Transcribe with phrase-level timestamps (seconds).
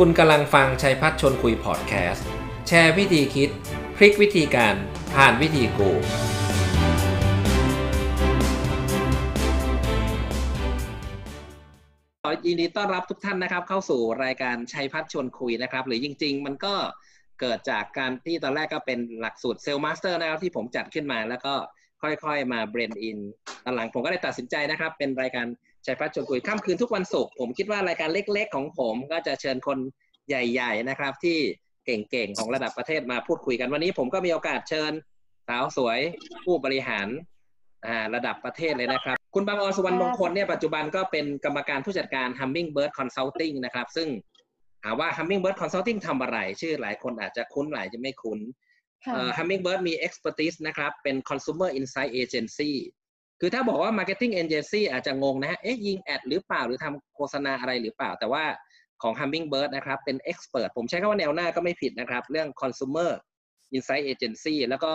[0.00, 2.26] คุณกำลังฟังชัยพัชร์ชวนคุยพอดแคสต์
[2.68, 3.50] แชร์วิธีคิด
[3.96, 4.74] พลิกวิธีการ
[5.14, 5.90] ผ่านวิถีกูรู
[12.22, 16.74] ขอยินดีต้อนรับทุกท่านนะครับ เข้าสู่รายการชัยพัชร์ชวนคุยนะครับ หรือจริง ๆ มันก็
[17.40, 21.54] เกิดจากการที่ตอนแรกก็เป็นหลักสูตร sales master นะครับที่ผมจัดขึ้นมาแล้วก็
[22.02, 23.18] ค่อยๆ มา blend in
[23.64, 25.46] ตอนหลังผมก็เลยตัดสินใจนะครับ เป็นรายการ
[25.86, 29.78] ชัยพัฒชวนคุยค่ำคืนทุกวันศุกร์ผมคิดว่ารายการเล็ก ๆ ของผมก็จะเชิญคน
[30.28, 31.38] ใหญ่ ๆ นะครับ ที่
[31.86, 34.92] เก่งๆของระดับประเทศมาพูดคุยกันวันนี้ผมก็มีโอกาสเชิญ
[35.48, 35.98] สาวสวย
[36.44, 37.08] ผู้บริหาร
[37.86, 44.08] อ่าระดับประเทศเลยนะครับ คุณบางออนสุวรรณมงคลเนี่ยปัจจุบันก็เป็นกรรมการผู้จัดการ Hummingbird Consulting นะครับ ซึ่ง
[44.82, 48.38] ถามว่า Hummingbird Consulting ทำอะไร ชื่อหลายคนอาจจะคุ้นหลายจะไม่คุ้น
[49.04, 52.72] ค่ะเอ่อ Hummingbird มี expertise นะครับ เป็น consumer insight agency
[53.44, 58.44] คือถ้าบอกว่า marketing agency อาจจะงงนะฮะ เอ๊ะยิงแอดหรือเปล่าหรือทำโฆษณาอะไรหรือเปล่า แต่ว่า
[59.02, 63.10] ของ Hummingbird นะครับ เป็น expert ผมใช้คำว่าแนวหน้าก็ไม่ผิดนะครับ เรื่อง consumer
[63.76, 64.92] insight agency แล้วก็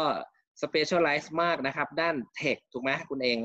[0.64, 3.38] specialize มากนะครับ ด้าน tech ถูกไหมคุณเอง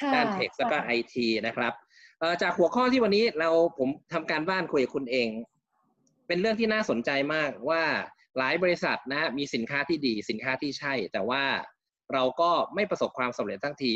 [0.00, 1.14] ค่ะด้าน tech แล้วก็ค่ะ IT
[1.46, 1.72] นะครับ
[2.18, 5.28] เอ่อจากหัวข้อที่วันนี้เราผมทำการบ้านคุยกับคุณเอง
[6.26, 7.82] เป็นเรื่องที่น่าสนใจมากว่า
[8.38, 11.42] หลายบริษัทนะฮะมีสินค้าที่ดีสินค้าที่ใช่ แต่ว่า
[12.12, 13.92] เราก็ไม่ประสบความสำเร็จทั้งที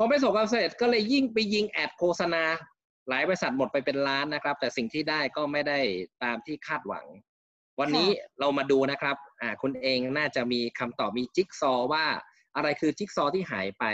[0.00, 2.44] พอไม่ประสบความสำเร็จก็เลยยิ่งไปยิง ad โฆษณา
[3.08, 5.78] หลายบริษัทหมดไปเป็นล้านนะครับ แต่สิ่งที่ได้ก็ไม่ได้
[6.24, 7.06] ตามที่คาดหวัง
[7.80, 8.08] วันนี้
[8.40, 12.06] เรามาดูนะครับอ่าคุณเองน่าจะมีคำตอบมีจิ๊กซอว์ว่า
[12.56, 13.84] อะไรคือจิ๊กซอว์ที่หายไป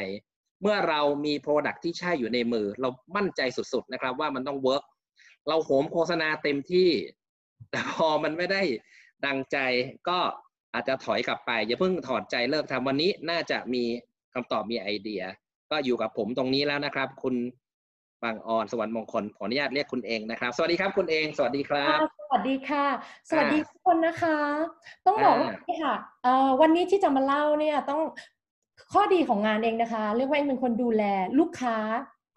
[0.62, 4.84] เมื่อเรามี product ที่ใช่อยู่ในมือ เรามั่นใจสุดๆนะครับ ว่ามันต้อง work
[5.48, 6.90] เราโหมโฆษณาเต็มที่
[7.70, 8.62] แต่พอมันไม่ได้
[9.26, 9.58] ดังใจ
[10.08, 10.18] ก็
[10.74, 13.84] อาจจะถอยกลับไป อย่าเพิ่งถอดใจเลิกทำวันนี้น่าจะมี
[14.34, 15.22] คำตอบมีไอเดีย
[15.70, 17.34] ก็อยู่กับผมตรงนี้แล้วนะครับ คุณ
[18.22, 22.84] บางออนสวรรค์มงคลขออนุญาตเรียกคุณเองนะครับ สวัสดีครับคุณเอง สวัสดีครับค่ะสวัสดีค่ะ
[23.28, 24.36] สวัสดีอ่าทุกคนนะคะ
[25.06, 28.00] ต้องบอกว่าอ่านี่ค่ะเอ่อวันนี้ที่จะมาเล่าเนี่ยต้อง
[28.92, 31.02] ข้อดีของงานเองนะคะ เรียกว่าเองเป็นคนดูแล
[31.38, 31.76] ลูกค้า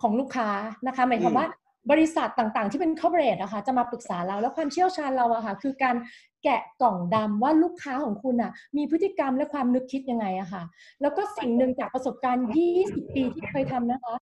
[0.02, 0.50] ของลูกค้า
[0.88, 1.48] นะคะ หมายความว่า
[1.92, 5.96] บริษัทต่างๆ ที่เป็น corporate นะคะจะมาปรึกษาเรา แล้วความเชี่ยวชาญเราอะค่ะคือการ
[6.44, 10.64] แกะกล่องดำว่าลูกค้าของคุณอะมีพฤติกรรมและความนึกคิดยังไงอะค่ะ
[11.02, 12.46] แล้วก็สิ่งหนึ่งจากประสบการณ์
[12.80, 14.16] 20 ปีที่เคยทำนะคะ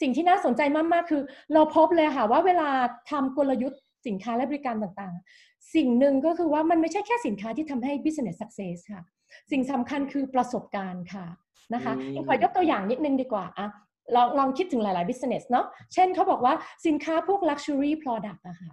[0.00, 0.62] สิ่งที่น่าสนใจ
[0.92, 1.22] มากๆ คือ
[1.54, 2.68] เราพบเลยค่ะว่าเวลา
[3.10, 9.02] ทำกลยุทธ์สินค้าและบริการต่างๆ สิ่งหนึ่งก็คือว่ามันไม่ใช่แค่สินค้าที่ทำให้ business success ค่ะ
[9.50, 11.26] สิ่งสำคัญคือประสบการณ์ค่ะ
[11.74, 13.68] นะคะอืมขอยกตัวอย่างนิดนึงดีกว่าอะ
[14.16, 16.54] ลองลองคิดถึงหลาย ๆ business เนาะเช่นเขาบอกว่า
[16.86, 18.72] สินค้าพวก luxury product อะค่ะ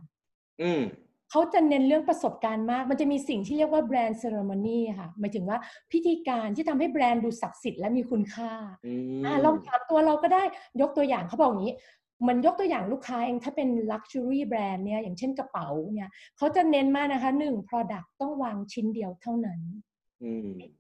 [0.62, 0.84] อืม
[1.32, 5.58] เขาจะเน้นเรื่องประสบการณ์มาก มันจะมีสิ่งที่เรียกว่าแบรนด์เซอร์ม n y ค่ะหมายถึงว่า
[5.92, 8.52] พิธีการที่ทำให้แบรนด์ดูศักดิ์สิทธิ์และมีคุณค่า
[8.86, 10.44] อืมอ่าลองถามตัวเราก็ได้
[10.82, 11.76] ยกตัวอย่างเขาบอกอย่างนี้
[12.22, 19.97] เหมือนยกตัวอย่างลูกค้าเองถ้าเป็น luxury brand เนี่ยอย่างเช่นกระเป๋าเนี่ยเขาจะเน้นมากนะคะหนึ่ง product ต้องวางชิ้นเดียวเท่านั้นอืม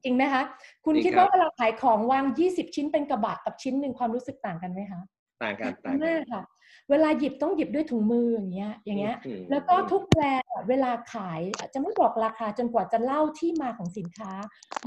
[0.04, 0.44] จริงไหมคะ
[0.86, 5.02] คุณจริงคิดครับว่าเวลาขายของวาง 20 ชิ้นเป็นกระบะกับชิ้นหนึ่งความรู้สึกต่างกันไหมคะ
[5.44, 6.42] ต่างกันต่างกัมานกค่ะ
[6.90, 14.32] เวลาหยิบต้องหยิบด้วยถุงมืออย่างเงี้ย อย่างเงี้ยอืมแล้วก็ทุกแบรนด์อะเวลาขายอะจะไม่บอกราคาจนกว่าจะเล่าที่มาของสินค้า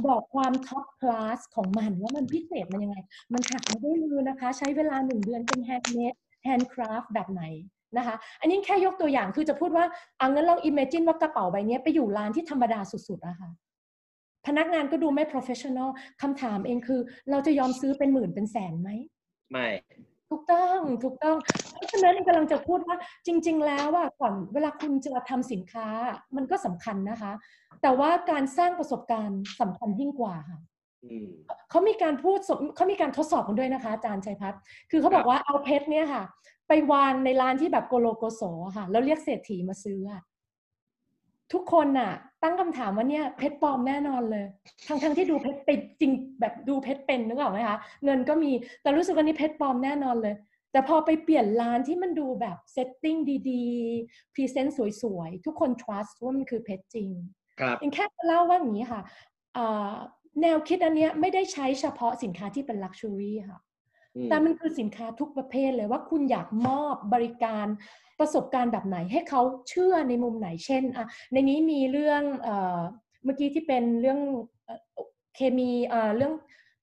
[0.07, 2.97] บอกความ top class ของมันว่ามันพิเศษมันยังไง
[3.33, 7.43] มันถักมาด้วยมือนะคะ ใช้เวลาหนึ่งเดือนเป็น handmade handcraft แบบไหน
[7.97, 9.85] นะคะ อันนี้แค่ยกตัวอย่างคือจะพูดว่า
[10.19, 13.51] เอางั้นลอง imagine ว่ากระเป๋าใบเนี้ยไปอยู่ร้านที่ธรรมดาสุดๆอะค่ะ
[14.47, 15.89] พนักงานก็ดูไม่ professional
[16.23, 18.91] คำถามเองคือ เราจะยอมซื้อเป็นหมื่นเป็นแสนไหม
[19.51, 19.69] ไม่
[20.31, 21.37] ถูกต้องถูกต้อง
[21.73, 22.97] เพราะฉะนั้นกำลังจะพูดว่า
[23.27, 25.87] จริง ๆ แล้วว่าก่อนเวลาคุณจะทำสินค้า
[26.37, 27.33] มันก็สำคัญนะคะ
[27.83, 30.59] แต่ว่าการสร้างประสบการณ์สำคัญยิ่งกว่าค่ะ
[31.05, 31.29] อืม
[31.71, 36.23] เขามีการพูดสเขามีการทดสอบกันด้วยนะคะอาจารย์ชัยพัฒน์คือเขาบอกว่าเอาเพชรเนี่ยค่ะ
[36.69, 40.23] ไปวางในร้านที่แบบโกโลโกโสอะค่ะ แล้วเรียกเศรษฐีมาซื้ออะ
[41.53, 42.13] ทุกคนน่ะ
[42.43, 44.47] ตั้งคำถามว่าเนี่ยเพชรปลอมแน่นอนเลย
[44.87, 48.53] ทั้งทั้งที่ดูเพชรเป็นจริงแบบดูเพชรเป็นนึกออกไหมคะเงินก็มี
[48.83, 50.35] แต่รู้สึกว่านี่เพชรปลอมแน่นอนเลย
[50.73, 53.17] แต่พอไปเปลี่ยนร้านที่มันดูแบบ setting
[53.51, 57.09] ดีๆ present สวยๆ ทุกคน trust ว่ามันคือเพชรจริง
[57.61, 59.03] ครับเองแค่จะเล่าว่าอย่างนี้ค่ะ
[59.57, 59.95] อ่า
[60.43, 63.70] แนวคิดอันเนี้ยไม่ได้ใช้เฉพาะสินค้าที่เป็น luxury ค่ะอืม
[64.31, 67.67] แต่มันคือสินค้าทุกประเภทเลยว่าคุณอยากมอบบริการ
[68.21, 72.81] ประสบการณ์แบบไหนให้เขาเชื่อในมุมไหนเช่นอะในนี้มีเรื่องเอ่อ
[73.25, 74.19] เมื่อกี้ที่เป็นเรื่อง
[74.65, 74.81] เอ่อ
[75.37, 76.33] เคมีเอ่อเรื่อง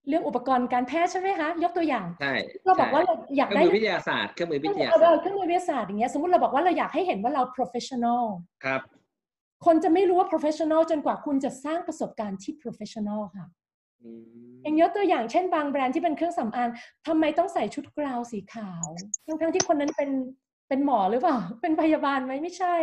[0.10, 2.34] เรื่องอุปกรณ์การแพทย์ใช่ไหมคะยกตัวอย่างใช่
[2.66, 8.24] เราบอกว่าใช่เราอยากเครื่ได้องมือวิทยาศาสตร์เครื่องมือวิทยาเอศาสตอร์เครื่องมือวิทยาศาสตร์อย่างเงี้ยสมมติเราบอกว่าเราอยากให้เห็นว่าเรา professional
[8.66, 8.82] ครับ
[9.66, 13.48] คนจะไม่รู้ว่า professional จนกว่าคุณจะสร้างประสบการณ์ที่ professional ค่ะ
[14.08, 14.24] อืม
[14.64, 16.70] อย่างยกตัวอย่างเช่นบางแบรนด์ที่เป็นเครื่องสำอาง
[17.08, 18.86] ทำไมต้องใส่ชุดกราวสีขาว
[19.26, 20.12] ทั้งๆที่คนนั้นเป็น
[20.70, 22.76] เป็นหมอหรือเปล่า เป็นพยาบาลไหมไม่ใช่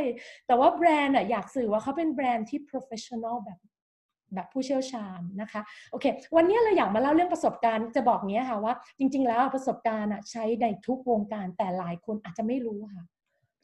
[0.46, 3.58] แต่ว่าแบรนด์อะอยากสื่อว่าเขาเป็นแบรนด์ที่ professional แบบ
[4.34, 5.60] แบบผู้เชี่ยวชาญนะคะ
[5.90, 6.04] โอเค
[6.36, 13.04] วันนี้เราอยากมาเล่าเรื่องประสบการณ์จะบอกเนี้ยค่ะว่า จริง ๆ แล้วประสบการณ์อะใช้ในทุกวงการแต่หลายคนอาจจะไม่รู้ค่ะ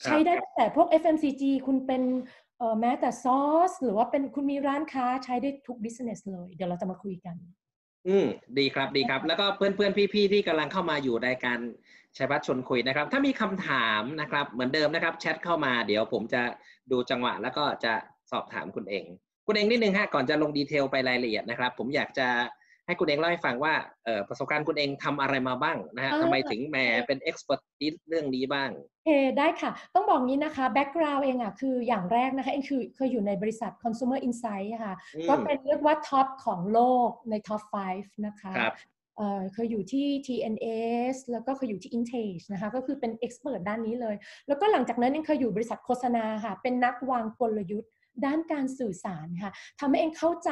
[0.04, 2.49] ใช้ได้ตั้งแต่พวก FMCG คุณเป็นเอ่อ
[2.80, 7.36] แม้แต่ซอส หรือว่าเป็นคุณมีร้านค้าใช้ได้ทุก business เลย เดี๋ยวเราจะมาคุยกัน
[8.08, 8.26] อืม
[8.58, 11.60] ดีครับดีครับ แล้วก็เพื่อนเพื่อนพี่ๆที่กำลังเข้ามาอยู่ในการ
[12.16, 16.42] ชัยพัฒน์ชวนคุยนะครับ ถ้ามีคำถามนะครับ เหมือนเดิมนะครับ แชทเข้ามาเดี๋ยวผมจะ
[16.90, 17.92] ดูจังหวะ แล้วก็จะ
[18.30, 19.04] สอบถามคุณเอง
[19.46, 22.28] คุณเองนิดนึงฮะก่อนจะลงดีเทลไปรายละเอียดนะครับ ผมอยากจะ
[22.90, 26.76] ให้คุณเองเล่าให้ฟังว่าเอ่อประสบการณ์คุณเองทำอะไรมาบ้างนะฮะอ่าทำไมถึงแหม
[27.06, 27.60] เป็นเอ็กซ์เพรส
[28.08, 37.62] เรื่องนี้บ้างโอเคได้ค่ะ ต้องบอกงี้นะคะ background เองอะคืออย่างแรกนะคะเองคือเคยอยู่ในบริษัท consumer insight อะค่ะอืมก็เป็นเรียกว่าท็อปของโลกใน top
[37.94, 38.74] 5นะคะครับ
[39.16, 44.14] เอ่อเคยอยู่ที่ TNS แล้วก็เคยอยู่ที่ Intage นะคะ ก็คือเป็น expert ด้านนี้เลย
[44.48, 47.90] แล้วก็หลังจากนั้นเองเคยอยู่บริษัทโฆษณาค่ะ เป็นนักวางกลยุทธ์
[48.24, 49.50] ด้านการสื่อสารค่ะ
[49.80, 50.50] ทำให้เองเข้าใจ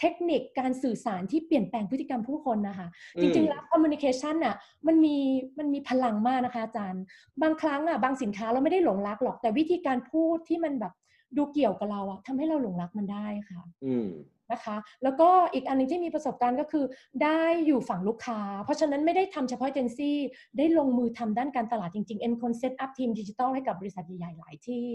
[0.00, 2.88] เทคนิคการสื่อสารที่เปลี่ยนแปลงพฤติกรรมผู้คนนะคะ
[3.20, 4.56] จริงๆแล้ว communication น่ะ
[4.86, 5.16] มันมี
[5.58, 7.02] มันมีพลังมากนะคะอาจารย์
[7.42, 10.92] บางครั้งอะบางสินค้าเราไม่ได้หลงรักหรอกแต่วิธีการพูดที่มันแบบ
[11.36, 14.08] ดูเกี่ยวกับเราอะทำให้เราหลงรักมันได้ค่ะ อืม
[14.52, 16.84] นะคะ แล้วก็อีกอันหนึงที่มีประสบการณ์ก็คือ
[17.22, 20.16] ได้อยู่ฝั่งลูกค้า เพราะฉะนั้นไม่ได้ทำเฉพาะเจนซี่
[20.58, 24.88] ได้ลงมือทำด้านการตลาดจริงๆเอ็นคนเซตอัพทีมดิจิทัลให้กับบริษัทใหญ่ๆหลายที่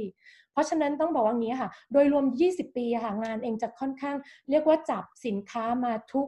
[0.51, 4.15] เพราะฉะนั้นต้องบอกว่างี้ค่ะ โดยรวม 20 ปีค่ะงานเองจะค่อนข้าง
[4.49, 6.27] เรียกว่าจับสินค้ามาทุก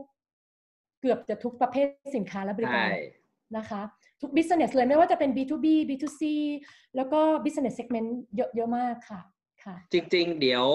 [1.01, 2.87] เกือบจะทุกประเภทสินค้าและบริการ
[3.57, 3.81] นะคะ
[4.21, 6.21] ทุก business เลยไม่ว่าจะเป็น B2B B2C
[6.95, 9.21] แล้วก็ business segment เยอะเยอะมากค่ะ
[9.63, 10.65] ค่ะ จริง ๆ เดี๋ยว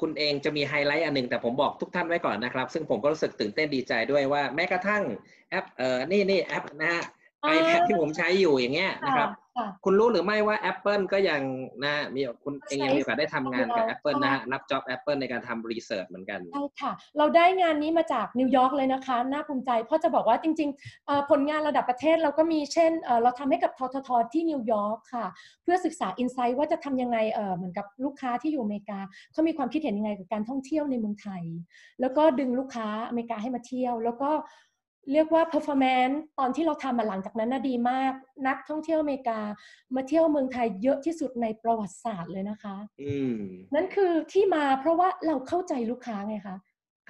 [0.00, 5.02] คุณเองจะมีไฮไลท์อันหนึ่งแต่ผมบอกทุกท่านไว้ก่อนนะครับ ซึ่งผมก็รู้สึกตื่นเต้นดีใจด้วยว่าแม้กระทั่ง
[5.50, 7.02] แอปเออนี่นี่แอปนะฮะ
[7.52, 11.42] iPad ที่ผมใช้อยู่อย่างเงี้ยนะครับค่ะคุณรู้หรือไม่ว่า Apple ก็ยัง
[11.84, 25.26] นะมีคุณเองยังมีโอกาสได้ทำงานกับใช่ Apple นะฮะรับ job Apple ในการทำ research เหมือนกันใช่ค่ะ เราได้งานนี้มาจากนิวยอร์กเลยนะคะ น่าภูมิใจ เพราะจะบอกว่าจริงๆเอ่อผลงานระดับประเทศเราก็มีเช่นเอ่อเราทำให้กับทททที่นิวยอร์กค่ะ
[25.62, 28.98] เพื่อศึกษา insight ว่าจะทำยังไงเอ่อเหมือนกับลูกค้าที่อยู่อเมริกา
[29.32, 31.42] เขามีความคิดเห็นยังไงกับการท่องเที่ยวในเมืองไทย
[32.00, 34.30] แล้วก็ดึงลูกค้าอเมริกาให้มาเที่ยว แล้วก็
[35.12, 38.12] เรียกว่า performance ตอนที่เราทำมาหลังจากนั้นน่ะดีมาก
[38.48, 39.40] นักท่องเที่ยวอเมริกา
[39.94, 43.36] มาเที่ยวเมืองไทยเยอะที่สุดในประวัติศาสตร์เลยนะคะอืม
[43.74, 46.56] นั่นคือที่มาเพราะว่าเราเข้าใจลูกค้าไงคะ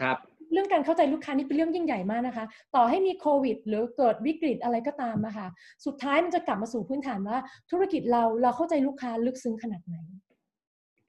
[0.00, 0.18] ครับ
[0.52, 2.44] เรื่องการเข้าใจลูกค้านี่เป็นเรื่องยิ่งใหญ่มากนะคะ
[2.74, 5.48] ต่อให้มีโควิด หรือเกิดวิกฤตอะไรก็ตามอะค่ะ
[5.86, 7.38] สุดท้ายมันจะกลับมาสู่พื้นฐานว่า
[7.70, 9.96] ธุรกิจเราเราเข้าใจลูกค้าลึกซึ้งขนาดไหน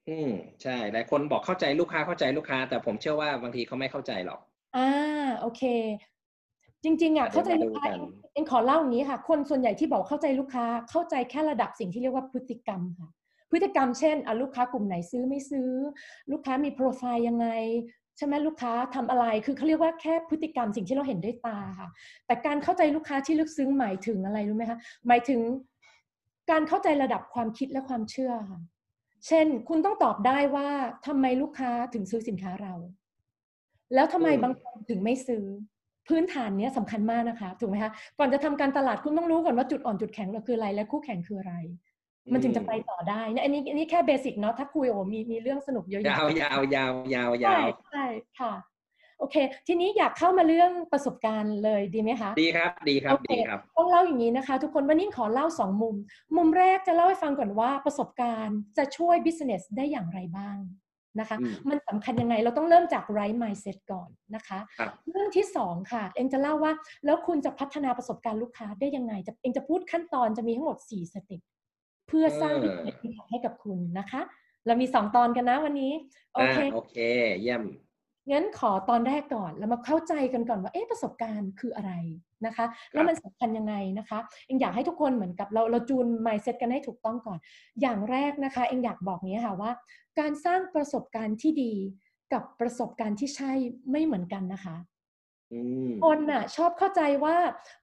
[0.08, 4.40] อืมใช่หลายคนบอกเข้าใจลูกค้าเข้าใจลูกค้า แต่ผมเชื่อว่าบางทีเขาไม่เข้าใจหรอก
[4.76, 4.88] อ่า
[5.40, 5.62] โอเค
[6.86, 8.02] จริงๆอะเดี๋ยวเข้าใจลูกค้ามาดูกันเอง
[8.32, 13.08] เองขอเล่าอย่างนี้ค่ะ คนส่วนใหญ่ที่บอกเข้าใจลูกค้าเข้าใจแค่ระดับสิ่งที่เรียกว่าพฤติกรรมค่ะ
[13.50, 15.70] พฤติกรรมเช่นอะลูกค้ากลุ่มไหนซื้อไม่ซื้อ
[16.32, 17.48] ลูกค้ามีโปรไฟล์ยังไง
[18.16, 21.88] ใช่ไหมลูกค้าทำอะไร คือเขาเรียกว่าแค่พฤติกรรมสิ่งที่เราเห็นด้วยตาค่ะ
[22.26, 24.78] แต่การเข้าใจลูกค้าที่ลึกซึ้งหมายถึงอะไรรู้ไหมคะ
[25.08, 25.40] หมายถึง
[26.50, 28.60] การเข้าใจระดับความคิดและความเชื่อค่ะ
[29.26, 30.68] เช่น คุณต้องตอบได้ว่า
[31.06, 32.74] ทำไมลูกค้าถึงซื้อสินค้าเรา
[33.94, 35.44] แล้วทำไมอืมบางคนถึงไม่ซื้อ
[36.08, 41.54] พื้นฐานเนี้ยสำคัญมากนะคะถูกไหมคะก่อนจะทำการตลาดคุณต้องรู้ก่อนว่าจุดอ่อนจุดแข็งเราคืออะไรและคู่แข่งคืออะไร
[42.32, 48.04] มันถึงจะไปต่อได้นะอันนี้อันนี้แค่เบสิกเนาะถ้าคุยโอ้มีมีเรื่องสนุกเยอะยาแยะวยาวยาวยาวยาใช่วใช่
[48.40, 48.54] ค่ะ
[49.18, 49.36] โอเค
[49.66, 55.94] ทีนี้อยากเข้ามาเรื่องประสบการณ์เลยดีไหมคะ ดีครับ ดีครับโอเคดีครับ ต้องเล่าอย่างนี้นะคะ ทุกคนวันนี้ขอเล่าสองมุม
[56.36, 60.58] มุมแรกจะเล่าให้ฟังก่อนว่าประสบการณ์จะช่วย business ได้อย่างไรบ้าง
[61.20, 66.72] นะคะอืมมันสำคัญยังไงเราต้องเริ่มจาก right mindset ก่อนนะคะครับเรื่องที่สองค่ะ เองจะเล่าว่า
[67.04, 71.40] แล้วคุณจะพัฒนาประสบการณ์ลูกค้าได้ยังไงจะเองจะพูดขั้นตอนจะมีทั้งหมด 4 สเต็ป
[72.08, 74.20] เพื่อสร้างเออ business impact ให้กับคุณนะคะ
[74.66, 75.92] เรามีสองตอนกันนะวันนี้
[76.34, 76.94] โออ่าเคโอเค
[77.42, 77.62] เยี่ยม
[78.30, 81.92] งั้นขอตอนแรกก่อนแล้วมาเข้าใจกันก่อนว่าเอ๊ะประสบการณ์คืออะไร
[82.46, 87.38] นะคะ แล้วมันสำคัญยังไงนะคะเองอยากให้ทุกคนเหมือนกับเราเราจูน mindset กันให้ถูกต้องก่อน
[87.80, 89.70] อย่างแรกนะคะเองอยากบอกนี้ค่ะว่า
[90.18, 91.72] การสร้างประสบการณ์ที่ดี
[92.32, 93.52] กับประสบการณ์ที่ใช่
[93.90, 94.76] ไม่เหมือนกันนะคะ
[95.50, 97.36] อืมคนน่ะชอบเข้าใจว่า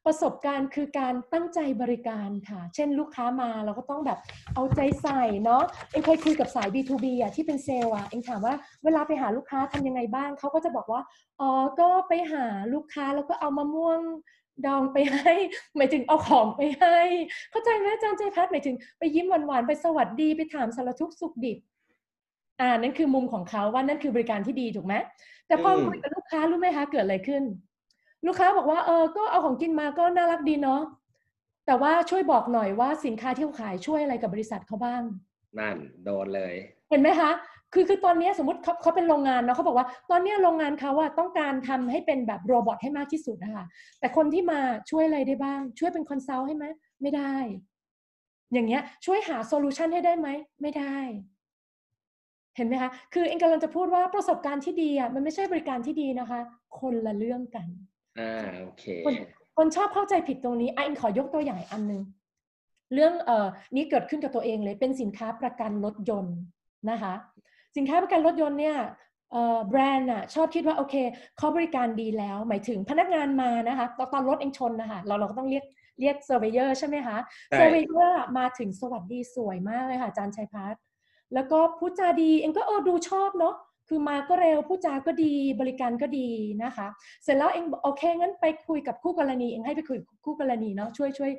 [0.06, 4.20] ประสบการณ์คือการตั้งใจบริการค่ะ เช่นลูกค้ามาเราก็ต้องแบบ
[4.54, 11.02] เอาใจใส่เนาะเองเคยคุยกับสาย B2B อะที่เป็นเซลล์อะเองถามว่าเวลาไปหาลูกค้าทำยังไงบ้างเขาก็จะบอกว่า
[11.40, 14.00] อ๋อก็ไปหาลูกค้าแล้วก็เอามะม่วง
[14.66, 15.34] ดองไปให้
[15.76, 16.98] หมายถึงเอาของไปให้
[17.52, 21.58] เข้าใจไหมอาจารย์ใจพัฒน์หมายถึงไปยิ้มหวานๆไปสวัสดีไปถามสารทุกข์สุขดิบ
[22.60, 24.94] อ่านั่นคือมุมของเขาว่านั่นคือบริการที่ดีถูกไหม
[25.48, 27.44] แต่พออืมคุยกับลูกค้ารู้ไหมคะเกิดอะไรขึ้น
[28.26, 30.82] ลูกค้าบอกว่าเออก็เอาของกินมาก็น่ารักดีเนาะ
[31.66, 35.02] แต่ว่าช่วยบอกหน่อยว่าสินค้าที่เขาขายช่วยอะไรกับบริษัทเขาบ้าง
[35.60, 36.54] นั่นโดนเลย
[36.94, 37.32] เห็นไหมคะ
[37.74, 43.66] คือคือตอนนี้สมมติเขาเขาเป็นโรงงานเนาะเขาบอกว่า ตอนนี้โรงงานเขาอะต้องการทำให้เป็นแบบ robot ให้มากที่สุดนะคะ
[44.00, 44.60] แต่คนที่มา
[44.90, 46.66] ช่วยอะไรได้บ้าง ช่วยเป็น consult ให้ไหม
[47.02, 47.36] ไม่ได้
[48.54, 50.28] อย่างเงี้ยช่วยหา solution ให้ได้ไหม
[50.62, 50.98] ไม่ได้
[52.56, 56.40] เห็นไหมคะ คือเองกำลังจะพูดว่าประสบการณ์ที่ดีอะมันไม่ใช่บริการที่ดีนะคะ
[56.80, 57.68] คนละเรื่องกัน
[58.20, 58.32] อ่า
[58.62, 59.16] โอเคคน
[59.58, 62.02] คนชอบเข้าใจผิดตรงนี้อะเองขอยกตัวอย่างอีกอันหนึง
[62.94, 66.38] เรื่องเอ่อนี้เกิดขึ้นกับตัวเองเลยเป็นสินค้าประกันรถยนต์
[66.90, 67.14] นะคะ
[67.78, 68.78] สินค้าประกันรถยนต์เนี่ย
[69.32, 70.96] เอ่อแบรนด์อะชอบคิดว่าโอเค
[71.38, 75.66] เขาบริการดีแล้ว หมายถึงพนักงานมานะคะตอนตอนรถเองชนนะคะเราเราก็ต้องเรียก
[76.00, 77.18] เรียก surveyor ใช่ไหมคะ
[77.52, 80.82] ใช่ surveyor มาถึงสวัสดีสวยมากเลยค่ะอาจารย์ชัยพัชร์
[81.34, 83.56] แล้วก็พูดจาดีเองก็เออดูชอบเนาะ
[83.90, 86.30] คือมาก็เร็วพูดจาก็ดีบริการก็ดี
[86.64, 86.88] นะคะ
[87.24, 91.32] เสร็จแล้วเองบอกโอเคงั้นไปคุยกับคู่กรณีเองให้ไปคุยกับคู่กรณีเนาะช่วยช่วย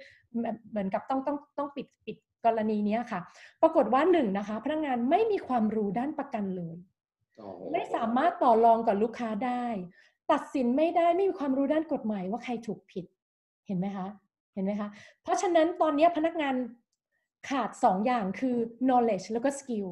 [0.42, 3.20] แบบเหมือนกับต้องต้องต้องปิดปิด กรณีเนี้ยค่ะ
[3.62, 6.76] ปรากฏว่าหนึ่งนะคะพนักงานไม่มีความรู้ด้านประกันเลย
[7.36, 9.64] โอ้โหไม่สามารถต่อรองกับลูกค้าได้
[10.32, 13.04] ตัดสินไม่ได้ไม่มีความรู้ด้านกฎหมายว่าใครถูกผิด
[13.66, 14.08] เห็นไหมคะ
[14.54, 14.88] เห็นไหมคะ
[15.22, 16.54] เพราะฉะนั้นตอนนี้พนักงาน
[17.48, 19.88] ขาดสองอย่างคือ knowledge แล้วก็ skill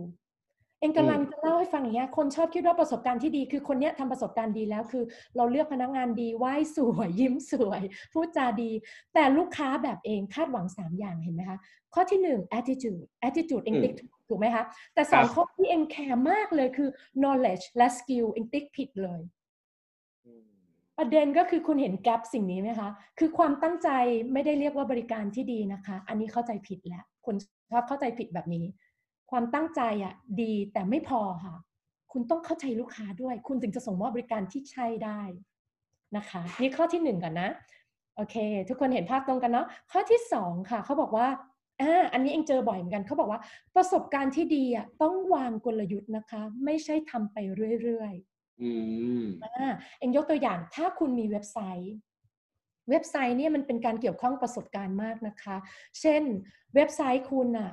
[0.83, 5.05] เองกำลังจะเล่าให้ฟังอย่างเงี้ยคนชอบคิดว่าประสบการณ์ที่ดี คือคนเนี้ยทำประสบการณ์ดีแล้วคือ
[5.37, 8.71] เราเลือกพนักงานดีไหว้สวย ยิ้มสวย พูดจาดี
[9.15, 11.59] แต่ลูกค้าแบบเองคาดหวัง 3 อย่างเห็นไหมคะ
[11.95, 13.95] ข้อที่ 1 attitude attitude เองติ๊ก
[14.29, 16.89] ถูกไหมคะ แต่สองข้อที่เองแคร์มากเลยคือ
[17.21, 19.21] knowledge และ skill เองติ๊กผิดเลย
[20.27, 20.45] อืม
[20.99, 23.89] ประเด็นก็คือคุณเห็นแกลบสิ่งนี้ไหมคะ คือความตั้งใจ
[24.33, 27.35] ไม่ได้เรียกว่าบริการที่ดีนะคะ อันนี้เข้าใจผิดแล้วคน
[27.71, 28.65] ชอบเข้าใจผิดแบบนี้
[29.33, 31.55] ความตั้งใจอะดีแต่ไม่พอค่ะ
[32.13, 35.21] คุณต้องเข้าใจลูกค้าด้วย คุณถึงจะส่งมอบบริการที่ใช่ได้
[36.17, 37.51] นะคะ นี่ข้อที่หนึ่งก่อนนะ
[38.17, 38.37] โอเค
[38.69, 41.27] ทุกคนเห็นภาพตรงกันเนาะข้อที่สองค่ะเขาบอกว่า
[41.81, 43.41] อ่าอันนี้เองเจอบ่อยเหมือนกันเขาบอกว่า
[43.77, 47.37] ประสบการณ์ที่ดีอะต้องวางกลยุทธ์นะคะ ไม่ใช่ทำไป
[47.83, 48.71] เรื่อยๆอื
[49.23, 51.95] มอ่าเองยกตัวอย่างถ้าคุณมีเว็บไซต์
[52.91, 55.57] เว็บไซต์เนี่ยมันเป็นการเกี่ยวข้องประสบการณ์มากนะคะ
[56.01, 56.23] เช่น
[56.75, 57.71] เว็บไซต์คุณอะ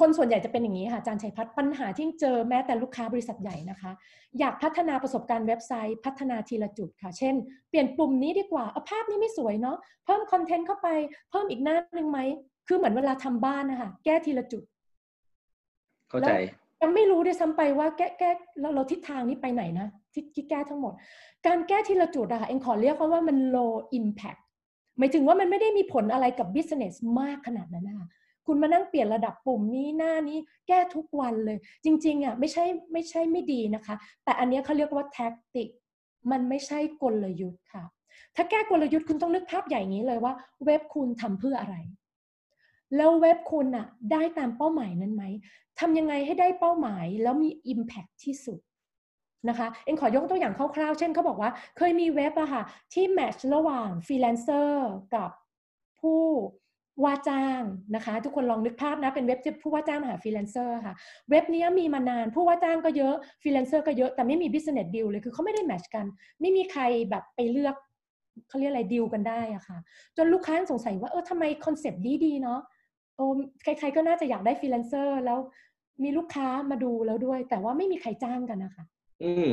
[0.00, 3.90] คนส่วนใหญ่จะเป็นอย่างนี้ค่ะอาจารย์ชัยพัฒน์ปัญหาที่เจอแม้แต่ลูกค้าบริษัทใหญ่นะคะ
[4.38, 7.34] อยากพัฒนาประสบการณ์เว็บไซต์ พัฒนาทีละจุดค่ะ เช่น
[7.68, 10.88] เปลี่ยนปุ่มนี้ดีกว่าเอาภาพนี้ไม่สวยเนาะเพิ่มคอนเทนต์เข้าไป
[11.30, 12.18] เพิ่มอีกหน้าหนึ่งไหม
[12.68, 14.62] คือเหมือนเวลาทำบ้านนะคะแก้ทีละจุด
[16.08, 16.32] เข้าใจ
[16.82, 18.30] ยังไม่รู้ด้วยซ้ำไปว่าแก้แก้
[18.60, 20.92] เราเราทิศทางนี้ไปไหนนะที่ที่แก้ทั้งหมด
[21.46, 24.40] การแก้ทีละจุดอะค่ะเอ็งขอเรียกว่าว่ามัน low impact
[24.98, 28.08] หมายถึงว่ามันไม่ได้มีผลอะไรกับ business มากขนาดนั้นนะคะ
[28.46, 33.94] คุณมานั่งเปลี่ยนระดับปุ่มนี้หน้านี้แก้ทุกวันเลย จริงๆอะไม่ใช่ไม่ใช่ไม่ดีนะคะ
[34.24, 35.68] แต่อันนี้เขาเรียกว่า tactic
[36.30, 37.84] มันไม่ใช่กลยุทธ์ค่ะ
[38.36, 40.32] ถ้าแก้กลยุทธ์คุณต้องนึกภาพใหญ่อย่างนี้เลยว่า
[40.64, 41.76] เว็บคุณทำเพื่ออะไร
[42.96, 45.24] แล้วเว็บคุณอะได้ตามเป้าหมายนั้นไหม
[45.80, 48.60] ทำยังไงให้ได้เป้าหมายแล้วมี Impact ที่สุด
[49.48, 55.30] นะคะเอ็งขอยกตัวอย่างคร่าวๆ เช่นเขาบอกว่าเคยมีเว็บอะค่ะที่แมทช์ระหว่างฟรีแลนเซอร์กับ
[56.00, 56.22] ผู้
[57.04, 57.62] ว่าจ้าง
[57.94, 60.94] นะคะ ทุกคนลองนึกภาพนะเป็นเว็บที่ผู้ว่าจ้างมาหาฟรีแลนเซอร์ค่ะ
[61.30, 66.06] เว็บนี้มีมานานผู้ว่าจ้างก็เยอะฟรีแลนเซอร์ก็เยอะแต่ไม่มี business deal เลยคือเขาไม่ได้ match กัน
[66.40, 67.74] ไม่มีใครแบบไปเลือก
[68.48, 69.78] เขาเรียกอะไรดีลกันได้อะค่ะ
[70.16, 72.60] จนลูกค้าสงสัยว่าเออทำไม concept ดีๆเนาะ
[73.16, 73.24] โอ้
[73.64, 75.38] ใครๆก็น่าจะอยากได้ฟรีแลนเซอร์แล้ว
[76.02, 78.84] มีลูกค้ามาดูแล้วด้วย แต่ว่าไม่มีใครจ้างกันนะคะ
[79.24, 79.48] อืม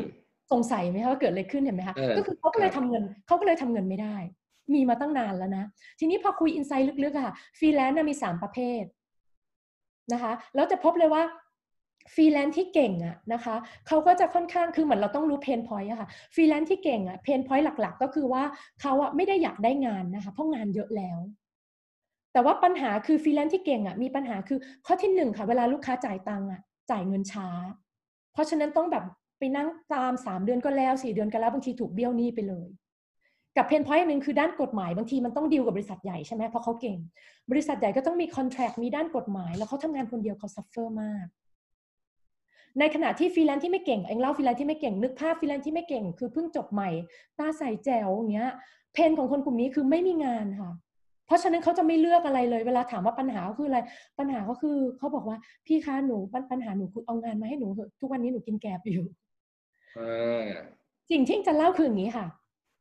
[0.52, 4.16] สงสัยไหมคะว่าเกิดอะไรขึ้นเห็นไหมคะเออก็คือเขาก็เลยครับทำเงินเขาก็เลยทำเงินไม่ได้
[4.74, 5.64] มีมาตั้งนานแล้วนะ
[5.98, 8.82] ทีนี้พอคุย insight ลึกๆอะค่ะฟรีแลนซ์มีสามประเภท
[10.12, 11.22] นะคะแล้วจะพบเลยว่า
[12.14, 13.54] ฟรีแลนซ์ที่เก่งอะนะคะ
[13.86, 18.42] เขาก็จะค่อนข้างคือเหมือนเราต้องรู้ pain point อะค่ะฟรีแลนซ์ที่เก่งอะ pain point หลัก ๆ ก็คือว่า
[18.80, 21.18] เขาอะไม่ได้อยากได้งานนะคะเพราะงานเยอะแล้ว
[22.32, 26.60] แต่ว่าปัญหาคือฟรีแลนซ์ที่เก่งอะมีปัญหาคือข้อที่หนึ่งค่ะ เวลาลูกค้าจ่ายตังค์อะ
[26.90, 27.48] จ่ายเงินช้า
[28.32, 29.04] เพราะฉะนั้นต้องแบบ
[29.38, 32.68] ไปนั่งตามสามเดือนก็แล้วสี่เดือนก็แล้วบางทีถูกเบี้ยวหนี้ไปเลย
[33.58, 36.98] กับ pain point หนึ่งคือด้านกฎหมายบางทีมันต้องดีลกับบริษัทใหญ่ใช่ไหมเพราะเขาเก่ง
[37.50, 41.26] บริษัทใหญ่ก็ต้องมี contract มีด้านกฎหมาย แล้วเขาทำงานคนเดียวเขา suffer มาก
[42.78, 46.90] ในขณะที่ฟรีแลนซ์ที่ไม่เก่งอิงเล่าฟรีแลนซ์ที่ไม่เก่งนึกภาพฟรีแลนซ์ที่ไม่เก่ง คือเพิ่งจบใหม่
[47.38, 48.50] ตาใสแจ๋วอย่างเงี้ย
[48.94, 50.70] pain ของคนกลุ่มนี้คือไม่มีงานค่ะ
[51.26, 53.78] เพราะฉะนั้นเขาจะไม่เลือกอะไรเลย เวลาถามว่าปัญหาก็คืออะไร
[54.18, 55.36] ปัญหาก็คือเขาบอกว่า
[55.66, 59.06] พี่คะหนูปัญปัญหาหนูคือเอางานมาให้หนูเถอะทุกวันนี้หนูกินแกบอยู่
[59.98, 60.44] อ่า
[61.10, 62.26] สิ่งที่จะเล่าคืออย่างนี้ค่ะ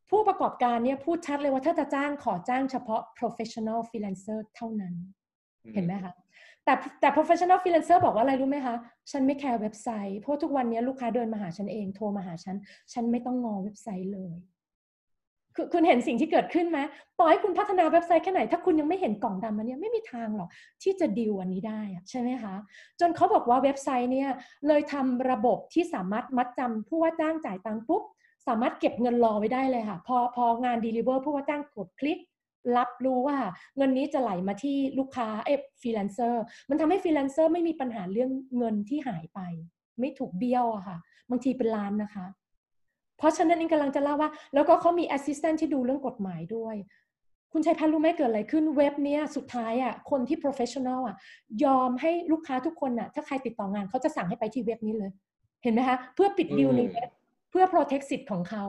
[0.09, 4.93] ผู้ประกอบการเนี่ยพูดชัดเลยว่าถ้าจะจ้างขอจ้างเฉพาะ professional freelancer เท่านั้น
[5.73, 6.13] เห็นไหมคะ
[6.65, 8.75] แต่แต่ professional freelancer บอกว่าอะไรรู้ไหมคะ
[9.11, 12.55] ฉันไม่แคร์เว็บไซต์ เพราะทุกวันนี้ลูกค้าเดินมาหาฉันเอง โทรมาหาฉัน
[12.93, 14.35] ฉันไม่ต้องงอเว็บไซต์เลย
[15.55, 16.79] คือคุณเห็นสิ่งที่เกิดขึ้นไหม
[17.19, 20.49] ต่อให้คุณพัฒนาเว็บไซต์แค่ไหน ถ้าคุณยังไม่เห็นกล่องดำมันเนี่ยไม่มีทางหรอก
[20.83, 22.55] ที่จะดีลอันนี้ได้อะใช่ไหมคะ
[22.99, 24.29] จนเขาบอกว่าเว็บไซต์เนี่ย
[24.67, 28.03] เลยทำระบบที่สามารถมัดจำผู้ว่าจ้างจ่ายตังค์ปุ๊บ
[28.47, 32.19] สามารถเก็บเงินรอไว้ได้เลยค่ะ พอพองาน deliver ผู้ว่าจ้างกดคลิก
[32.77, 33.37] รับรู้ว่า
[33.77, 39.39] เงินนี้จะไหลมาที่ลูกค้าเอฟฟรีแลนเซอร์มันทำให้ฟรีแลนเซอร์ไม่มีปัญหาเรื่องเงินที่หายไป
[39.99, 40.97] ไม่ถูกเบี้ยวอะค่ะ
[41.29, 42.25] บางทีเป็นล้านนะคะ
[43.17, 46.75] เพราะฉะนั้นอิงกำลังจะเล่าว่า แล้วก็เขามี assistant ที่ดูเรื่องกฎหมายด้วย
[47.53, 51.15] คุณชัยพันธ์รู้ไหมเกิดอะไรขึ้นเว็บเนี้ยสุดท้ายอะคนที่ professional อะ
[51.63, 55.11] ยอมให้ลูกค้าทุกคนอะถ้าใครติดต่องานเขาจะสั่งให้ไปที่เว็บนี้เลย
[55.63, 57.09] เห็นไหมคะเพื่อปิดดิวในเว็บ
[57.49, 58.65] เพื่อ protect สิทธิ์ของเขา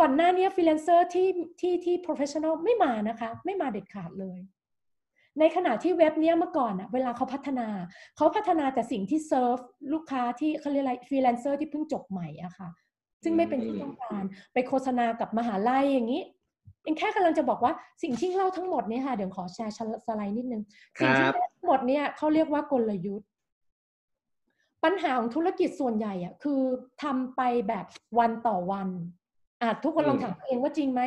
[0.00, 1.28] ก่อนหน้านี้ฟรีแลนเซอร์ที่
[1.60, 4.38] ที่ที่ professional ไม่มานะคะ ไม่มาเด็ดขาดเลย
[5.40, 7.68] ในขณะที่เว็บเนี้ยเมื่อก่อนอะเวลาเขาพัฒนา
[8.16, 9.58] เขาพัฒนาแต่สิ่งที่เซิร์ฟ
[9.92, 12.68] ลูกค้าที่เขาเรียกอะไรฟรีแลนเซอร์ที่เพิ่งจบใหม่อะค่ะ
[13.22, 16.22] ซึ่งไม่เป็นที่ต้องการไปโฆษณากับมหาลัยอย่างนี้
[16.82, 17.72] เองแค่กำลังจะบอกว่า
[18.02, 19.74] สิ่งที่เล่าทั้งหมดเนี่ยค่ะ เดี๋ยวขอแชร์
[20.06, 20.62] สไลด์นิดนึง
[20.98, 23.28] สิ่งที่เล่าทั้งหมดเนี่ยเขาเรียกว่ากลยุทธ์
[24.86, 26.60] ปัญหาของธุรกิจส่วนใหญ่อะคือ
[27.02, 27.86] ทำไปแบบ
[28.18, 28.88] วันต่อวัน
[29.62, 31.02] อะทุกคนลองถามตัวเองว่าจริงไหม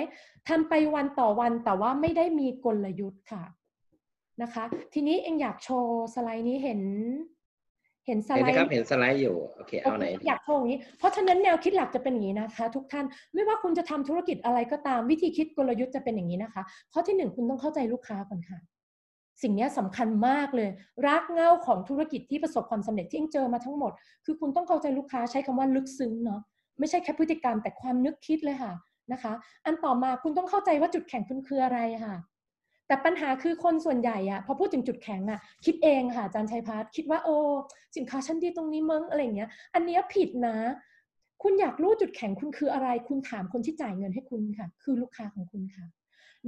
[0.50, 3.44] ทำไปวันต่อวันแต่ว่าไม่ได้มีกลยุทธ์ค่ะ
[4.42, 6.82] นะคะ ทีนี้เองอยากโชว์สไลด์นี้เห็น
[8.08, 16.62] เห็นสเห็นไลไหมด์ครับเห็นสไลด์อยู่โอเคเอาไหนอยากโชว์อย่างนี้เพราะฉะนั้นแนวคิดหลักจะเป็นอย่างนี้นะคะ ทุกท่านไม่ว่าคุณจะทำธุรกิจอะไรก็ตามวิธีคิดกลยุทธ์จะเป็นอย่างนี้นะคะ
[16.94, 18.60] ข้อที่หนึ่งคุณต้องเข้าใจลูกค้าก่อนค่ะ
[19.42, 20.70] สิ่งนี้สำคัญมากเลย
[21.06, 23.92] รากเหง้าของธุรกิจที่ประสบความสำเร็จที่เองเจอมาทั้งหมด
[24.26, 26.42] คือคุณต้องเข้าใจลูกค้าใช้คำว่าลึกซึ้งเนาะ
[26.80, 28.74] ไม่ใช่แค่พฤติกรรมแต่ความนึกคิดเลยค่ะ
[29.12, 29.34] นะคะ
[29.66, 32.16] อันต่อมาคุณต้องเข้าใจว่าจุดแข็งคุณคืออะไรค่ะ
[32.88, 37.38] แต่ปัญหาคือคนส่วนใหญ่อะพอพูดถึงจุดแข็งอะคิดเองค่ะอาจารย์ชัยพัฒน์คิดว่าโอ้
[37.96, 40.58] สินค้าชั้นดีตรงนี้มึงอะไรเงี้ย อันเนี้ยผิดนะ
[41.44, 45.86] คุณอยากรู้จุดแข็งคุณคืออะไร คุณถามคนที่จ่ายเงินให้คุณค่ะ คือลูกค้าของคุณค่ะ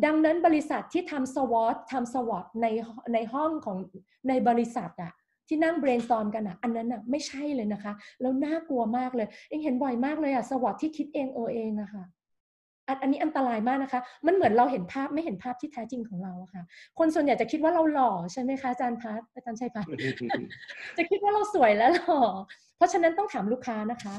[0.05, 2.67] ดังนั้นบริษัทที่ทำสวอตทำสวอตใน
[3.13, 3.77] ในห้องของ
[4.29, 5.11] ในบริษัทอะ
[5.47, 12.03] ที่นั่ง brainstorm กันอะอันนั้นอะไม่ใช่เลยนะคะ แล้วน่ากลัวมากเลยเองเห็นบ่อยมากเลยอะสวอตที่คิดเองเออเองอะค่ะ
[12.87, 16.63] อันอันนี้อันตรายมากนะคะ มันเหมือนเราเห็นภาพไม่เห็นภาพที่แท้จริงของเราอะค่ะ
[16.99, 19.85] คนส่วนใหญ่จะคิดว่าเราหล่อใช่ไหมคะอาจารย์พัฒอาจารย์ชัยพัฒ
[20.97, 22.21] จะคิดว่าเราสวยแล้วหรอ
[22.77, 24.15] เพราะฉะนั้นต้องถามลูกค้านะคะ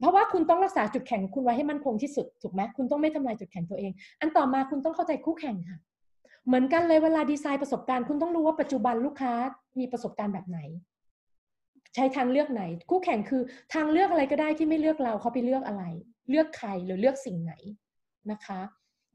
[0.00, 5.78] เพราะว่าคุณต้องรักษาจุดแข็งคุณไว้ให้มั่นคงที่สุดถูกไหมคุณต้องไม่ทำลายจุดแข็งตัวเอง อันต่อมาคุณต้องเข้าใจคู่แข่งค่ะ
[6.46, 9.32] เหมือนกันเลยเวลาดีไซน์ประสบการณ์ คุณต้องรู้ว่าปัจจุบันลูกค้า
[9.78, 10.58] มีประสบการณ์แบบไหน
[11.94, 13.42] ใช้ทางเลือกไหน คู่แข่งคือ
[13.74, 15.82] ทางเลือกอะไรก็ได้ที่ไม่เลือกเราเขาไปเลือกอะไร
[16.30, 17.52] เลือกใครหรือเลือกสิ่งไหน
[18.30, 18.60] นะคะ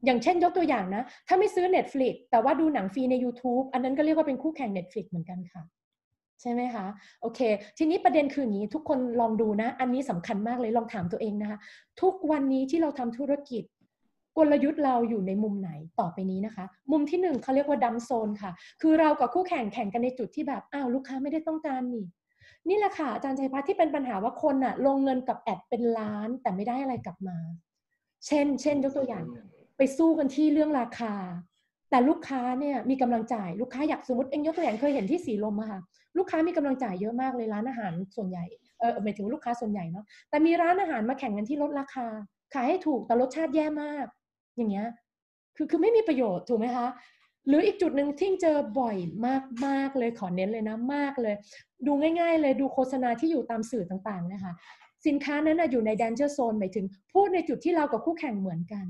[0.04, 5.62] อย่างเช่นยกตัวอย่างนะ ถ้าไม่ซื้อ Netflix แต่ว่าดูหนังฟรีใน YouTube อันนั้นก็เรียกว่าเป็นคู่แข่ง Netflix เหมือนกันค่ะ
[6.42, 6.86] ใช่ไหมคะ
[7.22, 7.40] โอเค
[7.78, 11.58] ทีนี้ประเด็นคืออย่างนี้ทุกคนลองดูนะ อันนี้สำคัญมากเลยลองถามตัวเองนะคะ
[12.02, 13.64] ทุกวันนี้ที่เราทำธุรกิจ
[14.38, 18.50] กลยุทธ์เราอยู่ในมุมไหนต่อไปนี้นะคะ มุมที่หนึ่งเขาเรียกว่าดัมโซนค่ะ
[18.80, 22.06] คือเรากับคู่แข่งแข่งกันในจุดที่แบบอ้าวลูกค้าไม่ได้ต้องการนี่
[22.68, 27.38] นี่แหละค่ะอาจารย์ชัยพัฒน์ที่เป็นปัญหาว่าคนอะลงเงินกับแอดเป็นล้านแต่ไม่ได้อะไรกลับมา
[28.26, 29.24] เช่น เช่นยกตัวอย่าง
[29.76, 31.14] ไปสู้กันที่เรื่องราคา
[31.92, 35.80] แต่ลูกค้าเนี่ยมีกำลังจ่ายลูกค้าอยากสมมติเองยกตัวอย่างเคยเห็นที่สีลมอะค่ะ
[36.18, 38.44] ลูกค้ามีกำลังจ่ายเยอะมากเลยร้านอาหารส่วนใหญ่
[38.80, 42.06] เออหมายถึงลูกค้าส่วนใหญ่เนาะแต่มีร้านอาหารมาแข่งกันที่ลดราคา
[42.54, 44.06] ขายให้ถูกแต่รสชาติแย่มาก
[44.56, 44.88] อย่างเงี้ย
[45.56, 46.86] คือคือไม่มีประโยชน์ถูกไหมคะ
[47.48, 48.96] หรืออีกจุดหนึ่งที่เจอบ่อย
[49.66, 51.34] มากๆเลยขอเน้นเลยนะมากเลย
[51.86, 54.52] ดูง่าย ๆ เลยดูโฆษณาที่อยู่ตามสื่อต่างๆนะคะ
[55.06, 58.86] สินค้านั้นนะอยู่ใน danger zone หมายถึงพูดในจุดที่เรากับคู่แข่งเหมือนกัน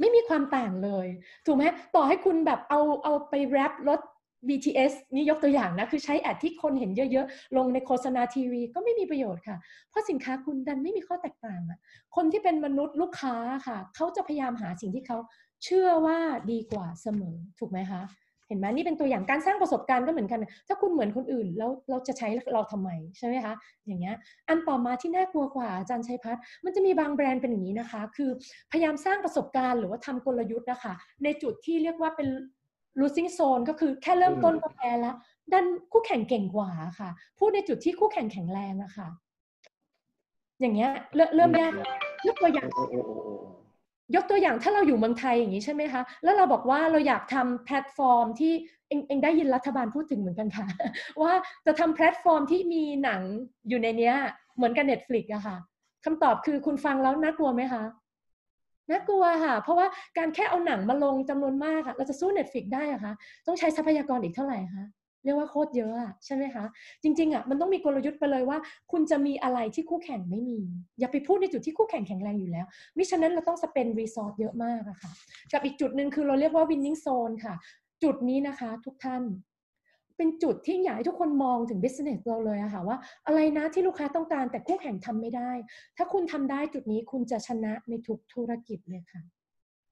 [0.00, 1.06] ไม่มีความต่างเลย
[1.46, 4.00] ถูกไหมต่อให้คุณแบบเอาเอาไปแรปรถ
[4.48, 9.56] BTS นี่ยกตัวอย่างนะ คือใช้แอดที่คนเห็นเยอะๆ ลงในโฆษณาทีวีก็ไม่มีประโยชน์ค่ะ
[9.90, 11.78] เพราะสินค้าคุณดันไม่มีข้อแตกต่างอะ
[12.16, 13.34] คนที่เป็นมนุษย์ลูกค้า
[13.66, 15.18] ค่ะ เขาจะพยายามหาสิ่งที่เขา
[15.64, 16.18] เชื่อว่า
[16.50, 18.02] ดีกว่าเสมอ ถูกไหมคะ
[18.54, 23.54] ห็นไหมนี่เป็นตัวอย่างการสร้างประสบการณ์ก็เหมือนกัน ถ้าคุณเหมือนคนอื่นแล้วเราจะใช้เราทำไมใช่ไหมคะ
[23.86, 24.16] อย่างเงี้ย
[24.48, 28.30] อันต่อมาที่น่ากลัวกว่าอาจารย์ชัยพัฒน์มันจะมีบางแบรนด์เป็นอย่างนี้นะคะ คือ
[28.72, 32.28] พยายามสร้างประสบการณ์หรือว่าทำกลยุทธ์นะคะ ในจุดที่เรียกว่าเป็น
[33.00, 35.14] losing zone ก็คือแค่เริ่มต้นก็แพ้แล้ว
[35.52, 39.08] ดันคู่แข่งเก่งกว่าค่ะ พูดในจุดที่คู่แข่งแข็งแรงอะค่ะ
[40.60, 41.72] อย่างเงี้ยเริ่มเริ่มยาก
[42.26, 43.34] ยกตัวอย่างโอ้โอ้โอ้โอ้
[44.14, 48.52] ยกตัวอย่างถ้าเราอยู่เมืองไทยอย่างนี้ใช่ไหมคะ แล้วเราบอกว่าเราอยากทำแพลตฟอร์มที่
[48.88, 50.66] อิงอิงได้ยินรัฐบาลพูดถึงเหมือนกันค่ะ
[51.22, 51.32] ว่า
[51.66, 53.20] จะทำแพลตฟอร์มที่มีหนัง
[53.68, 54.14] อยู่ในเนี้ย
[54.56, 55.56] เหมือนกับ Netflix อะค่ะ
[56.04, 57.82] คำตอบคือคุณฟังแล้วน่ากลัวไหมคะ
[58.90, 59.86] น่ากลัวค่ะ เพราะว่า
[60.18, 63.12] การแค่เอาหนังมาลงจำนวนมากค่ะเราจะสู้ Netflix ได้อะคะ
[63.46, 64.84] ต้องใช้ทรัพยากรอีกเท่าไหร่คะ
[65.24, 66.64] เรียกว่าโคตรเยอะอะใช่ไหมคะ
[67.02, 68.58] จริงๆอะมันต้องมีกลยุทธ์ไปเลยว่า
[68.92, 70.58] คุณจะมีอะไรที่คู่แข่งไม่มี
[70.98, 75.10] อย่าไปพูดในจุดที่คู่แข่งแข็งแรงอยู่แล้ว มิฉะนั้นเราต้อง spend resource เยอะมากอะค่ะ
[75.52, 77.54] กับอีกจุดหนึ่งคือเราเรียกว่า winning zone ค่ะ
[78.02, 79.22] จุดนี้นะคะ ทุกท่าน
[80.16, 85.50] เป็นจุดที่อยากให้ทุกคนมองถึง business เราเลยอะค่ะว่า อะไรนะที่ลูกค้าต้องการแต่คู่แข่งทำไม่ได้
[85.96, 89.22] ถ้าคุณทำได้จุดนี้คุณจะชนะในทุกธุรกิจเลยค่ะ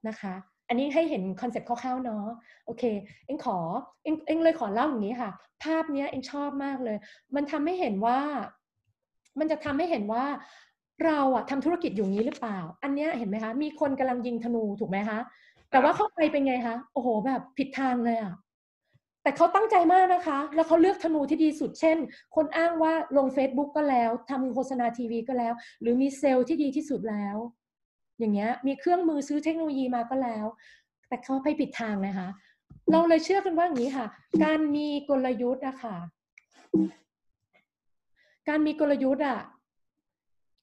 [0.09, 0.35] นะคะ
[0.69, 2.25] อันนี้ให้เห็น concept คร่าวๆเนาะ
[2.67, 2.83] โอเค
[3.27, 3.59] เอ็งขอ
[4.05, 5.31] เอ็งเอ็งเลยขอเล่าอย่างนี้ค่ะ
[5.65, 6.97] ภาพเนี้ยอิงชอบมากเลย
[7.35, 8.19] มันทำให้เห็นว่า
[9.39, 10.25] มันจะทำให้เห็นว่า
[11.05, 15.19] เราอะทำธุรกิจอยู่นี้หรือเปล่า อันเนี้ยเห็นไหมคะ มีคนกำลังยิงธนูถูกไหมคะ
[15.71, 18.35] แต่ว่าเข้าไปเป็นไงคะโอ้โหแบบผิดทางเลยอะ
[19.23, 21.97] แต่เขาตั้งใจมากนะคะ แล้วเขาเลือกธนูที่ดีสุด เช่น
[22.35, 27.37] คนอ้างว่าลง Facebook ก็แล้วทำโฆษณาทีวีก็แล้ว หรือมีเซลล์ที่ดีที่สุดแล้ว
[28.23, 30.47] อย่างเงี้ยมีเครื่องมือซื้อเทคโนโลยีมาก็แล้ว
[31.09, 32.29] แต่เขาไปผิดทางนะคะ
[32.93, 34.07] เราเลยเชื่อกันว่าอย่างนี้ค่ะ
[34.45, 35.97] การมีกลยุทธ์อะค่ะ
[38.49, 39.41] การมีกลยุทธ์อะ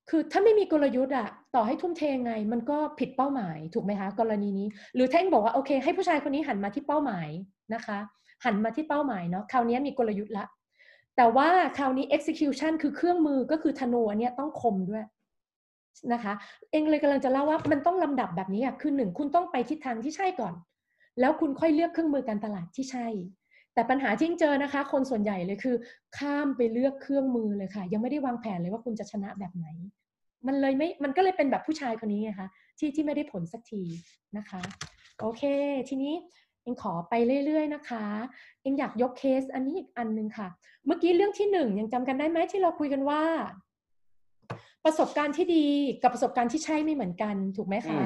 [0.09, 7.27] คือถ้าไม่มีกลยุทธ์อะต่อให้ทุ่มเทไง มันก็ผิดเป้าหมายถูกไหมคะ กรณีนี้ หรือแท่งบอกว่าโอเค ให้ผู้ชายคนนี้หันมาที่เป้าหมาย
[7.73, 7.97] นะคะ
[8.45, 10.45] หันมาที่เป้าหมายเนาะคราวนี้มีกลยุทธ์ละ
[11.17, 15.03] แต่ว่าคราวนี้ execution คือเครื่องมือก็คือธนูอันเนี้ยต้องคมด้วย
[16.13, 16.33] นะคะ
[16.71, 20.53] เองเลยกำลังจะเล่าว่ามันต้องลำดับแบบนี้อะคือหนึ่งคุณต้องไปทิศทางที่ใช่ก่อน
[21.19, 23.07] แล้วคุณค่อยเลือกเครื่องมือการตลาดที่ใช่
[23.73, 25.75] แต่ปัญหาที่เจอนะคะ คนส่วนใหญ่เลยคือ
[26.17, 29.67] ข้ามไปเลือกเครื่องมือเลยค่ะ ยังไม่ได้วางแผนเลยว่าคุณจะชนะแบบไหน
[30.47, 32.47] มันเลยไม่มันก็เลยเป็นแบบผู้ชายคนนี้ไงคะ
[32.79, 33.83] ที่ที่ไม่ได้ผลสักที
[34.37, 34.61] นะคะ
[35.19, 35.43] โอเค
[35.89, 36.13] ทีนี้
[36.63, 37.13] เองขอไป
[37.45, 38.05] เรื่อย ๆ นะคะ
[38.61, 40.47] เองอยากยกเคสอันนี้อีกอันหนึ่งค่ะ
[40.85, 43.21] เมื่อกี้เรื่องที่หนึ่งยังจำกันได้ไหมที่เราคุยกันว่า
[44.85, 45.65] ประสบการณ์ที่ดี
[46.01, 48.03] กับประสบการณ์ที่ใช่ไม่เหมือนกันถูกไหมคะ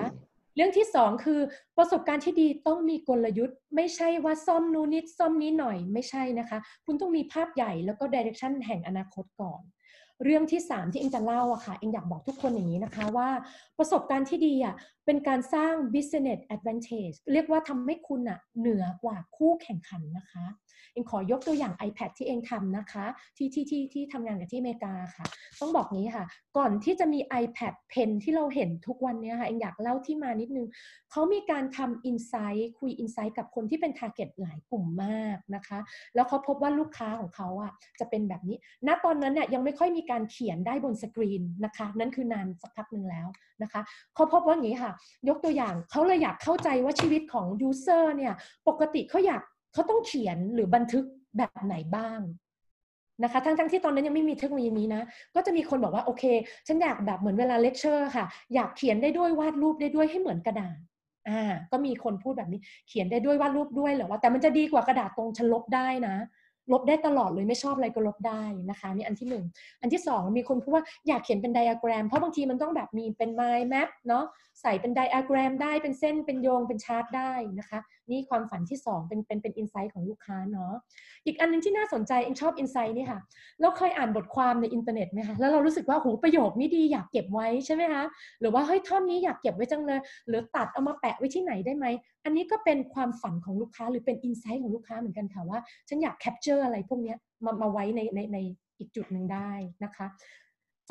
[0.55, 1.39] เรื่องที่สองคือ
[1.77, 9.61] ประสบการณ์ที่ดีต้องมีกลยุทธ์ ไม่ใช่ว่าซ่อมนู้นนิดซ่อมนี้หน่อยไม่ใช่นะคะ คุณต้องมีภาพใหญ่แล้วก็ดิเรกชันแห่งอนาคตก่อน
[10.23, 13.29] เรื่องที่ 3 ที่เองจะเล่าอะค่ะเองอยากบอกทุกคนอย่างนี้นะคะว่า
[13.77, 20.45] ประสบการณ์ที่ดีอะเป็นการสร้าง business advantage เรียกว่าทำให้คุณอะเหนือกว่าคู่แข่งขันนะคะ
[20.93, 23.05] เองขอยกตัวอย่าง iPad ที่เองทำนะคะ
[23.37, 25.25] ที่ที่ที่ที่ทำงานกับที่อเมริกาค่ะ
[25.61, 26.25] ต้องบอกงี้ค่ะ
[26.57, 30.67] ก่อนที่จะมี iPad Pen ที่เราเห็นทุกวันนี้ค่ะเองอยากเล่าที่มานิดนึง
[31.11, 35.79] เขามีการทำ Insight คุย Insight กับคนที่เป็น Target หลายกลุ่มมากนะคะ
[36.15, 38.57] แล้วเขาพบว่าลูกค้าของเขาอะจะเป็นแบบนี้
[38.87, 43.27] ณตอนนั้นเนี่ยยังไม่ค่อยมีการเขียนได้บนสกรีนนะคะ นั่นคือนานสักพักหนึ่งแล้ว
[43.63, 43.81] นะคะ
[44.15, 44.91] เขาพบว่าอย่างนี้ค่ะ
[45.29, 48.33] ยกตัวอย่างเขาเลยอยากเข้าใจว่าชีวิตของ User เนี่ย
[48.67, 49.41] ปกติเขาอยาก
[49.73, 51.05] เขาต้องเขียนหรือบันทึก
[51.37, 52.19] แบบไหนบ้าง
[53.23, 55.01] นะคะทั้งทั้งที่ตอนนั้นยังไม่มีเทคโนโลยีนี้นะ
[55.35, 56.23] ก็จะมีคนบอกว่าโอเค
[56.67, 60.77] ฉันอยากแบบเหมือนเวลาเลคเชอร์ค่ะ อยากเขียนได้ด้วยวาดรูปได้ด้วยให้เหมือนกระดาษ
[61.29, 66.15] อ่าก็มีคนพูดแบบนี้เขียนได้ด้วยวาดรูปด้วยเหรอว่าแต่มันจะดีกว่ากระดาษตรงฉันลบได้นะ
[66.71, 69.45] ลบได้ตลอดเลยไม่ชอบอะไรก็ลบได้นะคะนี่อันที่หนึ่ง
[69.81, 74.25] อันที่สองมีคนพูดว่าอยากเขียนเป็นไดอะแกรม เพราะบางทีมันต้องแบบมีเป็น mind map เนาะ
[74.61, 80.73] ใส่เป็นไดอะแกรมได้เป็นเส้นเป็นโยงเป็นชาร์ตได้นะคะนี่ความฝันที่สองเป็นเป็นเป็น insight ของลูกค้าเนาะ
[81.25, 83.19] อีกอันนึงที่น่าสนใจอิงชอบ insight นี่ค่ะ
[83.61, 88.03] เราเคยอ่านบทความในอินเทอร์เน็ตไหมคะแล้วเรารู้สึกว่าโหประโยคนี้ดีอยากเก็บไว้ใช่ไหมคะ
[88.39, 91.85] หรือว่าเฮ้ยท่อนนี้อยากเก็บไว้จังเลย หรือตัดเอามาแปะไว้ที่ไหนได้ไหม
[92.25, 98.37] อันนี้ก็เป็นความฝันของลูกค้าหรือเป็น insight ของลูกค้าเหมือนกันค่ะว่าฉันอยาก capture อะไรพวกนี้มามาไว้ในในใน
[98.79, 99.51] อีกจุดหนึ่งได้
[99.83, 100.07] นะคะ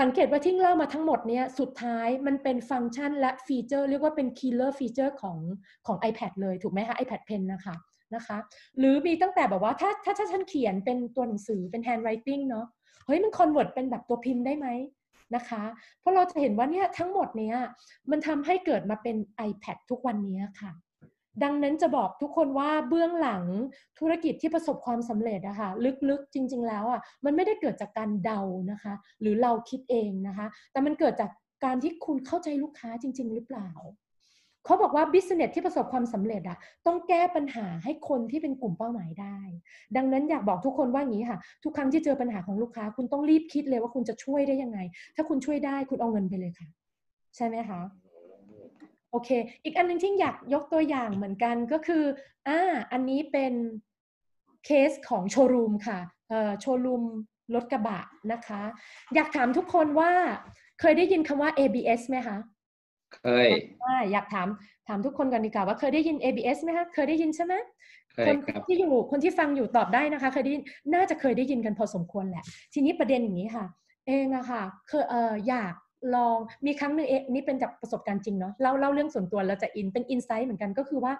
[0.00, 5.38] สังเกตว่าที่เล่ามาทั้งหมดเนี้ยสุดท้ายมันเป็นฟังก์ชันและฟีเจอร์ เรียกว่าเป็น killer feature ของ
[5.86, 7.74] ของ iPad เลยถูกไหมคะ iPad Pen นะคะ
[8.14, 8.38] นะคะ
[8.78, 12.66] หรือมีตั้งแต่แบบว่าถ้าถ้าถ้าฉันเขียนเป็นตัวหนังสือเป็น handwriting เนาะ
[13.06, 14.66] เฮ้ยมัน convert เป็นแบบตัวพิมพ์ได้ไหม
[15.34, 15.62] นะคะ
[16.00, 17.56] เพราะเราจะเห็นว่าเนี่ยทั้งหมดเนี้ย
[18.10, 19.16] มันทำให้เกิดมาเป็น
[19.48, 20.72] iPad ทุกวันนี้ค่ะ
[21.42, 23.44] ดังนั้นจะบอกทุกคนว่าเบื้องหลัง
[23.98, 25.68] ธุรกิจที่ประสบความสำเร็จอะค่ะ
[26.08, 28.40] ลึกๆจริง ๆ แล้วอะมันไม่ได้เกิดจากการเดา
[28.70, 31.30] นะคะ หรือเราคิดเองนะคะ แต่มันเกิดจาก
[31.64, 33.70] การที่คุณเข้าใจลูกค้าจริง ๆ หรือเปล่า
[34.64, 39.38] เขาบอกว่าบิสเนสที่ประสบความสำเร็จอะต้องแก้ปัญหาให้คนที่เป็นกลุ่มเป้าหมายได้
[39.96, 44.78] ดังนั้นอยากบอกทุกคนว่าอย่างนี้ค่ะ ทุกครั้งที่เจอปัญหาของลูกค้า คุณต้องรีบคิดเลยว่าคุณจะช่วยได้ยังไง
[45.16, 46.68] ถ้าคุณช่วยได้คุณเอาเงินไปเลยค่ะ
[47.36, 47.80] ใช่ไหมคะ
[49.12, 49.30] โอเค
[49.64, 52.04] อีกอันหนึงที่อยากยกตัวอย่างเหมือนกันก็คือ
[52.48, 52.58] อ่า
[52.92, 53.52] อันนี้เป็น
[54.64, 55.98] เคสของโชว์รูมค่ะ
[56.28, 57.02] เอ่อโชว์รูม
[57.54, 58.00] รถกระบะ
[58.32, 58.62] นะคะ
[59.14, 60.12] อยากถามทุกคนว่า
[60.80, 62.38] เคยได้ยินคำว่า ABS ไหมคะ
[63.16, 63.48] เคย
[63.84, 64.48] อ่าอยากถาม
[64.88, 67.54] ถามทุกคนก่อนดีกว่าว่าเคยได้ยิน ABS ไหมคะ เคยได้ยินใช่ไหม
[68.12, 73.64] เคยคนครับที่อยู่คนที่ฟังอยู่ตอบได้นะคะ เคยได้ยินน่าจะเคยได้ยินกันพอสมควรแหละ ทีนี้ประเด็นอย่างนี้ค่ะ
[74.06, 75.74] เองอะค่ะเคยเอออยาก
[76.14, 76.36] ลอง
[76.66, 81.12] มีครั้งหนึ่งเอะนี่เป็นจากประสบการณ์จริงเนาะเล่าเล่าเรื่องส่วนตัวแล้วจะอินเป็นอินไซต์เหมือนกันก็คือว่า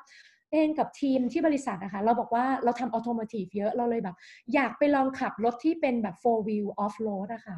[0.52, 4.16] เองกับทีมที่บริษัทนะคะเราบอกว่าเราทำออโต o t i v e เยอะเราเลยแบบ
[4.54, 7.56] อยากไปลองขับรถที่เป็นแบบ four wheel off road นะคะ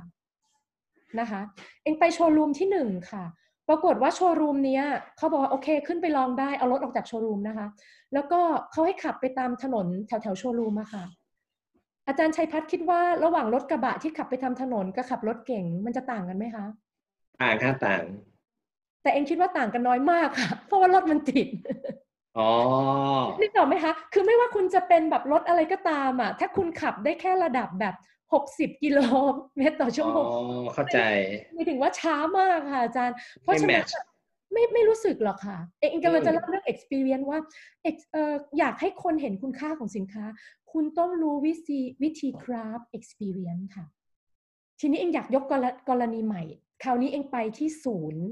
[1.20, 1.40] นะคะ
[1.82, 3.24] เองไปโชว์รูมที่หนึ่งค่ะ
[3.68, 4.82] ปรากฏว่าโชว์รูมเนี้ย
[5.16, 7.66] เขาบอกว่าโอเค ขึ้นไปลองได้เอารถออกจากโชว์รูมนะคะ
[8.14, 8.40] แล้วก็
[8.72, 11.04] เขาให้ขับไปตามถนนแถวแถวโชว์รูมอะค่ะ
[12.08, 16.64] อาจารย์ชัยพัฒน์คิดว่าระหว่างรถกระบะที่ขับไปทำถนนกับขับรถเก่งมันจะต่างกันไหมคะ
[17.42, 18.02] ต่างค่ะต่าง
[19.02, 21.48] แต่เองคิดว่าต่างกันน้อยมากค่ะ เพราะว่ารถมันติด
[22.38, 22.50] อ๋อ
[23.40, 27.94] นึกออกไหมคะ คือไม่ว่าคุณจะเป็นแบบรถอะไรก็ตามอะ ถ้าคุณขับได้แค่ระดับแบบ
[28.32, 28.98] 60กิโล
[29.56, 30.24] เมตรต่อชั่วอ๋โมอ
[30.60, 30.98] งเข้าใจ
[31.52, 34.04] ไม่ถึงว่าช้ามากค่ะอาจารย์ เพราะฉะนั้นไม่ match อะ
[34.52, 37.40] ไม่ไม่รู้สึกหรอกค่ะ เองกำลังจะเล่าเรื่อง experience ว่า
[37.88, 40.24] ex- เอ่ออยากให้คนเห็นคุณค่าของสินค้า
[40.72, 43.86] คุณต้องรู้วิธีวิธี craft experience ค่ะ
[44.80, 46.42] ทีนี้เองอยากยกกรกรณีใหม่
[46.84, 48.24] คราวนี้เองไปที่ศูนย์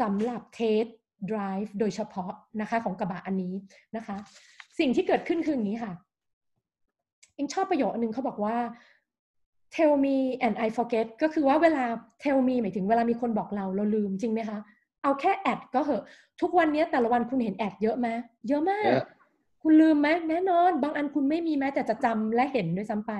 [0.00, 0.84] สำหรับเทส
[1.30, 3.54] drive โดยเฉพาะนะคะของกระบะอันนี้
[3.96, 4.16] นะคะ
[4.78, 5.92] สิ่งที่เกิดขึ้นคืออย่างนี้ค่ะ
[7.34, 8.56] เองชอบประโยคอันหนึงเขาบอกว่า
[9.76, 11.84] tell me and I forget ก็คือว่าเวลา
[12.24, 14.58] tell me หมายถึงเวลามีคนบอกเราเราลืมจริงไหมคะ
[15.02, 16.04] เอาแค่แอดก็เหอะ
[16.40, 18.08] ทุกวันนี้แต่ละวันคุณเห็นแอดเยอะไหม
[18.48, 19.06] เยอะมากเยอะ
[19.62, 23.12] คุณลืมไหมแน่นอน บางอันคุณไม่มีแม้แต่จะจำและเห็นด้วยซ้ำไป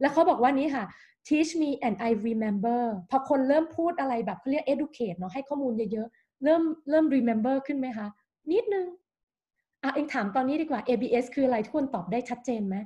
[0.00, 0.84] แล้วเขาบอกว่านี้ค่ะ
[1.28, 8.08] teach me and I remember พอคนเริ่มพูดอะไรแบบเขาเรียก educate เนาะให้ข้อมูลเยอะๆ เริ่มเริ่ม remember ขึ้นไหมคะ
[8.52, 8.86] นิดนึง
[9.82, 12.76] อะเองถามตอนนี้ดีกว่า ABS คืออะไรทุกคนตอบได้ชัดเจนไหม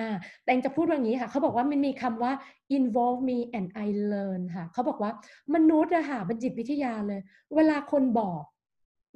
[0.00, 0.10] อ่า
[0.42, 2.32] แต่เองจะพูดว่างนี้ค่ะ เขาบอกว่ามันมีคำว่า
[2.76, 5.12] involve me and I learn ค่ะ เขาบอกว่า
[5.54, 7.20] มนุษย์อะค่ะเป็นจิตวิทยาเลย
[7.56, 8.42] เวลาคนบอก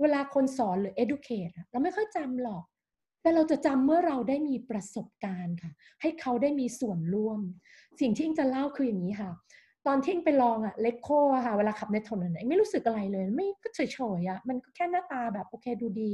[0.01, 2.65] เวลาคนสอนหรือ educate เราไม่ค่อยจำหรอก
[3.27, 7.41] แต่เราจะจำเมื่อเราได้มีประสบการณ์ค่ะ ให้เขาได้มีส่วนร่วม
[8.01, 9.31] สิ่งที่อิงจะเล่าคืออย่างนี้ค่ะ
[9.87, 13.81] ตอนที่อิงไปลองอะเลโคะค่ะ เวลาขับในถนนอะอิงไม่รู้สึกอะไรเลย ไม่ก็เฉ
[14.19, 16.11] ยๆอะมันก็แค่หน้าตาแบบโอเคดูดี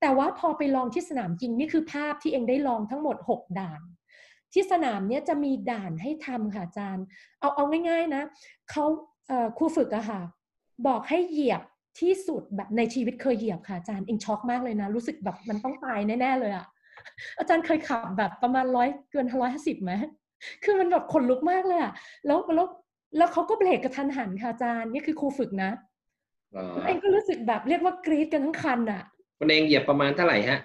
[0.00, 3.80] แต่ว่าพอไปลองที่สนามจริงนี่คือภาพที่เองได้ลองทั้งหมด 6 ด่าน
[4.52, 7.04] ที่สนามเนี้ยจะมีด่านให้ทำค่ะอาจารย์
[7.40, 8.22] เอาเอาง่าย ๆนะ
[8.70, 8.84] เขา
[9.58, 10.20] ครูฝึกอะค่ะ
[10.86, 11.62] บอกให้เหยียบ
[12.00, 16.66] ที่สุดแบบในชีวิตเคยเหยียบค่ะอาจารย์เองช็อกมากเลยนะ รู้สึกแบบมันต้องตายแน่ ๆ เลยอะ
[17.38, 19.92] อาจารย์เคยขับแบบประมาณร้อยเกินร้อยห้าสิบไหม
[20.64, 21.92] คือมันแบบขนลุกมากเลยอะ
[22.26, 22.66] แล้วแล้ว
[23.16, 25.70] แล้วเขาก็เบรกกระทันหันค่ะอาจารย์นี่คือครูฝึกนะ
[26.54, 29.02] อ๋ออิงก็รู้สึกแบบเรียกว่ากรี๊ดกันทั้งคันอะ
[29.38, 30.60] คุณอิงเหยียบประมาณเท่าไหร่ฮะ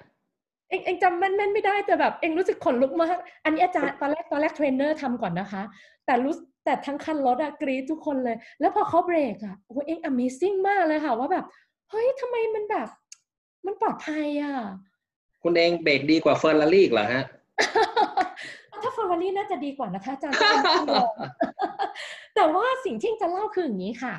[0.69, 5.63] อิงอิงจำแม่นๆไม่ได้แต่แบบอิงรู้สึกขนลุกมาก อันนี้อาจารย์ตอนแรกตอนแรกเทรนเนอร์ทำก่อนนะคะ
[6.05, 6.33] แต่รู้
[6.67, 11.45] แต่ทั้งคันรถอะกรี๊ดทุกคนเลย แล้วพอเขาเบรกอะโอ้โหเอง Amazing มากเลยค่ะ ว่าแบบ
[11.89, 12.88] เฮ้ยทำไมมันแบบ
[13.65, 14.53] มันปลอดภัยอะ
[15.43, 17.23] คุณเองเบรกดีกว่าเฟอร์รารี่เหรอฮะ
[18.84, 20.36] ถ้าฟอร์รารี่น่าจะดีกว่านะคะอาจารย์
[22.36, 24.13] แต่ว่าสิ่งที่เองจะเล่าคืออย่างนี้ค่ะ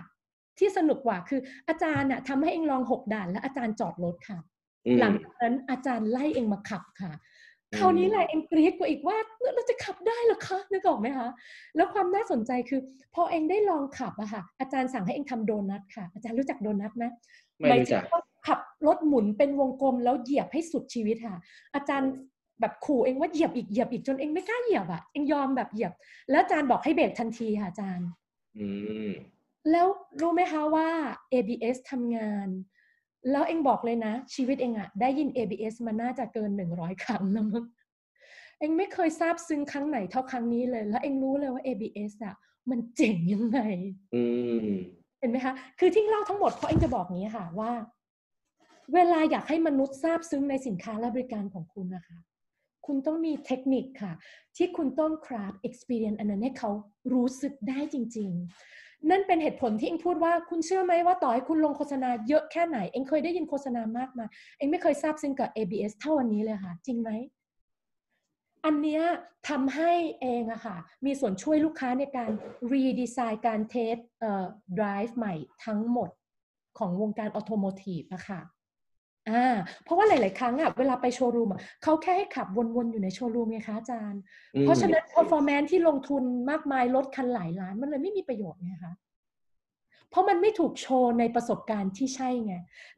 [0.59, 4.39] ที่สนุกกว่าคืออาจารย์อะทำให้เองลองหกด่าน แล้วอาจารย์จอดรถค่ะ
[4.87, 7.28] อืมหลังจากนั้นอาจารย์ไล่เองมาขับค่ะอืม
[7.77, 9.17] คราวนี้แหละเองกรี๊ดกว่าอีกว่า
[9.55, 11.29] เราจะขับได้เหรอคะนึกออกไหมคะ
[11.77, 12.81] แล้วความน่าสนใจคือ
[13.15, 17.05] พอเองได้ลองขับอะค่ะ อาจารย์สั่งให้เองทำโดนัทค่ะ อาจารย์รู้จักโดนัทไหม
[17.59, 21.37] ไม่รู้จักหายถึงว่าขับรถหมุนเป็นวงกลมแล้วเหยียบให้สุดชีวิตค่ะ
[21.75, 22.11] อาจารย์
[22.61, 25.93] แบบขู่เองว่าเหยียบอีกเหยียบอีกจนเองไม่กล้าเหยียบอะเองยอมแบบเหยียบ
[26.31, 28.09] แล้วอาจารย์บอกให้เบรกทันทีค่ะอาจารย์
[28.59, 28.69] อื
[29.07, 29.11] ม
[29.71, 29.87] แล้ว
[30.21, 30.89] รู้ไหมคะว่า
[31.33, 32.49] ABS ทำงาน
[33.31, 37.65] แล้วเองบอกเลยนะ ชีวิตเองอะได้ยิน ABS มาน่าจะเกินหนึ่งร้อยครั้งนะมั้ง
[38.59, 42.35] เองไม่เคยทราบซึ้งครั้งไหนเท่าครั้งนี้เลย แล้วเองรู้เลยว่า ABS อะ
[42.71, 43.61] มันเจ๋งยังไง
[44.15, 44.23] อื
[44.67, 44.69] ม
[45.21, 47.73] เห็นไหมคะ คือที่เล่าทั้งหมดเพราะเองจะบอกงี้ค่ะว่า
[48.95, 52.19] เวลาอยากให้มนุษย์ทราบซึ้งในสินค้าและบริการของคุณนะคะ
[52.87, 54.13] คุณต้องมีเทคนิคค่ะ
[54.57, 56.71] ที่คุณต้อง craft experience อันนั้นให้เขา
[57.13, 64.25] รู้สึกได้จริง ๆ นั่นเป็นเหตุผลที่เองพูดว่าคุณเชื่อไหมว่าต่อให้คุณลงโฆษณาเยอะแค่ไหน เองเคยได้ยินโฆษณามากมา
[64.59, 67.11] เองไม่เคยทราบซึ้งกับ ABS เท่าวันนี้เลยค่ะ จริงไหม
[68.65, 69.03] อันเนี้ย
[69.49, 72.31] ทำให้อิงอะค่ะ มีส่วนช่วยลูกค้าในการ
[72.73, 74.47] redesign การ test เอ่อ
[74.79, 75.35] drive ใหม่
[75.65, 76.11] ทั้งหมด
[76.79, 78.41] ของวงการ automotive อะค่ะ
[79.29, 84.21] อ่าเพราะว่าหลาย ๆ ครั้งอะเวลาไปโชว์รูมอะเขาแค่ให้ขับวน ๆ อยู่ในโชว์รูมไงคะอาจารย์
[84.55, 88.95] อืมเพราะฉะนั้น performance ที่ลงทุนมากมายรถคันหลายล้านมันเลยไม่มีประโยชน์ไงคะ
[90.11, 92.55] เพราะมันไม่ถูกโชว์ในประสบการณ์ที่ใช่ไง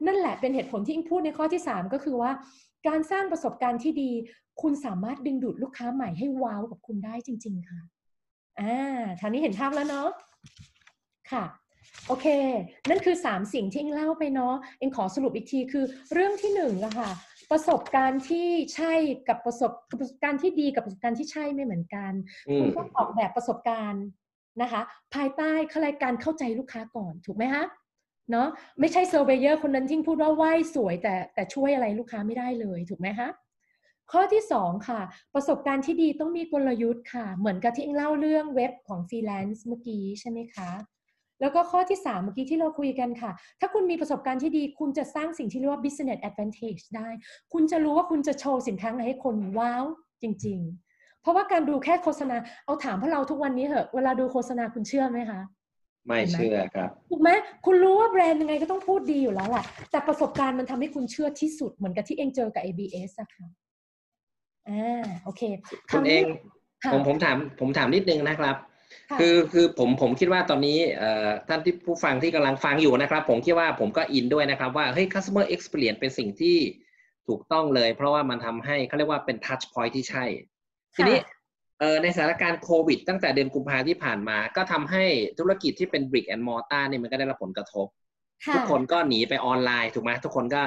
[0.07, 2.31] นั่นแหละเป็นเหตุผลที่อิงพูดในข้อที่ 3 ก็คือว่า
[2.89, 4.11] การสร้างประสบการณ์ที่ดี
[4.63, 7.81] คุณสามารถดึงดูดลูกค้าใหม่ให้ว้าวกับคุณได้จริง ๆ ค่ะ
[8.61, 10.09] อ่าทางนี้เห็นภาพแล้วเนาะ
[11.33, 11.45] ค่ะ
[12.09, 12.27] โอเค
[12.89, 17.11] นั่นคือ 3 สิ่งที่เอ็งเล่าไปเนาะ เอ็งขอสรุปอีกทีคือเรื่องที่หนึ่งอะค่ะ
[17.51, 18.93] ประสบการณ์ที่ใช่
[19.29, 22.13] กับประสบประสบการณ์ที่ดีกับประสบการณ์ที่ใช่ไม่เหมือนกัน
[22.49, 24.05] อืคุมณต้องออกแบบประสบการณ์
[24.63, 24.83] นะคะ
[25.15, 27.65] ภายใต้ขั้นการเข้าใจลูกค้าก่อนถูกไหมคะ
[28.31, 28.49] เนาะ
[28.81, 33.29] ไม่ใช่ surveyor คนนั้นที่พูดว่าไหว้สวยแต่แต่ช่วยอะไรลูกค้าไม่ได้เลยถูกไหมคะ
[34.13, 35.01] ข้อที่สองค่ะ
[35.35, 40.71] ประสบการณ์ที่ดีต้องมีกลยุทธ์ค่ะ เหมือนกับที่อิงเล่าเรื่องเว็บของฟรีแลนซ์เมื่อกี้ใช่ไหมคะ
[41.41, 47.09] แล้วก็ข้อที่ 3 เมื่อกี้ที่เราคุยกันค่ะ ถ้าคุณมีประสบการณ์ที่ดี คุณจะสร้างสิ่งที่เรียกว่า business advantage ได้
[47.53, 49.85] คุณจะรู้ว่าคุณจะโชว์สินค้าอะไรให้คน wow
[50.23, 50.59] จริง
[50.91, 55.41] ๆ เพราะว่าการดูแค่โฆษณา เอาถามพวกเราทุกวันนี้เหอะ เวลาดูโฆษณาคุณเชื่อไหมคะ
[56.07, 57.31] ไม่เชื่อครับถูกไหม
[57.67, 63.47] คุณรู้ว่าแบรนด์ยังไงก็ต้องพูดดีอยู่แล้วแหละแต่ประสบการณ์มันทำให้คุณเชื่อที่สุดเหมือนกับที่เองเจอกับ ABS อะค่ะ
[64.69, 65.43] อ่าโอเค
[65.93, 66.23] คุณเอง
[66.85, 68.57] ค่ะผมผมถามผมถามนิดนึงนะครับ
[69.11, 76.57] ค่ะคือคือผมผมคิดว่าตอนนี้เอ่อท่านที่ผู้ฟังที่กำลังฟังอยู่นะครับ ผมคิดว่าผมก็อินด้วยนะครับว่าเฮ้ย customer experience เป็นสิ่งที่
[77.29, 80.25] ถูกต้องเลย เพราะว่ามันทำให้เขาเรียกว่าเป็น touch point ที่ใช่
[80.97, 81.19] ทีนี้
[81.79, 85.05] เอ่อในสถานการณ์โควิด ตั้งแต่เดือนกุมภาที่ผ่านมา ก็ทำให้
[85.39, 87.87] ธุรกิจที่เป็น brick and mortar เนี่ยมันก็ได้รับผลกระทบ
[88.45, 90.63] ค่ะทุกคนก็หนีไปออนไลน์ถูกไหมทุกคนก็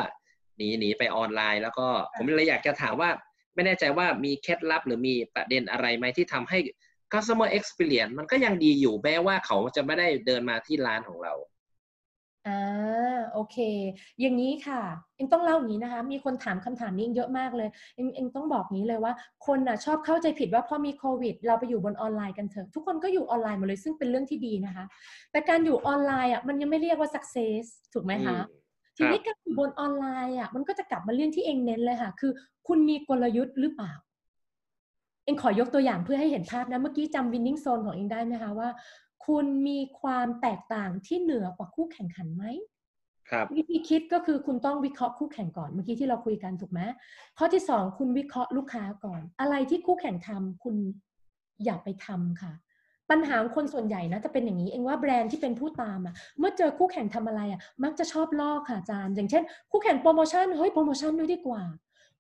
[0.57, 3.09] หนีหนีไปออนไลน์ แล้วก็ผมเลยอยากจะถามว่า
[3.55, 6.57] ไม่แน่ใจว่ามีเคล็ดลับหรือมีประเด็นอะไรไหมที่ทำให้
[7.13, 11.33] customer experience มันก็ยังดีอยู่แม้ว่าเขาจะไม่ได้เดินมาที่ร้านของเรา
[12.47, 13.57] อ่าโอเค
[14.21, 14.81] อย่างนี้ค่ะ
[15.15, 19.13] เองต้องเล่าอย่างนี้นะคะ มีคนถามคำถามนี้เยอะมากเลย เองเองต้องบอกนี้เลยว่า
[19.45, 24.85] คนน่ะชอบเข้าใจผิดว่าพอมีโควิด เราไปอยู่บนออนไลน์กันเถอะ ทุกคนก็อยู่ออนไลน์หมดเลยซึ่งเป็นเรื่องที่ดีนะคะ
[25.31, 28.61] แต่การอยู่ออนไลน์อะมันยังไม่เรียกว่า success ถูกไหมคะอืม
[28.97, 32.31] ทีนี้การอยู่บนออนไลน์อะมันก็จะกลับมาเรื่องที่เองเน้นเลยค่ะ คือ
[32.67, 33.93] คุณมีกลยุทธ์หรือเปล่า
[35.25, 38.69] เองขอยกตัวอย่างเพื่อให้เห็นภาพนะ เมื่อกี้จำ winning zone ของเองได้ไหมคะว่า
[39.25, 42.43] คุณมีความแตกต่างที่เหนือกว่าคู่แข่งขันไหม
[43.29, 46.79] ครับวิธีคิดก็คือคุณต้องวิเคราะห์คู่แข่งก่อนเมื่อกี้ที่เราคุยกันถูกไหม
[47.37, 50.75] ข้อที่สองคุณวิเคราะห์ลูกค้าก่อน อะไรที่คู่แข่งทำคุณ
[51.63, 52.53] อย่าไปทำค่ะ
[53.11, 61.61] ปัญหาของคนส่วนใหญ่นะจะเป็นอย่างนี้เองว่าแบรนด์ที่เป็นผู้ตามอะ เมื่อเจอคู่แข่งทำอะไรอะมักจะชอบลอกค่ะอาจารย์ อย่างเช่น คู่แข่งโปรโมชั่นเฮ้ยโปรโมชั่นด้วยดีกว่า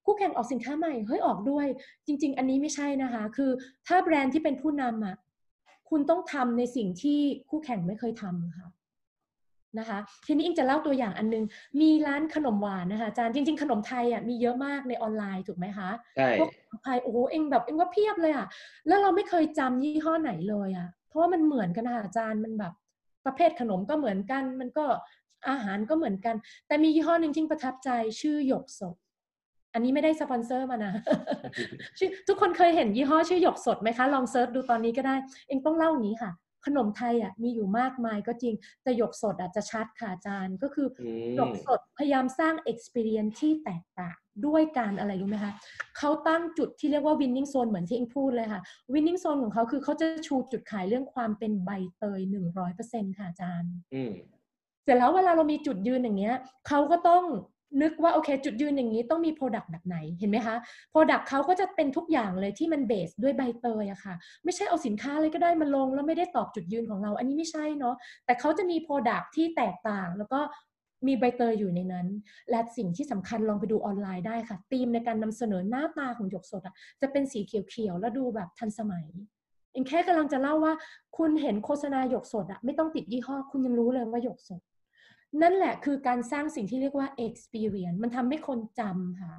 [0.05, 1.67] คู่แข่งออกสินค้าใหม่เฮ้ยออกด้วย
[2.05, 3.51] จริง ๆ อันนี้ไม่ใช่นะคะ คือ
[3.87, 5.15] ถ้าแบรนด์ที่เป็นผู้นำอะ
[5.89, 8.69] คุณต้องทำในสิ่งที่คู่แข่งไม่เคยทำค่ะ
[9.79, 11.43] นะคะทีนี้อิงจะเล่าตัวอย่างอันนึง
[11.81, 18.47] มีร้านขนมหวานนะคะอาจารย์จริง ๆ ขนมไทยอะมีเยอะมากในออนไลน์ถูกไหมคะใช่พวกขนมไทยโอ้โหเองแบบเองว่าเพียบเลยอะ
[18.87, 22.73] แล้วเราไม่เคยจำยี่ห้อไหนเลยอะเพราะว่ามันเหมือนกันนะคะอาจารย์มันแบบ
[23.25, 24.85] ประเภทขนมก็เหมือนกัน มันก็
[25.49, 26.35] อาหารก็เหมือนกัน
[26.67, 27.89] แต่มียี่ห้อหนึ่งที่ประทับใจ
[28.21, 28.95] ชื่อหยกสด
[29.73, 30.93] อันนี้ไม่ได้สปอนเซอร์มานะ
[31.97, 35.15] ชื่อทุกคนเคยเห็นยี่ห้อชื่อหยกสดไหมคะ ลอง search ดูตอนนี้ก็ได้
[35.47, 36.31] เองต้องเล่าอย่างนี้ค่ะ
[36.65, 45.53] ขนมไทยอะมีอยู่มากมายก็จริง แต่หยกสดอะจะชัดค่ะอาจารย์ก็คืออืหยมกสดพยายามสร้าง experience ที่แตกต่างด้วยการอะไรรู้ไหมคะ
[45.97, 48.61] เขาตั้งจุดที่เรียกว่า winning zone เหมือนที่เองพูดเลยค่ะ
[48.93, 52.21] winning zone ของเขาคือเขาจะชูจุดขายเรื่องความเป็นใบเตย
[52.69, 54.13] 100%ค่ะอาจารย์อืม
[54.83, 56.35] เสร็จแล้วเวลาเรามีจุดยืนอย่างเงี้ย
[56.67, 57.23] เขาก็ต้อง
[57.81, 60.55] นึกว่าโอเค จุดยืนอย่างนี้ต้องมี Product แบบไหนเห็นไหมคะ
[60.93, 70.39] Product เขาก็จะเป็นทุกอย่างเลยที่มันเบสด้วยใบเตยอะค่ะ ไม่ใช่เอาสินค้าอะไรก็ได้มาลง แล้วไม่ได้ตอบจุดยืนของเรา อันนี้ไม่ใช่เนาะแต่เขาจะมี Product ที่แตกต่างแล้วก็
[71.07, 72.07] มีใบเตยอยู่ในนั้น
[72.49, 79.05] และสิ่งที่สำคัญลองไปดูออนไลน์ได้ค่ะธีมในการนำเสนอหน้าตาของหยกสดอะจะเป็นสีเขียวๆแล้วดูแบบทันสมัย
[79.73, 80.73] เองแค่กำลังจะเล่าว่า
[81.17, 84.61] คุณเห็นโฆษณาหยกสดอะไม่ต้องติดยี่ห้อคุณยังรู้เลยว่าหยกสด
[85.41, 89.33] นั่นแหละคือการสร้างสิ่งที่เรียกว่า experience มันทำให้คนจำค่ะ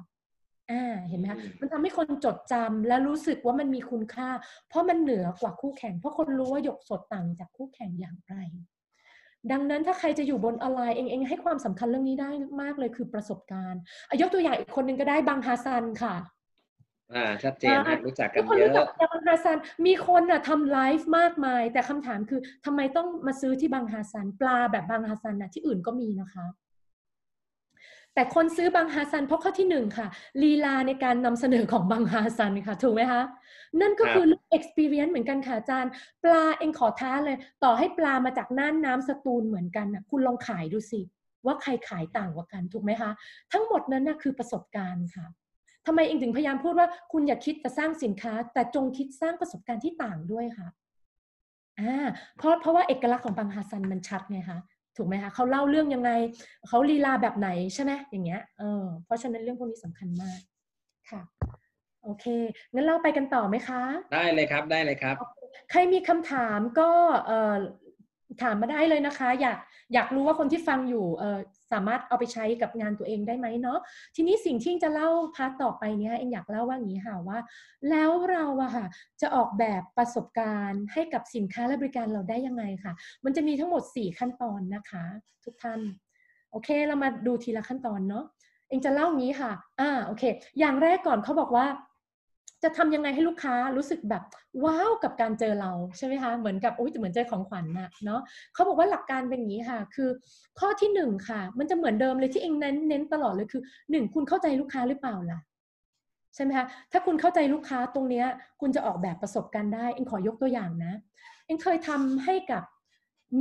[0.71, 4.29] อ่าเห็นไหมคะอืมมันทำให้คนจดจำและรู้สึกว่ามันมีคุณค่า
[4.69, 8.35] เพราะมันเหนือกว่าคู่แข่ง เพราะคนรู้ว่าหยกสดต่างจากคู่แข่งอย่างไร
[9.51, 12.29] ดังนั้นถ้าใครจะอยู่บนออนไลน์เองเองให้ความสำคัญเรื่องนี้ได้
[12.61, 16.15] มากเลยคือประสบการณ์อะยกตัวอย่างอีกคนหนึ่งก็ได้บังฮาซันค่ะ
[17.13, 26.45] อ่าชัดเจนนะรู้จักกัทุนกคนเลยรู้จักอะบังฮาซันมีคนน่ะทำไลฟ์มากมาย แต่คำถามคือทำไมต้องมาซื้อที่บังฮาซันปลาแบบบังฮาซันน่ะที่อื่นก็มีนะคะ
[28.13, 30.07] แต่คนซื้อบังฮาซันเพราะข้อที่หนึ่งค่ะ
[30.43, 33.21] ลีลาในการนำเสนอของบังฮาซันค่ะถูกไหมคะ
[33.81, 35.91] นั่นก็คือเรื่อง experience เหมือนกันค่ะอาจารย์
[36.23, 41.01] ปลาเองขอท้าเลย ต่อให้ปลามาจากน่านน้ำสตูลเหมือนกันน่ะคุณลองขายดูสิ
[41.45, 43.11] ว่าใครขายต่างกว่ากันถูกไหมคะ
[43.51, 45.25] ทั้งหมดนั้นน่ะคือประสบการณ์ค่ะ
[45.87, 50.67] ทำไมเองถึงพยายามพูดว่าคุณอย่าคิดจะสร้างสินค้า แต่จงคิดสร้างประสบการณ์ที่ต่างด้วยค่ะ
[51.79, 52.05] อ่า
[52.37, 54.59] เพราะเพราะว่าเอกลักษณ์ของบังฮาซันมันชัดไงคะ
[54.97, 56.11] ถูกไหมคะเขาเล่าเรื่องยังไง
[56.67, 60.39] เขาลีลาแบบไหนใช่ไหมอย่างเงี้ยเออเพราะฉะนั้นเรื่องพวกนี้สำคัญมาก
[61.09, 61.21] ค่ะ
[62.03, 62.25] โอเค
[62.73, 63.81] งั้นเราไปกันต่อไหมคะ
[64.13, 65.15] ได้เลยครับได้เลยครับ
[65.71, 66.89] ใครมีคำถามก็
[67.25, 67.55] เอ่อ
[68.41, 69.57] ถามมาได้เลยนะคะ อยาก
[69.93, 71.39] อยากรู้ว่าคนที่ฟังอยู่เออ
[71.71, 73.79] สามารถเอาไปใช้กับงานตัวเองได้ไหมเนาะ
[74.15, 77.39] ทีนี้สิ่งที่จะเล่าพาร์ทต่อไปเนี้ยเองอยากเล่าว่าอย่างนี้ค่ะว่า
[77.89, 78.85] แล้วเราอะค่ะ
[79.21, 82.93] จะออกแบบประสบการณ์ให้กับสินค้าและบริการเราได้ยังไงค่ะ
[83.25, 85.03] มันจะมีทั้งหมด 4 ขั้นตอนนะคะ
[85.45, 85.79] ทุกท่าน
[86.51, 88.25] โอเคเรามาดูทีละขั้นตอนเนาะ
[88.69, 90.23] เองจะเล่างี้ค่ะอ่าโอเค
[90.59, 91.65] อย่างแรกก่อนเขาบอกว่า
[92.63, 94.23] จะทำยังไงให้ลูกค้ารู้สึกแบบ
[94.65, 98.21] ว้าวกับการเจอเราใช่ไหมคะเหมือนกับโอ้ยเหมือนเจอของขวัญนะเนาะ
[98.53, 100.09] เขาบอกว่าหลักการเป็นอย่างนี้ค่ะ คือ
[100.59, 105.39] ข้อที่หนึ่งค่ะ มันจะเหมือนเดิมเลยที่เองเน้นเน้นตลอดเลยคือหนึ่งคุณเข้าใจลูกค้าหรือเปล่าล่ะ
[106.35, 108.25] ใช่ไหมคะถ้าคุณเข้าใจลูกค้าตรงเนี้ย
[108.61, 110.93] คุณจะออกแบบประสบการณ์ได้เองขอยกตัวอย่างนะ
[111.45, 112.63] เองเคยทำให้กับ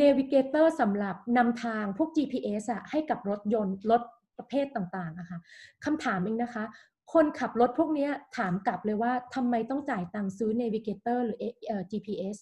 [0.01, 4.03] Navigator สำหรับนำทางพวก GPS อะให้กับรถยนต์รถ
[4.39, 5.39] ประเภทต่างๆอะคะ
[5.85, 6.65] คำถามเองนะคะ
[7.13, 12.37] คนขับรถพวกนี้ถามกลับเลยว่าทำไมต้องจ่ายตังค์ซื้อ Navigator หรือเอ่อ GPS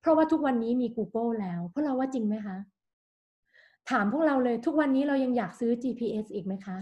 [0.00, 2.56] เพราะว่าทุกวันนี้มี Google แล้วพวกเราว่าจริงไหมคะ
[3.90, 6.78] ถามพวกเราเลยทุกวันนี้เรายังอยากซื้อ GPS อีกไหมคะ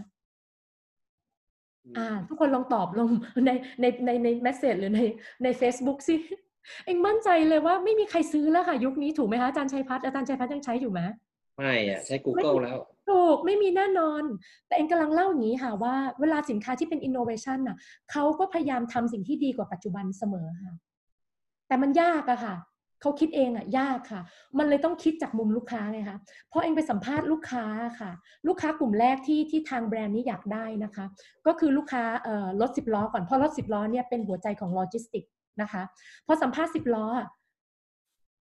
[1.98, 3.10] อ่า ทุกคนลองตอบลง
[3.46, 3.50] ใน
[3.80, 5.00] ในในในเมสเซจหรือใน
[5.42, 6.16] ใน Facebook สิ
[6.84, 11.00] เองมั่นใจเลยว่าไม่มีใครซื้อแล้วค่ะ ยุคนี้ถูกไหมคะอาจารย์ชัยพัฒน์อาจารย์ชัยพัฒน์ยังใช้อยู่ไหม
[11.56, 12.78] ไม่อะใช้ Google แล้ว
[13.08, 14.22] ถูกไม่มีแน่นอน
[14.66, 17.76] แต่เองกำลังเล่าอย่างนี้ค่ะว่าเวลาสินค้าที่เป็น innovation น่ะ
[18.10, 20.74] เขาก็พยายามทำสิ่งที่ดีกว่าปัจจุบันเสมอค่ะ
[21.68, 22.56] แต่มันยากอะค่ะ
[23.00, 24.20] เขาคิดเองอะยากค่ะ
[24.58, 26.18] มันเลยต้องคิดจากมุมลูกค้าไงคะ
[26.52, 27.64] พอเองไปสัมภาษณ์ลูกค้า
[28.00, 28.10] ค่ะ
[28.46, 31.04] ลูกค้ากลุ่มแรกที่ที่ทางแบรนด์นี้อยากได้นะคะ
[31.46, 32.02] ก็คือลูกค้า
[32.60, 35.24] รถสิบล้อก่อนเพราะรถสิบล้อเนี่ยเป็นหัวใจของโลจิสติก
[35.60, 35.82] นะคะ
[36.26, 37.06] พอสัมภาษณ์สิบล้อ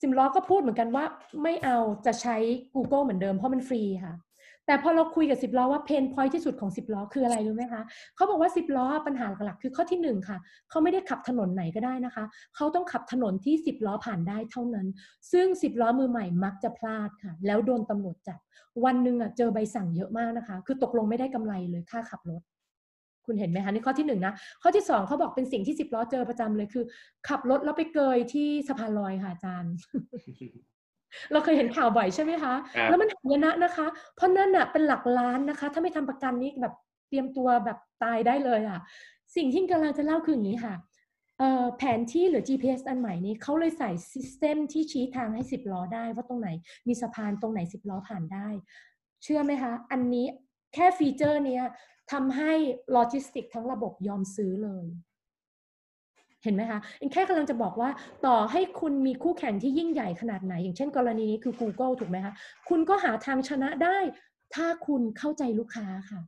[0.02, 1.04] สิบล้อก็พูดเหมือนกันว่า
[1.42, 2.36] ไม่เอาจะใช้
[2.74, 4.14] Google เหมือนเดิมเพราะมันฟรีค่ะ
[4.68, 7.82] แต่พอเราคุยกับสิบล้อว่า pain point ที่สุดของสิบล้อคืออะไรรู้ไหมคะ
[8.16, 10.38] เขาบอกว่าสิบล้อปัญหาหลักๆคือข้อที่หนึ่งค่ะ
[10.70, 12.24] เขาไม่ได้ขับถนนไหนก็ได้นะคะ
[12.56, 14.86] เขาต้องขับถนนที่สิบล้อผ่านได้เท่านั้น
[15.32, 18.40] ซึ่งสิบล้อมือใหม่มักจะพลาดค่ะ แล้วโดนตำรวจจับ
[18.84, 22.42] วันหนึ่งอะเจอใบสั่งเยอะมากนะคะ คือตกลงไม่ได้กำไรเลยค่าขับรถ
[23.26, 26.84] คุณเห็นไหมคะนี่ข้อที่หนึ่งนะข้อที่สองเขาบอกเป็นสิ่งที่สิบล้อเจอประจำเลยคือ
[27.28, 29.72] ขับรถแล้วไปเกยที่สะพานลอยค่ะอาจารย์
[31.32, 33.86] เราเคยเห็นข่าวบ่อยใช่ไหมคะครับแล้วมันหายนะนะคะ
[34.16, 36.74] เพราะนั่นน่ะเป็นหลักล้านนะคะ ถ้าไม่ทำประกันนี้แบบ
[37.08, 38.80] เตรียมตัวแบบตายได้เลยอะ
[39.36, 40.74] สิ่งที่กำลังจะเล่าคืออย่างนี้ค่ะ
[41.38, 46.48] เอ่อแผนที่หรือ GPS อันใหม่นี้เขาเลยใส่ system ที่ชี้ทางให้สิบล้อได้ ว่าตรงไหน
[46.88, 48.48] มีสะพานตรงไหนสิบล้อผ่านได้
[49.22, 50.26] เชื่อไหมคะ อันนี้
[50.74, 51.64] แค่ feature เนี้ย
[52.12, 52.52] ทำให้
[52.92, 57.90] โลจิสติกทั้งระบบยอมซื้อเลยเห็นไหมคะเองแค่กำลังจะบอกว่า
[58.26, 62.32] ต่อให้คุณมีคู่แข่งที่ยิ่งใหญ่ขนาดไหน อย่างเช่น กรณีนี้คือ Google ถูกไหมคะ
[62.68, 63.98] คุณก็หาทางชนะได้
[64.54, 66.20] ถ้าคุณเข้าใจลูกค้าค่ะ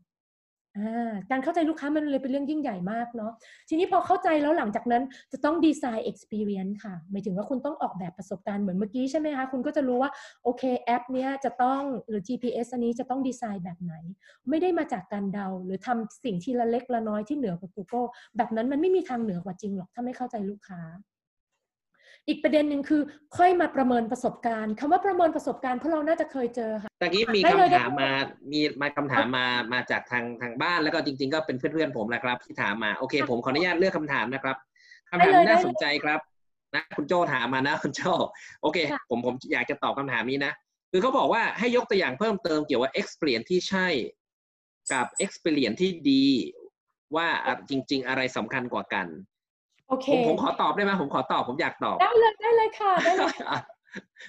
[1.31, 3.33] การเข้าใจลูกค้ามันเลยเป็นเรื่องยิ่งใหญ่มากเนาะ
[3.69, 5.03] ทีนี้พอเข้าใจแล้วหลังจากนั้น
[5.33, 10.11] จะต้องดีไซน์ experience ค่ะ หมายถึงว่าคุณต้องออกแบบประสบการณ์เหมือนเมื่อกี้ใช่ไหมคะ คุณก็จะรู้ว่า
[10.45, 13.95] โอเคแอปเนี้ยจะต้องหรือ GPS อันนี้จะต้องดีไซน์แบบไหน
[14.49, 18.07] ไม่ได้มาจากการเดา หรือทำสิ่งที่ละเล็กละน้อยที่เหนือกว่า Google
[18.37, 20.81] แบบนั้นมันไม่มีทางเหนือกว่าจริงหรอกถ้าไม่เข้าใจลูกค้า
[22.29, 23.03] อีกประเด็นหนึ่งคือ
[23.37, 28.13] ค่อยมาประเมินประสบการณ์คำว่าประเมินประสบการณ์เพราะเราน่าจะเคยเจอค่ะตะกี้มีได้เลยคำถามได้เลยมา
[28.53, 34.57] มีมาคำถามมามาจากทางทางบ้านแล้วก็จริง ๆ ก็เป็นเพื่อนๆผมแหละครับ ที่ถามมาโอเค ผมขออนุญาตเลือกคำถามนะครับ
[35.11, 36.21] คำถามได้เลยที่น่าได้เลยสนใจครับ
[36.75, 38.01] นะคุณโจถามมานะคุณโจ
[38.63, 40.53] โอเคค่ะผมผมอยากจะตอบคำถามนี้นะ
[40.93, 43.89] คือเขาบอกว่าให้ยกตัวอย่างเพิ่มเติมเกี่ยวกับ experience ที่ใช่
[44.93, 46.27] กับ experience ที่ดี
[47.17, 49.07] ว่าอะจริง ๆ อะไรสำคัญกว่ากัน
[49.91, 53.35] โอเค ผมผมขอตอบได้ไหมผมขอตอบผมอยากตอบ ได้เลยได้เลยค่ะได้เลย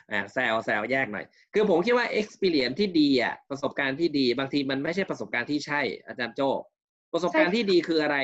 [0.08, 6.42] แหมแซวแซวแยกหน่อย คือผมคิดว่า experience ที่ดีอะประสบการณ์ที่ดี บางทีมันไม่ใช่ประสบการณ์ที่ใช่ อาจารย์โจ
[7.14, 8.18] ประสบการณ์ที่ดีคืออะไร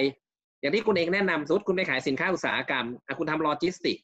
[0.59, 3.97] อย่างที่คุณเองแนะนำสมมติคุณไปขายสินค้าอุตสาหกรรมอะคุณทำโลจิสติก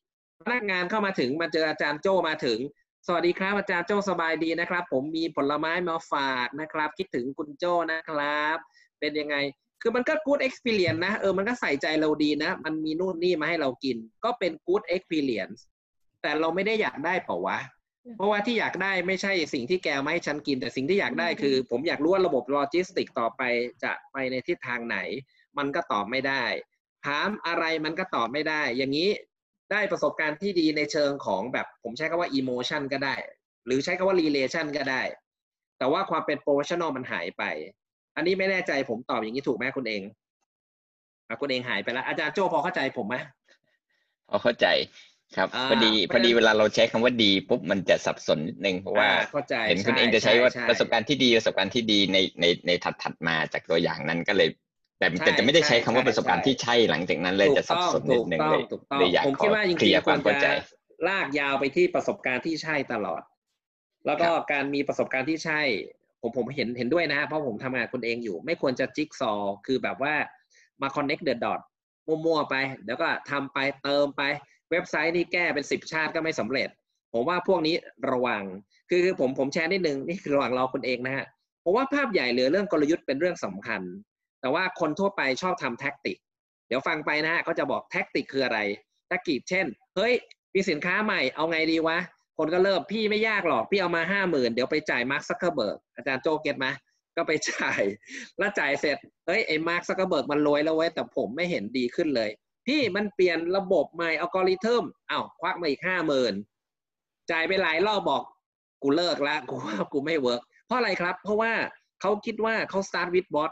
[0.46, 2.60] พนักงานเข้ามาถึงมาเจออาจารย์โจมาถึง
[3.08, 8.58] สวัสดีครับอาจารย์โจสบายดีนะครับ ผมมีผลไม้มาฝากนะครับ คิดถึงคุณโจนะครับ
[9.00, 9.36] เป็นยังไง
[9.86, 15.60] คือมันก็ good experience นะเออมันก็ใส่ใจเราดีนะ มันมีนู่นนี่มาให้เรากิน ก็เป็น good experience
[16.22, 17.60] แต่เราไม่ได้อยากได้เปล่าวะ
[18.18, 23.42] เพราะว่าที่อยากได้ไม่ใช่สิ่งที่แกเอามาให้ฉันกิน แต่สิ่งที่อยากได้คือ ผมอยากรู้ว่าระบบโลจิสติกต่อไป
[23.84, 24.98] จะไปในทิศทางไหน
[25.58, 26.44] มันก็ตอบไม่ได้
[27.06, 29.10] ถามอะไรมันก็ตอบไม่ได้ อย่างนี้
[29.72, 33.16] ได้ประสบการณ์ที่ดีในเชิงของแบบผมใช้คำว่า emotion ก็ได้
[33.66, 35.02] หรือใช้คำว่า relation ก็ได้
[35.78, 37.44] แต่ว่าความเป็น professional มันหายไป
[38.16, 40.02] อันนี้ไม่แน่ใจผมตอบอย่างนี้ถูกไหมคุณเอง
[41.28, 43.16] อะคุณเองหายไปแล้วอาจารย์โจพอเข้าใจผมไหม
[44.30, 44.68] พอเข้าใจ
[45.36, 54.50] ครับอ่าพอดีเพพราะอดีฉะนั้นเวลาเราใช้คำว่าดีปุ๊บมันจะสับสนนิดนึงเพราะว่าอ่เข้าใจเห็นคุณช่เองจะใช้ว่าช่ประสบการณ์ที่ดีประสบการณ์ที่ดีในในในถัดถัดมาจากตัวอย่างนั้นก็เลย
[55.00, 60.48] แต่แต่จะไม่ได้ใช้คำว่าประสบการณ์ที่ใช่หลังจากนั้นเลยจะสับสนนิดนึงเลยถูกต้องเลยอยากผมขคิดอว่าจเคลีริงยร์ๆความเข้าใจ
[61.08, 63.22] ลากยาวไปที่ประสบการณ์ที่ใช่ตลอด
[64.06, 65.62] แล้วก็ครับการมีประสบการณ์ที่ใช่
[66.24, 69.34] ผมผมเห็นเห็นด้วยนะ เพราะผมทำงานคนเองอยู่ ไม่ควรจะจิ๊กซอ
[69.66, 70.14] คือแบบว่า
[70.82, 71.62] มา connect the dot
[72.08, 72.56] มั่วๆไป
[72.88, 74.22] แล้วก็ทำไปเติมไป
[74.72, 76.70] เว็บไซต์นี่แก้เป็นสิบชาติก็ไม่สำเร็จ
[77.14, 77.76] ผมว่าพวกนี้
[78.12, 78.44] ระวัง
[78.90, 81.26] คือคือผมผมแชร์นิดนึงนี่คือระหว่างเราคุณเองนะฮะ
[81.64, 83.82] ผมว่าภาพใหญ่เหลือเรื่องกลยุทธ์เป็นเรื่องสำคัญ
[84.42, 86.18] แต่ว่าคนทั่วไปชอบทำ tactic
[86.68, 88.60] เดี๋ยวฟังไปนะฮะก็จะบอก tactic คืออะไร
[89.08, 89.66] tactic เช่น
[89.96, 90.14] เฮ้ย
[90.54, 91.98] มีสินค้าใหม่เอาไงดีวะ
[92.38, 96.68] คนก็เริ่มพี่ไม่ยากหรอก พี่เอามาห้าหมื่นเดี๋ยวไปจ่ายมาร์คซักเคอร์เบิร์กอาจารย์โจ get ไหม
[97.16, 97.82] ก็ไปจ่าย
[98.38, 102.30] แล้วจ่ายเสร็จเฮ้ยไอ้มาร์คซักเคอร์เบิร์กมันรวยแล้วเว้ยแต่ผมไม่เห็นดีขึ้นเลย
[102.68, 106.34] พี่มันเปลี่ยนระบบใหม่อัลกอริทึมอ้าวควักมาอีกห้าหมื่น
[107.32, 108.24] จ่ายไปหลายรอบบอก
[108.84, 111.54] กูเลิกละกูว่ากูไม่ work เพราะอะไรครับ เพราะว่า
[112.02, 113.52] เขาคิดว่าเขา start with what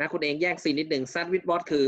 [0.00, 1.84] นะคุณเองแยก scene นิดหนึ่ง start with what คือ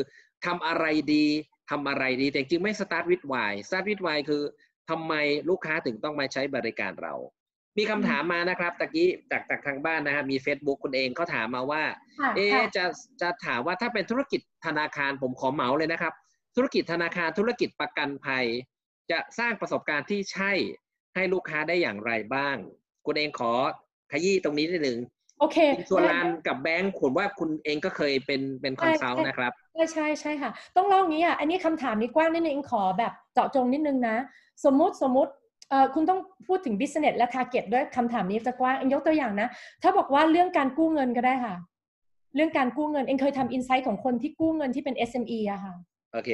[0.47, 0.85] ทำอะไร
[1.15, 1.27] ดี
[1.71, 4.43] ทำอะไรดีแต่จริงๆไม่ start with why start with why คือ
[4.91, 5.15] ทำไม
[5.49, 7.15] ลูกค้าถึงต้องมาใช้บริการเรา
[7.79, 11.83] มีคำถามมานะครับตะกี้จากจากทางบ้านนะฮะมี Facebook คุณเองเขาถามมาว่า
[12.21, 12.85] ค่ะเอ๊ะค่ะจะ
[13.23, 16.13] จะถามว่าถ้าเป็นธุรกิจธนาคารผมขอเหมาเลยนะครับ
[16.57, 18.47] ธุรกิจธนาคารธุรกิจประกันภัย
[19.11, 20.53] จะสร้างประสบการณ์ที่ใช่
[21.15, 22.57] ให้ลูกค้าได้อย่างไรบ้าง
[23.07, 23.53] คุณเองขอ
[24.13, 24.99] ขยี้ตรงนี้นิดนึง
[25.41, 25.59] โอเค
[25.91, 34.17] ส่วนลานกับแบงค์ผมว่าคุณเองก็เคยเป็นเป็นคอนซัลท์นะครับ ใช่ใช่ใช่ค่ะ ต้องเล่าอย่างนี้อะอันนี้คำถามนี้กว้างนิดนึงเองขอแบบเจาะจงนิดนึงนะ
[34.65, 35.33] สมมุติสมมุติ
[35.71, 39.49] เอ่อคุณต้องพูดถึง business และ target ด้วยคำถามนี้จะกว้างเองยกตัวอย่างนะ
[39.83, 41.55] ถ้าบอกว่าเรื่องการกู้เงินก็ได้ค่ะ
[42.35, 45.75] เรื่องการกู้เงินเองเคยทำ insight ของคนที่กู้เงินที่เป็น SME อะค่ะ
[46.13, 46.31] โอเค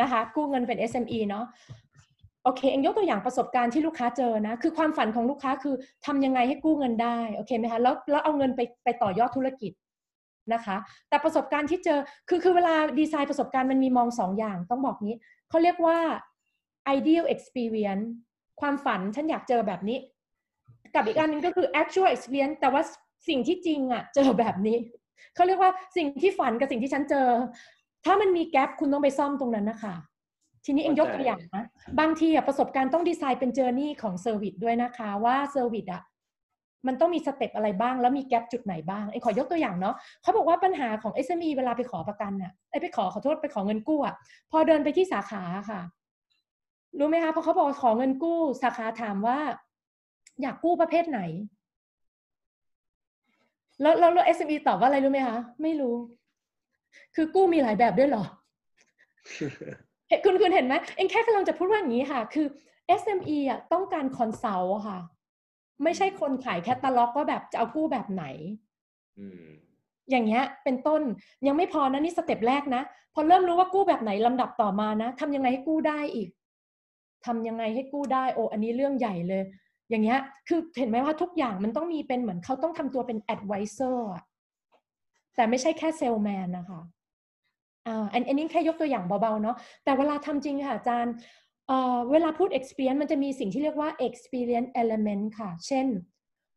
[0.00, 1.44] นะคะ กู้เงินเป็น SME เนาะ
[2.44, 5.74] โอเคเองยกตัวอย่างประสบการณ์ที่ลูกค้าเจอนะ คือความฝันของลูกค้าคือ
[6.06, 9.72] ทำยังไงให้กู้เงินได้โอเคไหมคะแล้วแล้วเอาเงินไปไปต่อยอดธุรกิจ
[10.54, 10.76] นะคะ
[11.08, 11.98] แต่ประสบการณ์ที่เจอ
[12.28, 15.16] คือคือเวลาดีไซน์ประสบการณ์มันมีมองสองอย่างต้องบอกนี้
[15.50, 15.98] เขาเรียกว่า
[16.96, 18.06] ideal experience
[18.60, 19.98] ความฝันฉันอยากเจอแบบนี้
[20.94, 22.82] กับอีกอันหนึงก็คือ actual experience แต่ว่า
[23.28, 24.76] สิ่งที่จริงอะเจอแบบนี้
[25.34, 27.26] เขาเรียกว่าสิ่งที่ฝันกับสิ่งที่ฉันเจอ
[28.04, 29.94] ถ้ามันมี gap คุณต้องไปซ่อมตรงนั้นนะคะ
[30.64, 31.64] ทีนี้เองยกตัวอย่างนะ
[32.00, 36.02] บางทีอะประสบการณ์ต้องดีไซน์เป็น journey ของ service ด้วยนะคะว่า service อะ
[36.86, 44.14] มันต้องมี step อะไรบ้าง แล้วมี gap จุดไหนบ้างเองขอยกตัวอย่างเนาะเขาบอกว่าปัญหาของ SME เวลาไปขอประกันอะไอยไปขอขอโทษไปขอเงินกู้อะ
[44.50, 45.80] พอเดินไปที่สาขาค่ะ
[46.98, 49.38] รู้ไหมคะพอเขาบอกขอเงินกู้ สาขาถามว่า
[50.42, 51.20] อยากกู้ประเภทไหน
[53.80, 55.94] แล้วแล้วแล้ว SME ตอบว่าอะไรรู้ไหมคะไม่รู้
[57.14, 58.24] คือกู้มีหลายแบบด้วยหรอ
[60.08, 62.46] เห็นคุณคุณเห็นไหมเองแค่กำลังจะพูดว่าอย่างนี้ค่ะ คือ
[63.00, 64.98] SME อะต้องการคอนซัลท์ค่ะ
[65.84, 68.24] ไม่ใช่คนขายแคตตาล็อกว่าแบบจะเอากู้แบบไหน
[69.18, 69.44] อืม
[70.10, 71.02] อย่างเงี้ยเป็นต้น
[71.46, 72.82] ยังไม่พอนะนี่สเต็ปแรกนะ
[73.14, 76.28] พอเริ่มรู้ว่ากู้แบบไหนลำดับต่อมานะทำยังไงให้กู้ได้อีก
[77.26, 79.42] ทำยังไงให้กู้ได้โอ้อันนี้เรื่องใหญ่เลย
[79.90, 80.18] อย่างเงี้ย
[80.48, 84.24] คือเห็นไหมว่าทุกอย่างมันต้องมีเป็นเหมือนเขาต้องทำตัวเป็น advisor อะ
[85.36, 86.80] แต่ไม่ใช่แค่เซลแมนนะคะ
[87.86, 91.14] อ่าอันอันนี้แค่ยกตัวอย่างเบาๆเนาะแต่เวลาทำจริงค่ะอาจารย์
[92.10, 95.86] เวลาพูด experience มันจะมีสิ่งที่เรียกว่า experience element ค่ะ เช่น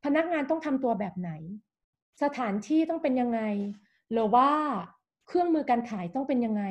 [0.03, 1.31] พนักงานต้องทำตัวแบบไหน
[2.23, 3.41] สถานที่ต้องเป็นยังไง
[4.11, 4.49] หรือว่า
[5.27, 6.63] เครื่องมือการขายต้องเป็นยังไง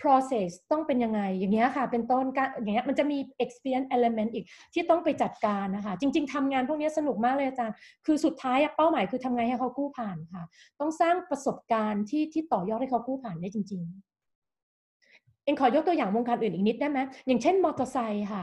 [0.00, 7.76] process ต้องเป็นยังไง อย่างเงี้ยค่ะ เป็นต้นการอย่างเงี้ยมันจะมี experience element อีกที่ต้องไปจัดการนะคะ จริง ๆทำงานพวกนี้สนุกมากเลยอาจารย์
[8.06, 10.44] คือสุดท้ายเป้าหมายคือทำไงให้เขากู้ผ่านค่ะ
[10.80, 14.07] ต้องสร้างประสบการณ์ที่ที่ต่อยอดให้เขากู้ผ่านได้จริง ๆ
[15.48, 18.42] เองขอยกตัวอย่างวงการอื่นอีกนิดได้ไหมอย่างเช่นมอเตอร์ไซค์ค่ะ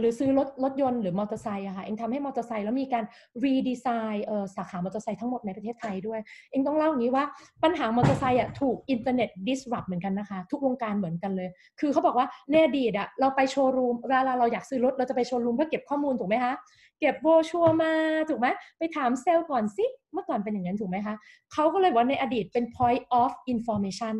[0.00, 3.04] หรือซื้อรถรถยนต์หรือมอเตอร์ไซค์อะค่ะเองทำให้มอเตอร์ไซค์แล้วมีการ
[3.44, 6.20] redesign เออสาขามอเตอร์ไซค์ทั้งหมดในประเทศไทยด้วย
[6.50, 7.24] เองต้องเล่าอย่างนี้ว่า
[7.62, 11.48] ปัญหามอเตอร์ไซค์อะถูกอินเทอร์เน็ต disrupt เหมือนกันนะคะ ทุกวงการเหมือนกันเลย
[11.80, 16.54] คือเขาบอกว่าในอดีตอะเราไปโชว์รูมเวลาเราอยากซื้อรถเราจะไปโชว์รูมเพื่อเก็บข้อมูลถูกไหมคะ
[17.00, 17.92] เก็บโบรชัวร์มา
[18.28, 18.46] ถูกไหม
[18.78, 21.14] ไปถามเซลล์ก่อนสิเมื่อก่อนเป็นอย่างนั้นถูกไหมคะ
[21.52, 24.16] เขาก็เลยบอกว่าในอดีตเป็น point of information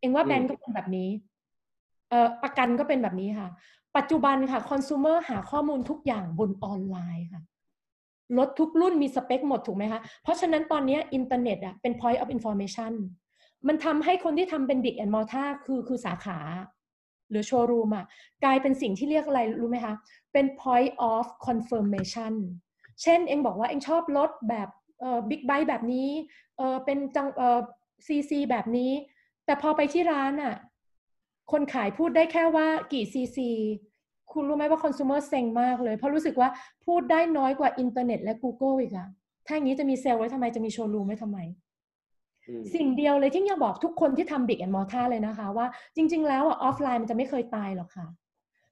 [0.00, 1.32] เองว่าแบงก์ก็เป็นแบบนี้เอ่อ
[2.42, 3.48] ประกันก็เป็นแบบนี้ค่ะ
[3.96, 7.42] ปัจจุบันค่ะคอน sumer หาข้อมูลทุกอย่างบนออนไลน์ค่ะ
[8.38, 12.92] รถทุกรุ่นมีสเปคหมดถูกไหมคะ เพราะฉะนั้นตอนนี้อินเทอร์เน็ตอะเป็น point of information
[13.68, 16.38] มันทำให้คนที่ทำเป็น big and mortar คือคือสาขา
[17.30, 18.04] หรือโชว์รูมอะ
[18.44, 19.94] กลายเป็นสิ่งที่เรียกอะไรรู้ไหมคะ
[20.32, 22.34] เป็น point of confirmation
[23.02, 24.68] เช่น เองบอกว่าเองชอบรถแบบ
[25.00, 26.08] เอ่อบิ๊กไบค์แบบนี้
[26.56, 27.60] เออเป็นจังเอ่อ
[28.06, 28.90] ซีซีแบบนี้
[29.44, 30.54] แต่พอไปที่ร้านอะ
[31.52, 33.48] คนขายพูดได้แค่ว่ากี่ซีซี
[34.32, 36.48] คุณรู้ไหมว่าคอน sumer เซ็งมากเลย เพราะรู้สึกว่า
[36.86, 39.08] พูดได้น้อยกว่าอินเทอร์เน็ตและ Google อีกอะ
[39.46, 41.38] ถ้าอย่างนี้จะมีเซลล์ไว้ทำไมจะมีโชว์รูมไว้ทำไม
[42.48, 45.66] อืมสิ่งเดียวเลยที่อยากบอกทุกคนที่ทำ Brick and Mortar เลยนะคะ ว่า
[45.96, 48.06] จริง ๆ แล้วอะออฟไลน์มันจะไม่เคยตายหรอกค่ะ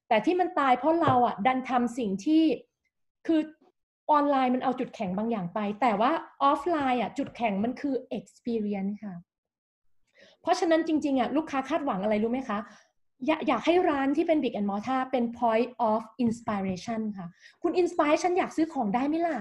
[0.07, 2.43] แต่ที่มันตายเพราะเราอะดันทำสิ่งที่
[3.27, 3.41] คือ
[4.11, 6.11] ออนไลน์มันเอาจุดแข็งบางอย่างไป แต่ว่า
[6.43, 9.15] ออฟไลน์อะจุดแข็งมันคือ experience ค่ะ
[10.43, 12.57] เพราะฉะนั้นจริงๆอะลูกค้าคาดหวังอะไรรู้ไหมคะ
[13.27, 17.27] อยากอยากให้ร้านที่เป็น Brick and Mortar เป็น point of inspiration ค่ะ
[17.61, 19.37] คุณ inspire ฉันอยากซื้อของได้ไหมล่ะ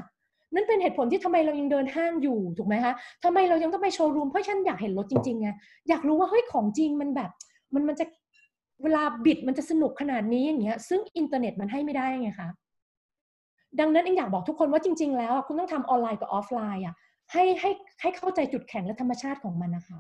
[0.55, 2.93] นั่นเป็นเหตุผลที่ทำไมเรายังเดินห้างอยู่ถูกไหมคะ
[3.25, 5.49] ทำไมเรายังต้องไปโชว์รูมเพราะฉันอยากเห็นรถจริงๆไง
[5.89, 7.31] อยากรู้ว่าเฮ้ยของจริงมันแบบ
[7.75, 8.05] มันมันจะ
[8.83, 12.49] เวลาบิดมันจะสนุกขนาดนี้อย่างเงี้ย ซึ่งอินเทอร์เน็ตมันให้ไม่ได้ไงคะ
[13.81, 16.95] ดังนั้นเองอยากบอกทุกคนว่าจริง ๆ แล้วคุณต้องทำออนไลน์กับออฟไลน์อะ
[17.33, 19.99] ให้ให้ให้เข้าใจจุดแข็งและธรรมชาติของมันนะคะ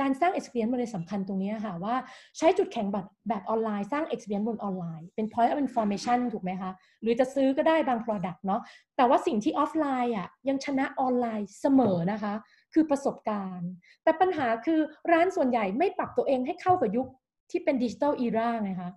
[0.00, 1.94] การสร้าง experience มันเลยสำคัญตรงนี้ค่ะว่า
[2.38, 6.70] ใช้จุดแข็งแบบแบบออนไลน์สร้าง experience บนออนไลน์ เป็น point of information ถูกไหมคะ
[7.02, 8.60] หรือจะซื้อก็ได้บาง product เนาะ
[8.96, 12.34] แต่ว่าสิ่งที่ออฟไลน์อะยังชนะออนไลน์เสมอนะคะ
[12.74, 13.70] คือประสบการณ์
[14.02, 14.80] แต่ปัญหาคือ
[15.12, 17.06] ร้านส่วนใหญ่ไม่ปรับตัวเองให้เข้ากับยุค
[17.50, 18.92] ที่เป็น digital era ไงคะ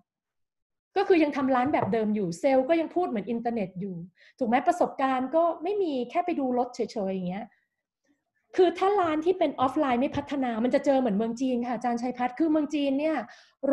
[0.97, 3.95] ก็คือยังทำร้านแบบเดิมอยู่เซลล์ก็ยังพูดเหมือนอินเทอร์เน็ตอยู่
[4.39, 7.45] ถูกไหมประสบการณ์ก็ไม่มีแค่ไปดูรถเฉยๆอย่างเงี้ย
[8.55, 13.15] คือถ้าร้านที่เป็นออฟไลน์ไม่พัฒนา มันจะเจอเหมือนเมืองจีนค่ะอาจารย์ชัยพัชร์คือเมืองจีนเนี่ย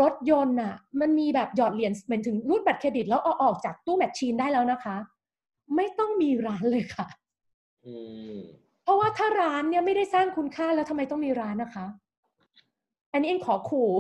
[0.01, 4.97] รถยนต์อะมันมีแบบหยอดเหรียญเหมือนถึงรูดบัตรเครดิต แล้วเอาออกจากตู้ machine ได้แล้วนะคะ
[5.77, 7.07] ไม่ต้องมีร้านเลยค่ะ
[7.87, 7.95] อื
[8.35, 8.37] ม
[8.83, 11.87] เพราะว่าถ้าร้านเนี่ยไม่ได้สร้างคุณค่าแล้วทำไมต้องมีร้านนะคะ
[13.13, 13.91] อันนี้เองขอขู่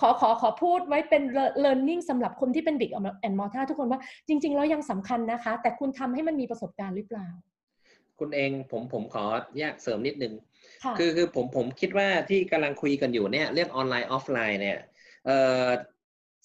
[0.00, 1.22] ขอขอขอพูดไว้เป็น
[1.64, 2.92] learning สำหรับคนที่เป็น big
[3.26, 7.28] and mortar ทุกคนว่าจริง ๆ แล้วยังสำคัญนะคะ แต่คุณทำให้มันมีประสบการณ์หรือเปล่า
[8.20, 9.24] คุณเองผมผมขอ
[9.58, 10.34] แยกเสริมนิดนึง
[10.84, 14.78] ค่ะคือคือผมผมคิดว่าที่กำลังคุยกันอยู่เนี่ยเรื่องออนไลน์ออฟไลน์เนี่ย
[15.26, 15.68] เอ่อ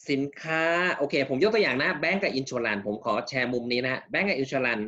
[0.09, 0.63] สินค้า
[0.97, 4.80] โอเค ผมยกตัวอย่างนะแบงก์กับอินช r รันผมขอแชร์มุมนี้นะแบงก์กับอินช r รัน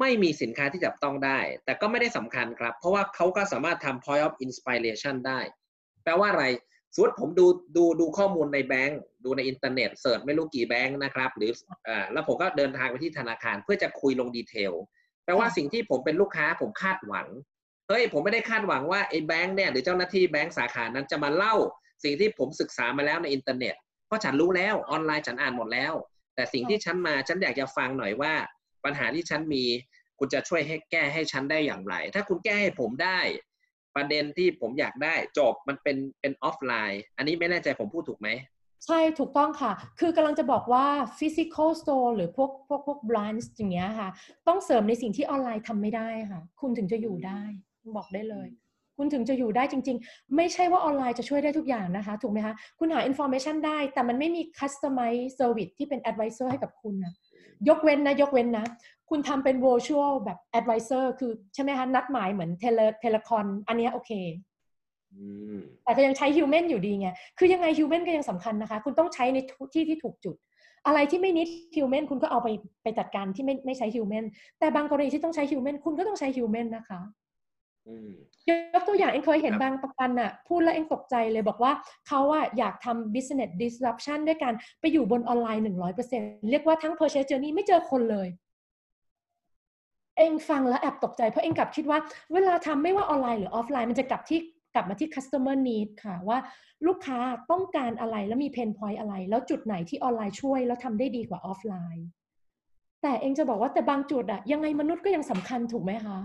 [0.00, 5.40] ไม่มีสินค้าที่จับต้องได้ แต่ก็ไม่ได้สำคัญครับ เพราะว่าเขาก็สามารถทำ point of inspiration ได้
[6.04, 6.44] แปลว่าอะไร
[6.94, 7.46] สมมติผมดู
[7.76, 11.50] ดูดูข้อมูลในแบงก์ดูในอินเทอร์เน็ต search ไม่รู้กี่แบงก์นะครับ หรือ
[11.88, 14.72] อ่าแล้วผมก็เดินทางไปที่ธนาคารเพื่อจะคุยลง detail
[15.24, 17.26] แปลว่าสิ่งที่ผมเป็นลูกค้าผมคาดหวัง
[17.88, 21.54] เฮ้ยผมไม่ได้คาดหวังว่าไอ้แบงค์เนี่ยหรือเจ้าหน้าที่แบงค์สาขานั้นจะมาเล่า
[22.04, 23.74] สิ่งที่ผมศึกษามาแล้วในอินเทอร์เน็ต
[24.06, 25.92] เพราะฉันรู้แล้วออนไลน์ฉันอ่านหมดแล้ว
[26.34, 28.34] แต่สิ่งที่ฉันมาฉันอยากจะฟังหน่อยว่า
[28.84, 29.64] ปัญหาที่ฉันมี
[30.18, 33.18] คุณจะช่วยให้แก้ให้ฉันได้อย่างไร ถ้าคุณแก้ให้ผมได้
[33.96, 38.28] ประเด็นที่ผมอยากได้จบมันเป็นเป็นออฟไลน์ อันนี้ไม่แน่ใจผมพูดถูกไหม
[38.84, 40.86] ใช่ถูกต้องค่ะ คือกำลังจะบอกว่า
[41.18, 44.08] physical store หรือพวกพวกพวก branch อย่างเงี้ยค่ะ
[44.48, 47.42] ต้องเสริมในสิ่งที่ออนไลน์ทำไม่ได้ค่ะ คุณถึงจะอยู่ได้
[47.96, 48.48] บอกได้เลย
[48.96, 57.12] คุณถึงจะอยู่ได้จริง ๆ ไม่ใช่ว่าออนไลน์จะช่วยได้ทุกอย่างนะคะ ถูกไหมคะ คุณหา information ได้ แต่มันไม่มี customize service ที่เป็น advisor ให้กับคุณนะ
[57.68, 58.66] ยกเว้นนะยกเว้นนะ
[59.10, 64.12] คุณทำเป็น virtual แบบ advisor คือใช่ไหมคะ นัดหมายเหมือน tele telecon อันนี้โอเค
[65.84, 67.08] แต่ก็ยังใช้ human อยู่ดีไง
[67.38, 70.36] คือยังไง human ก็ยังสำคัญนะคะ คุณต้องใช้ในทุกที่ที่ถูกจุด
[70.86, 72.48] อะไรที่ไม่นิด human คุณก็เอาไป
[72.82, 74.24] ไปจัดการที่ไม่ไม่ใช้ human
[74.58, 77.00] แต่บางกรณีที่ต้องใช้ human คุณก็ต้องใช้ human นะคะ
[77.88, 78.10] อืม
[78.48, 78.50] ย
[78.80, 81.72] กตัวอย่างเอ็งเคยเห็นครับบางประกันอะพูดแล้วเอ็งตกใจเลยบอกว่า
[82.08, 85.64] เขาอะอยากทำ business disruption ด้วยการไปอยู่บนออนไลน์
[86.04, 88.28] 100%เรียกว่าทั้ง purchase journey ไม่เจอคนเลย
[90.16, 91.98] เอ็งฟังแล้วแอบตกใจเพราะเอ็งกลับคิดว่า
[92.32, 94.40] เวลาทำไม่ว่าออนไลน์หรือออฟไลน์มันจะกลับที่
[94.74, 96.38] กลับมาที่ customer need ค่ะว่า
[96.86, 97.18] ลูกค้า
[97.50, 102.06] ต้องการอะไรแล้วมี pain point อะไร แล้วจุดไหนที่ออนไลน์ช่วย แล้วทำได้ดีกว่าออฟไลน์
[103.02, 106.18] แต่เอ็งจะบอกว่าแต่บางจุดอะยังไงมนุษย์ก็ยังสำคัญถูกไหมคะ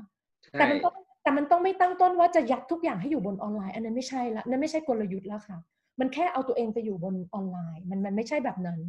[0.51, 5.57] แต่ใช่มันต้องแต่มันต้องไม่ตั้งต้นว่าจะยัดทุกอย่างให้อยู่บนออนไลน์ อันนั้นไม่ใช่ละนั่นไม่ใช่กลยุทธ์แล้วค่ะ
[5.99, 8.79] มันแค่เอาตัวเองไปอยู่บนออนไลน์ มันมันไม่ใช่แบบนั้น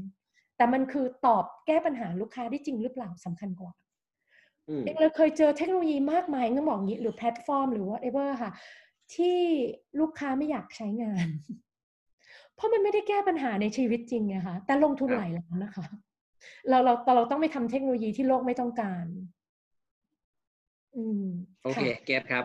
[0.57, 3.73] แต่มันคือตอบแก้ปัญหาลูกค้าได้จริงหรือเปล่าสำคัญกว่า
[4.69, 8.51] อืมเองเลยเคยเจอเทคโนโลยีมากมายต้องบอกอย่างนี้หรือแพลตฟอร์ม หรือ whatever ค่ะ
[9.15, 9.39] ที่
[10.01, 11.29] ลูกค้าไม่อยากใช้งาน
[12.55, 15.87] เพราะมันไม่ได้แก้ปัญหาในชีวิตจริงไงคะแต่ลงทุนครับหลายล้านนะคะ
[16.69, 19.05] เราเราแต่เราต้องไปทำเทคโนโลยีที่โลกไม่ต้องการ
[20.97, 21.25] อืม
[21.65, 22.45] โอเคค่ะเกตครับ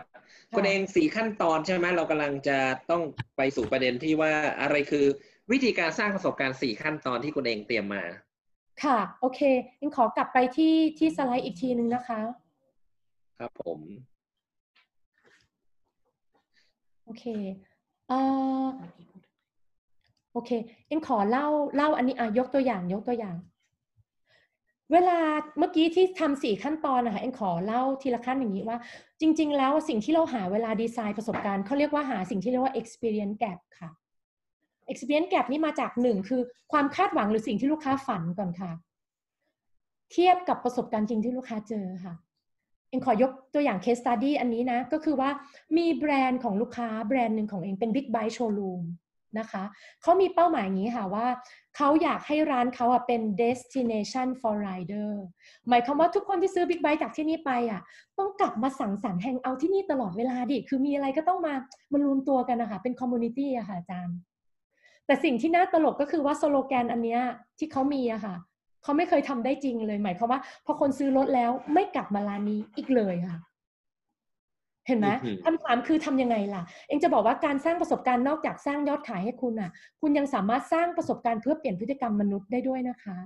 [0.56, 2.58] คุณเองสี่ขั้นตอนใช่ไหมเรากำลังจะ
[2.90, 3.02] ต้อง
[3.36, 5.06] ไปสู่ประเด็นที่ว่าอะไรคือ
[5.52, 8.04] วิธีการสร้างประสบการณ์สี่ขั้นตอนที่คุณเองเตรียมมา
[8.84, 9.40] ค่ะ โอเค
[9.78, 12.20] เอ็งขอกลับไปที่ที่สไลด์อีกทีนึงนะคะ
[13.38, 13.80] ครับผม
[17.06, 17.24] โอเค
[18.08, 18.18] เอ่
[18.64, 18.66] อ
[20.32, 20.50] โอเค
[20.88, 21.46] เอ็งขอเล่า
[21.76, 23.36] เล่าอันนี้อะยกตัวอย่างยกตัวอย่าง
[24.92, 25.18] เวลา
[25.58, 28.78] เมื่อกี้ที่ทำสี่ขั้นตอนนะคะเอ็งขอเล่าทีละขั้นอย่างนี้ว่า
[29.20, 33.90] จริง ๆ แล้วสิ่งที่เราหาเวลาดีไซน์ประสบการณ์เขาเรียกว่าหาสิ่งที่เรียกว่า experience gap ค่ะ
[34.92, 36.40] experience gap นี่มาจากหนึ่งคือ
[36.72, 38.72] ความคาดหวังหรือสิ่งที่ลูกค้าฝันก่อนค่ะ
[40.12, 42.14] เทียบกับประสบการณ์จริงที่ลูกค้าเจอค่ะ
[42.90, 45.30] เองขอยกตัวอย่าง case study อันนี้นะ ก็คือว่า
[45.76, 48.82] มีแบรนด์ของลูกค้าแบรนด์หนึ่งของเองเป็น Big Bike Showroom
[49.38, 49.64] นะคะ
[50.02, 51.26] เขามีเป้าหมายอย่างนี้ค่ะว่า
[51.76, 55.10] เขาอยากให้ร้านเขาอะเป็น destination for rider
[55.68, 57.80] หมายความว่าทุกคนที่ซื้อบิ๊กไบค์จากที่นี่ไปอะ
[58.18, 61.54] ต้องกลับมาสังสรรค์ hang out ที่นี่ตลอดเวลาดิ คือมีอะไรก็ต้องมา
[61.92, 64.16] มารวมตัวกันนะคะเป็น community อะค่ะอาจารย์
[65.06, 67.20] แต่สิ่งที่น่าตลกก็คือว่าสโลแกนอันเนี้ย
[67.58, 68.36] ที่เขามีอะค่ะ
[68.86, 73.38] เขาไม่เคยทำได้จริงเลยหมายความว่าพอคนซื้อรถแล้วไม่กลับมาร้านนี้อีกเลยค่ะ
[74.86, 79.70] เห็นไหมอืมคำถามคือทำยังไงล่ะ เองจะบอกว่าการสร้างประสบการณ์นอกจากสร้างยอดขายให้คุณอะ
[80.00, 83.16] คุณยังสามารถสร้างประสบการณ์เพื่อเปลี่ยนพฤติกรรมมนุษย์ได้ด้วยนะคะ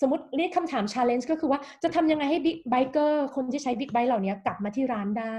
[0.00, 5.38] สมมติเรียกคำถาม challenge ก็คือว่าจะทำยังไงให้ big biker คนที่ใช้บิ๊กไบค์เหล่านี้กลับมาที่ร้านได้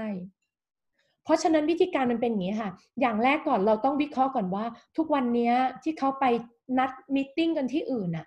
[1.24, 2.70] เพราะฉะนั้นวิธีการมันเป็นอย่างนี้ค่ะ
[3.00, 4.64] อย่างแรกก่อนเราต้องวิเคราะห์ก่อนว่า
[4.96, 6.24] ทุกวันเนี้ยที่เขาไป
[6.78, 8.26] นัด meeting กันที่อื่นน่ะ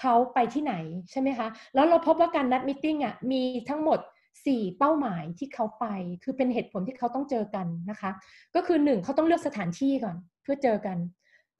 [0.00, 0.74] เขาไปที่ไหน
[1.10, 3.98] ใช่ไหมคะ แล้วเราพบว่าการนัด meeting อะมีทั้งหมด
[4.38, 5.86] 4 เป้าหมายที่เขาไป
[6.24, 8.10] คือเป็นเหตุผลที่เขาต้องเจอกันนะคะ
[8.54, 10.98] ก็คือหนึ่งเขาต้องเลือกสถานที่ก่อนเพื่อเจอกัน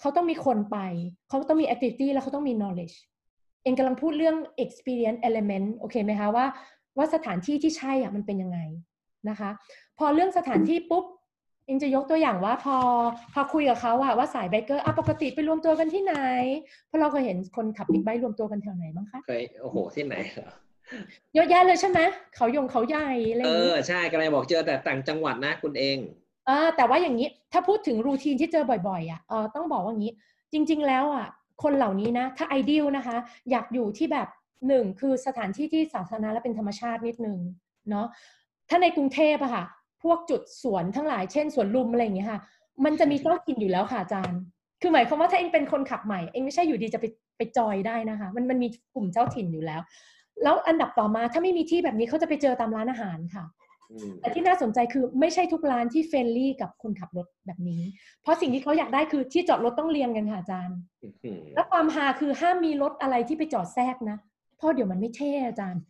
[0.01, 0.79] เขาต้องมีคนไป
[1.29, 2.97] เขาต้องมี activity แล้วเขาต้องมี knowledge
[3.63, 6.47] เองกำลังพูดเรื่อง experience element โอเคไหมคะว่า
[6.99, 8.59] ว่าสถานที่ที่ใช่อะมันเป็นยังไง
[9.29, 9.51] นะคะ
[9.99, 11.05] พอเรื่องสถานที่ปุ๊บ
[11.71, 12.77] องจะยกตัวอย่างว่าพอ
[13.35, 16.15] พอคุยกับเขาอะว่าสายไบเกอร์อะปกติไปรวมตัวกันที่ไหน
[16.87, 20.51] เพราะเราเคยเห็นคนขับบิ๊กไบค์รวมตัวกันแถวไหนบ้างคะเคยโอ้โหที่ไหนเหรอ
[21.35, 22.01] เยอะแยะเลยใช่ไหม
[22.37, 25.99] เขายงเขาใหญ่อะไรอเอย่างนี้อใช่กำลังบอกเจอแต่ต่างจังหวัดนะคุณเอง
[26.49, 30.13] อ่าแต่ว่าอย่างนี้ถ้าพูดถึงรูทีนที่เจอบ่อยๆอะเออต้องบอกว่างี้
[30.53, 31.27] จริง ๆ แล้วอะ
[31.63, 33.17] คนเหล่านี้นะ ถ้าไอเดียนะคะ
[33.51, 34.29] อยากอยู่ที่แบบ
[34.69, 37.39] หนึ่งคือสถานที่ที่สาธารณะและเป็นธรรมชาตินิดนึง
[37.91, 38.07] เนาะ
[38.69, 39.65] ถ้าในกรุงเทพอะค่ะ
[40.03, 42.41] พวกจุดสวนทั้งหลายเช่นสวนลุมอะไรอย่างเงี้ยค่ะ
[42.85, 44.41] มันจะมีเจ้าถิ่นอยู่แล้วค่ะอาจารย์
[44.83, 49.81] คือหมายความว่าถ้าเองเป็นคนขับใหม่เองไม่ใช่อยู่ดีจะไปไปจอยได้นะคะ มันมันมีกลุ่มเจ้าถิ่นอยู่แล้ว
[50.43, 53.45] แล้วอันดับต่อมาถ้าไม่มีที่แบบนี้เขาจะไปเจอตามร้านอาหารค่ะ
[53.93, 57.83] อืมแต่ที่น่าสนใจคือไม่ใช่ทุกร้านที่เฟรนลี่กับคนขับรถแบบนี้
[58.23, 60.79] เพราะสิ่งที่เขาอยากได้คือที่จอดรถต้องเรียงกันค่ะอาจารย์
[61.25, 64.19] อืมแล้วความฮาคือห้ามมีรถอะไรที่ไปจอดแทรกนะ
[64.57, 65.90] เพราะเดี๋ยวมันไม่เท่อาจารย์อ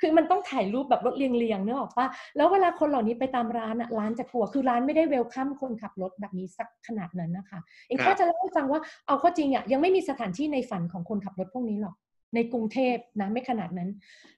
[0.00, 11.96] คือมันต้องถ่ายรูปแบบรถเรียงๆเนออกปะแล้วเวลาคนเหล่านี้ไปตามร้านอะร้านจะกลัว คือร้านไม่ได้เวลคัมคนขับรถแบบนี้สักขนาดนั้นนะคะเองแค่จะเล่าให้ฟังว่าเอาข้อจริงอะยังไม่มีสถานที่ในฝันของคนขับรถพวกนี้หรอก
[12.34, 13.90] ในกรุงเทพนะไม่ขนาดนั้น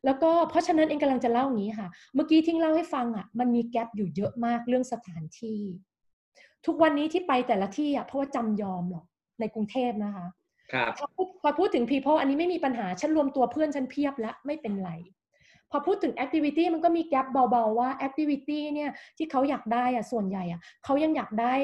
[0.04, 5.60] แล้วก็เพราะฉะนั้นเองกำลังจะเล่าอย่างนี้ค่ะ เมื่อกี้ทิ้งเล่าให้ฟังอะมันมีแกลบอยู่เยอะมากเรื่องสถานที่
[6.66, 9.04] ทุกวันนี้ที่ไปแต่ละที่อะเพราะว่าจำยอมหรอก
[9.40, 10.26] ในกรุงเทพนะคะ
[10.72, 10.92] ครับ
[11.42, 14.92] พอพูดถึง people อันนี้ไม่มีปัญหา ฉันรวมตัวเพื่อนฉันเพียบล้วไม่เป็นไร
[15.70, 21.54] พอพูดถึง activity มันก็มีแกลบเบาๆว่า activity เนี่ยที่เขาอยากได้อะส่วนใหญ่อะเขายังอยากได้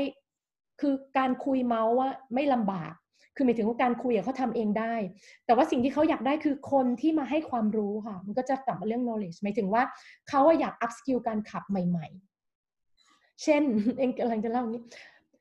[0.80, 2.92] คือการคุยเมาส์ว่าไม่ลำบาก
[3.36, 4.94] คือหมายถึงว่าการคุยอะเขาทำเองได้
[5.46, 9.82] แต่ว่าสิ่งที่เขาอยากได้คือคนที่มาให้ความรู้ค่ะ มันก็จะกลับมาเรื่อง knowledge หมายถึงว่า
[10.28, 13.62] เขาอะอยาก up skill การขับใหม่ ๆ เช่น
[13.98, 14.80] เองกำลังจะเล่านี้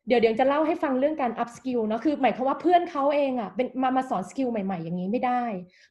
[0.08, 5.44] เดี๋ยวเดี๋ยวจะเล่าให้ฟังเรื่องการ up skill เนาะคือหมายความว่าเพื่อนเขาเองอะเป็นมามาสอนสกิลใหม่ ๆ อย่างนี้ไม่ได้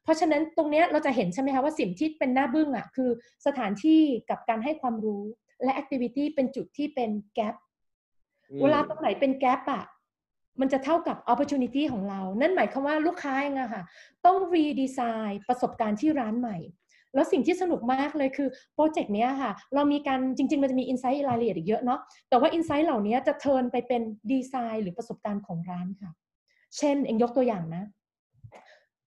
[0.02, 3.10] เพราะฉะนั้นตรงเนี้ยเราจะเห็นใช่ไหมคะว่าสิ่งที่เป็นหน้าบึ้งอะคือ
[3.46, 4.00] สถานที่
[4.30, 5.22] กับการให้ความรู้
[5.64, 7.54] และ activity เป็นจุดที่เป็น gap
[8.50, 9.84] อืมเวลาตรงไหนเป็น gap อะ
[10.60, 13.82] มันจะเท่ากับ opportunity ของเรา นั่นหมายความว่าลูกค้าเองอะค่ะ
[14.26, 16.56] ต้อง redesign ประสบการณ์ที่ร้านใหม่
[17.14, 24.02] แล้วสิ่งที่สนุกมากเลยคือโปรเจกต์เนี้ยค่ะ เรามีการจริง ๆ มันจะมีอินไซต์รายละเอียดอีกเยอะเนาะแต่ว่าอินไซต์เหล่านี้จะเทิร์นไปเป็น
[24.32, 26.10] ดีไซน์หรือประสบการณ์ของร้านค่ะ
[26.78, 27.84] เช่นเองยกตัวอย่างนะ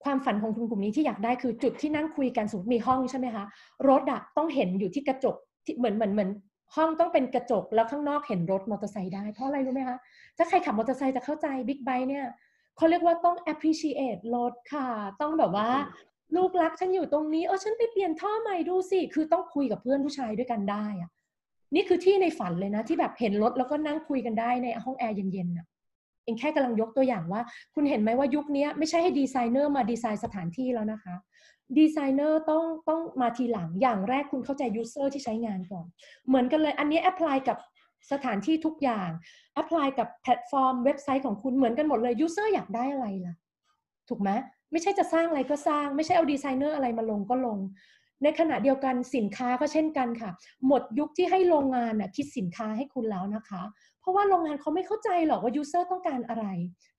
[0.04, 3.46] ความฝันของคุณกลุ่มนี้ที่อยากได้คือจุดที่นั่งคุยกันสมมติมีห้องใช่ไหมคะ
[3.90, 5.36] รถอะต้องเห็นอยู่ที่กระจก
[5.66, 6.30] ที่เหมือนเหมือนเหมือน
[6.76, 9.98] ห้องต้องเป็นกระจกแล้วข้างนอกเห็นรถมอเตอร์ไซค์ได้เพราะอะไรรู้ไหมคะ
[10.38, 12.26] ถ้าใครขับมอเตอร์ไซค์จะเข้าใจบิ๊กไบค์เนี่ย
[12.78, 14.88] เขาเรียกว่าต้อง appreciate รถค่ะ
[15.22, 15.70] ต้องแบบว่า
[16.36, 21.10] ลูกรักฉันอยู่ตรงนี้เออฉันไปเปลี่ยนท่อใหม่ดูสิคือต้องคุยกับเพื่อนผู้ชายด้วยกันได้อะ
[21.76, 25.68] นี่คือที่ในฝันเลยนะ ที่แบบเห็นรถแล้วก็นั่งคุยกันได้ในห้องแอร์เย็นๆน่ะ
[26.24, 27.42] เองแค่กำลังยกตัวอย่างว่า
[27.76, 31.16] คุณเห็นไหมว่ายุคนี้ไม่ใช่ให้ดีไซเนอร์มาดีไซน์สถานที่แล้วนะคะ
[31.78, 35.86] ดีไซเนอร์ต้องต้องมาทีหลังอย่างแรกคุณเข้าใจ user ที่ใช้งานก่อน
[36.28, 37.58] เหมือนกันเลยอันนี้ apply กับ
[38.12, 39.10] สถานที่ทุกอย่าง
[39.54, 43.36] apply กับแพลตฟอร์มเว็บไซต์ของคุณเหมือนกันหมดเลย user อยากได้อะไรล่ะ
[44.10, 44.30] ถูกไหม
[44.76, 47.58] ไม่ใช่จะสร้างอะไรก็สร้าง ไม่ใช่เอาดีไซเนอร์อะไรมาลงก็ลง
[48.24, 50.32] ในขณะเดียวกันสินค้าก็เช่นกันค่ะ
[50.68, 53.62] หมดยุคที่ให้โรงงานน่ะคิดสินค้าให้คุณแล้วนะคะ
[54.02, 56.46] เพราะว่าโรงงานเขาไม่เข้าใจหรอกว่ายูเซอร์ต้องการอะไร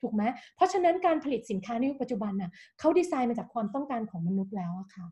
[0.01, 0.23] ถูกไหม
[0.57, 5.07] เพราะฉะนั้นการผลิตสินค้าในยุคปัจจุบันน่ะเขาดีไซน์มาจากความต้องการของมนุษย์แล้วอะค่ะ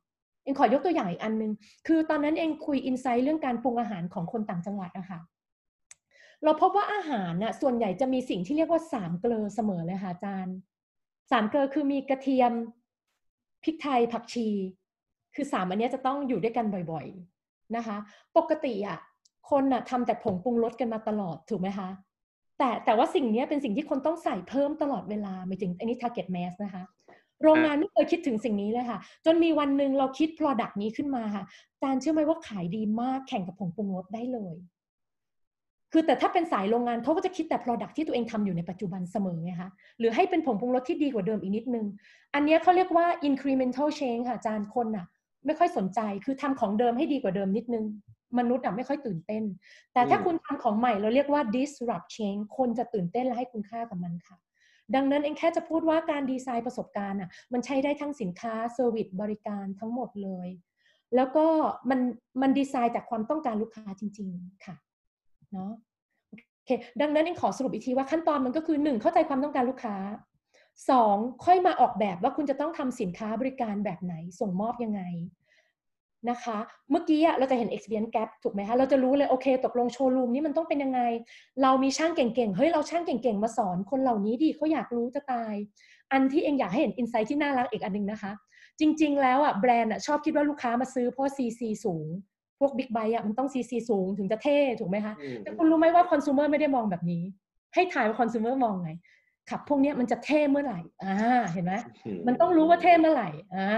[0.45, 1.53] เองขอยกตัวอย่างอีกอันนึง
[1.87, 5.21] คือตอนนั้นเองคุยอินไซต์เรื่องการปรุงอาหารของคนต่างจังหวัดอะค่ะ
[6.45, 10.57] เราพบว่าอาหารน่ะส่วนใหญ่จะมีสิ่งที่เรียกว่าสามเกลือเสมอเลยค่ะอาจารย์
[11.31, 12.53] สามเกลือคือมีกระเทียม
[13.63, 14.49] พริกไทยผักชี
[15.35, 17.97] คือสามอันนี้จะต้องอยู่ด้วยกันบ่อยๆนะคะ
[18.37, 18.99] ปกติอะ
[19.51, 21.89] คนน่ะทำแต่ผงปรุงรสกันมาตลอดถูกไหมคะ
[22.59, 26.83] แต่แต่ว่าสิ่งนี้เป็นสิ่งที่คนต้องใส่เพิ่มตลอดเวลาหมายถึงอันนี้ target mass นะคะ
[27.43, 34.57] โรงงานไม่เคยคิดถึงสิ่งนี้เลยค่ะ จนมีวันหนึ่งเราคิด product นี้ขึ้นมาค่ะอาจารย์เชื่อไหมว่าขายดีมากแข่งกับผงปรุงรสได้เลย
[35.97, 41.87] คือแต่ถ้าเป็นสายโรงงานเขาก็จะคิดแต่ product ที่ตัวเองทำอยู่ในปัจจุบันเสมอไงคะหรือให้เป็นผงปรุงรสที่ดีกว่าเดิมอีกนิดนึง
[42.35, 45.07] อันเนี้ยเขาเรียกว่า incremental change ค่ะอาจารย์คนน่ะ
[45.47, 47.85] ไม่ค่อยสนใจคือทำของเดิมให้ดีกว่าเดิมนิดนึง
[48.39, 49.45] มนุษย์อะไม่ค่อยตื่นเต้น
[49.93, 54.37] แต่ถ้าอืมคุณทำของใหม่เราเรียกว่า disrupt change คนจะตื่นเต้นและให้คุณค่ากับมันค่ะ
[54.95, 60.49] ดังนั้นเองแค่จะพูดว่าการดีไซน์ประสบการณ์อะมันใช้ได้ทั้งสินค้าเซอร์วิสบริการทั้งหมดเลย
[61.17, 61.47] แล้วก็
[61.91, 62.01] มัน
[62.43, 64.77] มันดีไซน์จากความต้องการลูกค้าจริง ๆ ค่ะ
[65.55, 65.73] เนาะ
[66.57, 69.97] โอเคดังนั้นเองขอสรุปอีกทีว่าขั้นตอนมันก็คือหนึ่งเข้าใจความต้องการลูกค้า
[70.91, 75.03] สองค่อยมาออกแบบว่าคุณจะต้องทำสินค้าบริการแบบไหนส่งมอบยังไง
[76.31, 76.59] นะคะ
[76.91, 81.01] เมื่อกี้เราจะเห็น experience gap ถูกไหมคะเราจะรู้เลย โอเค ตกลงโชว์รูมนี้มันต้องเป็นยังไง
[81.63, 85.55] เรามีช่างเก่งๆ เฮ้ย เราช่างเก่งๆ มาสอนคนเหล่านี้ดีเขาอยากรู้จะตาย
[86.13, 88.33] อันที่เองอยากให้เห็น insight ที่น่ารักอีกอันหนึงนะคะ
[88.81, 92.09] จริงๆ แล้วอะแบรนด์อะชอบคิดว่าลูกค้ามาซื้อเพราะ CC สูง
[92.59, 97.23] พวกบิ๊กไบค์อะมันต้อง CC สูงถึงจะเท่ถูกไหมคะอืมแต่คุณรู้ไหมว่าคอน sumer ไม่ได้มองแบบนี้
[97.75, 98.91] ให้ถ่ายว่าคอน sumer มองไง
[99.51, 101.15] ขับพวกเนี้ยมันจะเท่เมื่อไหร่ อ่า
[101.53, 101.75] เห็นไหม
[102.27, 103.69] มันต้องรู้ว่าเท่เมื่อไหร่ อ่า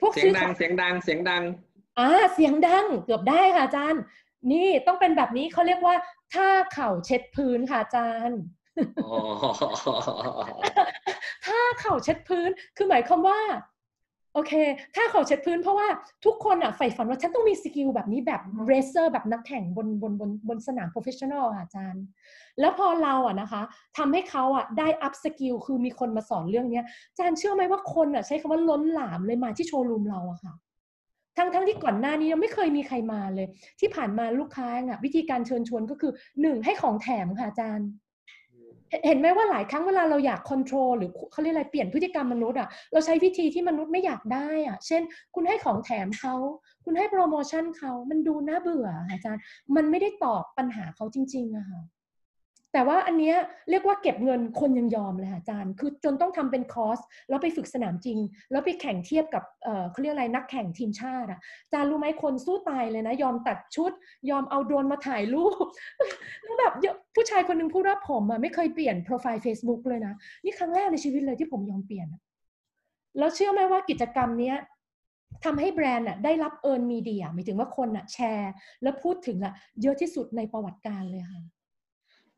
[0.00, 1.42] พวกเสียงซื้อดัของเสียงดัง เสียงดัง
[1.98, 4.02] อ่า เสียงดัง เกือบได้ค่ะอาจารย์
[4.52, 5.94] นี่ต้องเป็นแบบนี้เขาเรียกว่า
[6.34, 8.40] ท่าเข่าเช็ดพื้นค่ะอาจารย์
[9.04, 9.12] อ๋อ
[11.46, 13.40] ถ้าเข่าเช็ดพื้น คือหมายความว่า
[14.36, 14.54] โอเค
[14.96, 15.88] ถ้าเข่าเช็ดพื้นเพราะว่า
[16.24, 22.04] ทุกคนอะใฝ่ฝันว่าฉันต้องมีสกิลแบบนี้แบบracer แบบนักแข่งบนบนบนบนสนาม professional ค่ะอาจารย์
[22.60, 23.62] แล้วพอเราอะนะคะ
[23.98, 30.54] ทำให้เขาอะได้ upskill คือมีคนมาสอนเรื่องเนี้ยอาจารย์เชื่อไหมว่าคนอะใช้คำว่าล้นหลามเลยมาที่โชว์รูมเราอะค่ะ
[31.36, 33.46] ทั้งทั้งที่ก่อนหน้านี้ยังไม่เคยมีใครมาเลย
[33.80, 37.88] ที่ผ่านมาลูกค้าอะวิธีการเชิญชวนก็คือหนึ่งให้ของแถมค่ะอาจารย์
[39.06, 45.02] เห็นไหมว่าหลายครั้งเวลาเราอยากควบคุมหรือเขาเรียกอะไรเปลี่ยนพฤติกรรมมนุษย์อะเราใช้วิธีที่มนุษย์ไม่อยากได้อะ เช่น
[45.34, 46.34] คุณให้ของแถมเขา
[46.84, 49.42] คุณให้โปรโมชั่นเขามันดูน่าเบื่ออาจารย์
[49.76, 51.80] มันไม่ได้ตอบปัญหาเขาจริงๆอะค่ะ
[52.72, 53.36] แต่ว่าอันเนี้ย
[53.70, 56.98] เรียกว่าเก็บเงินคนยังยอมเลยค่ะอาจารย์ คือจนต้องทำเป็นคอร์ส
[57.28, 58.18] แล้วไปฝึกสนามจริง
[58.50, 63.92] แล้วไปแข่งเทียบกับเออเขาเรียกอะไรนักแข่งทีมชาติอะอาจารย์รู้ไหมคนสู้ตายเลยนะ ยอมตัดชุด
[64.30, 65.66] ยอมเอาโดรนมาถ่ายรูป
[66.42, 66.72] แล้วแบบ
[67.14, 70.14] ผู้ชายคนหนึ่งพูดว่าผมอะไม่เคยเปลี่ยนโปรไฟล์ Facebook เลยนะ
[70.44, 72.08] นี่ครั้งแรกในชีวิตเลยที่ผมยอมเปลี่ยน
[73.18, 74.56] แล้วเชื่อไหมว่ากิจกรรมเนี้ย
[75.44, 78.52] ทำให้แบรนด์อะได้รับเอิร์นมีเดียหมายถึงว่าคนอะแชร์
[78.82, 79.52] แล้วพูดถึงอะ
[79.82, 81.42] เยอะที่สุดในประวัติการเลยค่ะ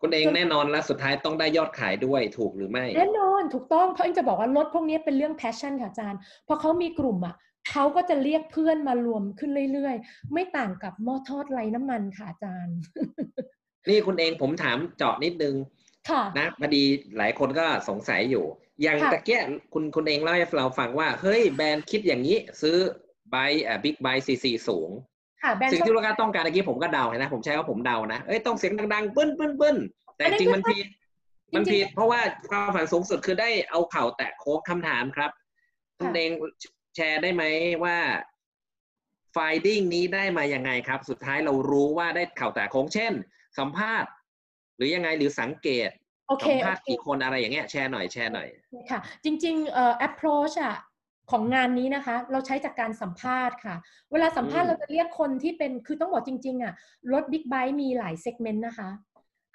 [0.01, 7.37] คุณเองแน่นอนแล้วสุดท้ายต้องได้ยอดขายด้วยถูกหรือไม่ แน่นอนถูกต้องเพราะเอ็งจะบอกว่ารถพวกนี้เป็นเรื่อง passion ค่ะอาจารย์พอเขามีกลุ่มอะ
[7.71, 12.77] เขาก็จะเรียกเพื่อนมารวมขึ้นเรื่อยๆ ไม่ต่างกับหม้อทอดไร้น้ำมันค่ะอาจารย์
[13.89, 15.55] นี่คุณเองผมถามเจาะนิดนึง
[16.11, 16.85] ค่ะนะพอดี
[17.19, 18.45] หลายคนก็สงสัยอยู่
[18.83, 19.43] อย่างค่ะตะเกีย
[19.73, 22.77] คุณคุณเองเล่าให้เราฟังว่า เฮ้ยแบรนด์คิดอย่างนี้ ซื้อ
[23.31, 23.37] ไบ
[23.67, 24.91] อ่าบิ๊กไบซีซีสูง
[25.43, 29.77] ค่ะแบรนด์สิ่งชอบที่ลูกค้าต้องการเมื่อกี้ผมก็เดานะ ผมใช้ว่าผมเดานะเอ้ยต้องเสียงดังๆปึ้นปึ้นปึ้น
[30.17, 30.87] แต่อันนั้นจริงคือมันผิด
[31.53, 32.21] จริงๆมันผิดเพราะว่า
[32.51, 35.31] ความฝันสูงสุดคือได้เอาเข่าแตะโค้งคำถามครับ
[35.99, 36.33] คุณค่ะเอง
[36.97, 37.43] แชร์ได้ไหม
[37.85, 37.97] ว่า
[39.37, 43.13] finding นี้ได้มายังไงครับ สุดท้ายเรารู้ว่าได้เข่าแตะโค้งเช่น
[43.59, 44.11] สัมภาษณ์
[44.77, 45.91] หรือยังไงหรือสังเกต
[46.29, 48.49] โอเคสัมภาษณ์โอเคกี่คนอะไรอย่างเงี้ยแชร์หน่อยแชร์หน่อย
[48.91, 50.77] ค่ะ จริงๆเอ่อ approach อะ
[51.31, 53.75] ของงานนี้นะคะ เราใช้จากการสัมภาษณ์ค่ะ
[54.13, 56.75] เวลาสัมภาษณ์อืมเราจะเรียกคนที่เป็นคือต้องบอกจริงๆอะ
[57.13, 58.89] รถบิ๊กไบค์มีหลาย segment นะคะ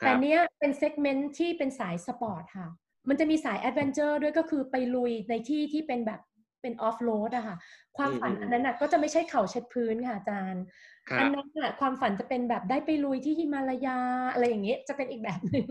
[0.01, 2.67] ครัแต่เนี้ยเป็น segment ที่เป็นสายสปอร์ตค่ะ
[3.09, 6.21] มันจะมีสาย adventure ด้วยก็คือไปลุยในที่ที่เป็นแบบ
[6.61, 7.55] เป็นออฟโรดอะค่ะ
[7.97, 10.63] ความฝันอืมอันนั้นอะก็จะไม่ใช่เข่าเช็ดพื้นค่ะอาจารย์
[11.09, 13.99] ครัอันนั้นอะความฝันจะเป็นแบบได้ไปลุยที่ฮิมาลายา
[14.33, 15.65] อะไรอย่างเงี้ยจะเป็นอีกแบบหนึ่ง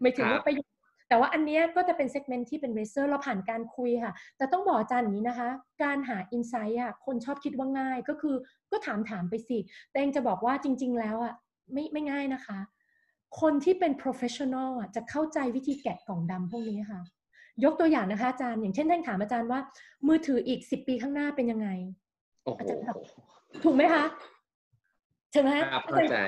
[0.00, 0.66] ไม่ถึงครับว่าไปอยู่
[1.14, 5.48] แต่ว่าอันเนี้ยก็จะเป็น segment ที่เป็น racer เราผ่านการคุยค่ะ แต่ต้องบอกอาจารย์อย่างนี้นะคะ
[5.82, 8.34] การหา insight อะคนชอบคิดว่าง่ายก็คือ
[8.70, 9.58] ก็ถามถามไปสิ
[9.90, 11.34] แต่เองจะบอกว่าจริง ๆ แล้วอะ
[11.72, 12.58] ไม่ไม่ง่ายนะคะ
[13.40, 17.00] คนที่เป็น professional อะจะเข้าใจวิธีแกะกล่องดำพวกนี้ค่ะ
[17.64, 19.60] ยกตัวอย่างนะคะอาจารย์ อย่างเช่นท่านถามอาจารย์ว่า
[20.06, 21.68] มือถืออีกสิบปีข้างหน้าเป็นยังไง
[22.44, 22.96] โอ้โหอาจารย์ครับ
[23.64, 24.04] ถูกไหมคะ
[25.32, 26.18] ใช่ไหมครับเข้าใจ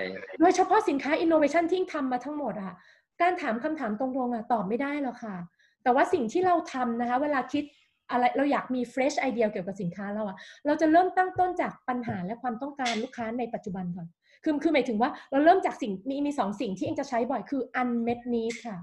[0.40, 2.74] โดยเฉพาะสินค้า innovation ที่ทำมาทั้งหมดอะ
[3.22, 5.36] การถามคำถามตรงๆอะตอบไม่ได้หรอกค่ะ
[5.82, 7.64] แต่ว่าสิ่งที่เราทำนะคะ เวลาคิด
[8.10, 10.36] อะไรเราอยากมี fresh idea เกี่ยวกับสินค้าเราอะ
[10.66, 14.06] เราจะเริ่มตั้งต้นจากปัญหาและความต้องการลูกค้าในปัจจุบันก่อน
[14.44, 18.78] คือคือหมายถึงว่าเราเริ่มจากสิ่งมีมีสองสิ่งที่เองจะใช้บ่อยคือ unmet need ค่ะ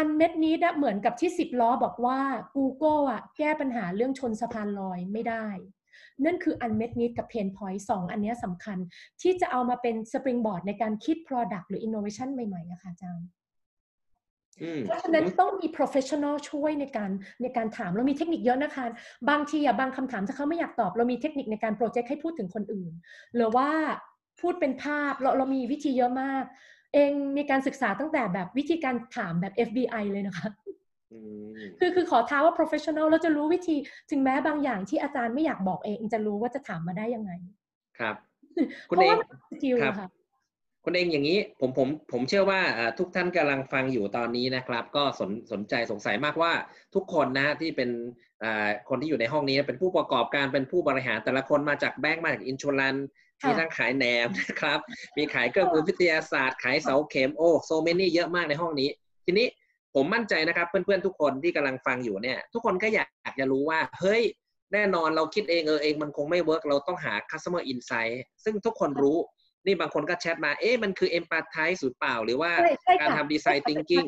[0.00, 2.20] unmet need เหมือนกับที่สิบล้อบอกว่า
[2.56, 5.46] Google อะแก้ปัญหาเรื่องชนสะพานลอยไม่ได้
[6.24, 8.78] นั่นคือ unmet need กับ pain point สองอันเนี้ยสำคัญ
[9.22, 13.28] ที่จะเอามาเป็น springboard ในการคิด product หรือ innovation ใหม่ๆอะค่ะอาจารย์
[14.62, 17.10] อืมเพราะฉะนั้นต้องมี professional ช่วยในการ
[17.42, 18.84] ในการถามเรามีเทคนิคเยอะนะคะ
[19.30, 22.92] บางทีอะบางคำถามถ้าเขาไม่อยากตอบ เรามีเทคนิคในการโปรเจกต์ให้พูดถึงคนอื่น
[23.36, 23.68] หรือว่า
[24.40, 26.44] พูดเป็นภาพเราเรามีวิธีเยอะมาก
[26.94, 30.83] เองมีการศึกษาตั้งแต่แบบวิธีการถามแบบ FBI เลยนะคะอืม
[31.78, 33.76] คือคือขอท้าว่า professional เราจะรู้วิธี
[34.10, 37.32] ถึงแม้บางอย่างที่อาจารย์ไม่อยากบอกเองจะรู้ว่าจะถามมาได้ยังไง
[37.98, 38.14] ครับ
[38.88, 40.08] คุณเองเพณราะว่ามัน skill ครับค่ะ
[40.84, 46.52] คุณเองอย่างนี้ผมผมผมเชื่อว่าเอ่อทุกท่านกำลังฟังอยู่ตอนนี้นะครับ ก็สนสนใจสงสัยมากว่า
[46.94, 47.90] ทุกคนนะที่เป็น
[48.40, 52.96] เอ่อคนที่อยู่ในห้องนี้เป็นผู้ประกอบการเป็นผู้บริหารแต่ละคนมาจากแบงก์มาจากอินช r ลัน
[53.42, 54.78] ค่ะมีทั้งขายแหนมนะครับ
[55.16, 58.88] มีขายเครื่องมือวิทยาศาสตร์ ขายเสาเข็มโอ้ so many เยอะมากในห้องนี้
[59.26, 59.46] ทีนี้
[59.94, 64.22] ผมมั่นใจนะครับ เพื่อนๆทุกคนที่กำลังฟังอยู่เนี่ย ทุกคนก็อยากจะรู้ว่า เฮ้ย
[64.72, 68.14] แน่นอนเราคิดเองเออเองมันคงไม่ work เราต้องหา customer insight
[68.44, 69.18] ซึ่งทุกคนรู้
[69.66, 74.06] นี่บางคนก็แชทมา เอ๊ะมันคือ empathize หรือเปล่า หรือว่าใช่ใช่การค่ะทำ design thinking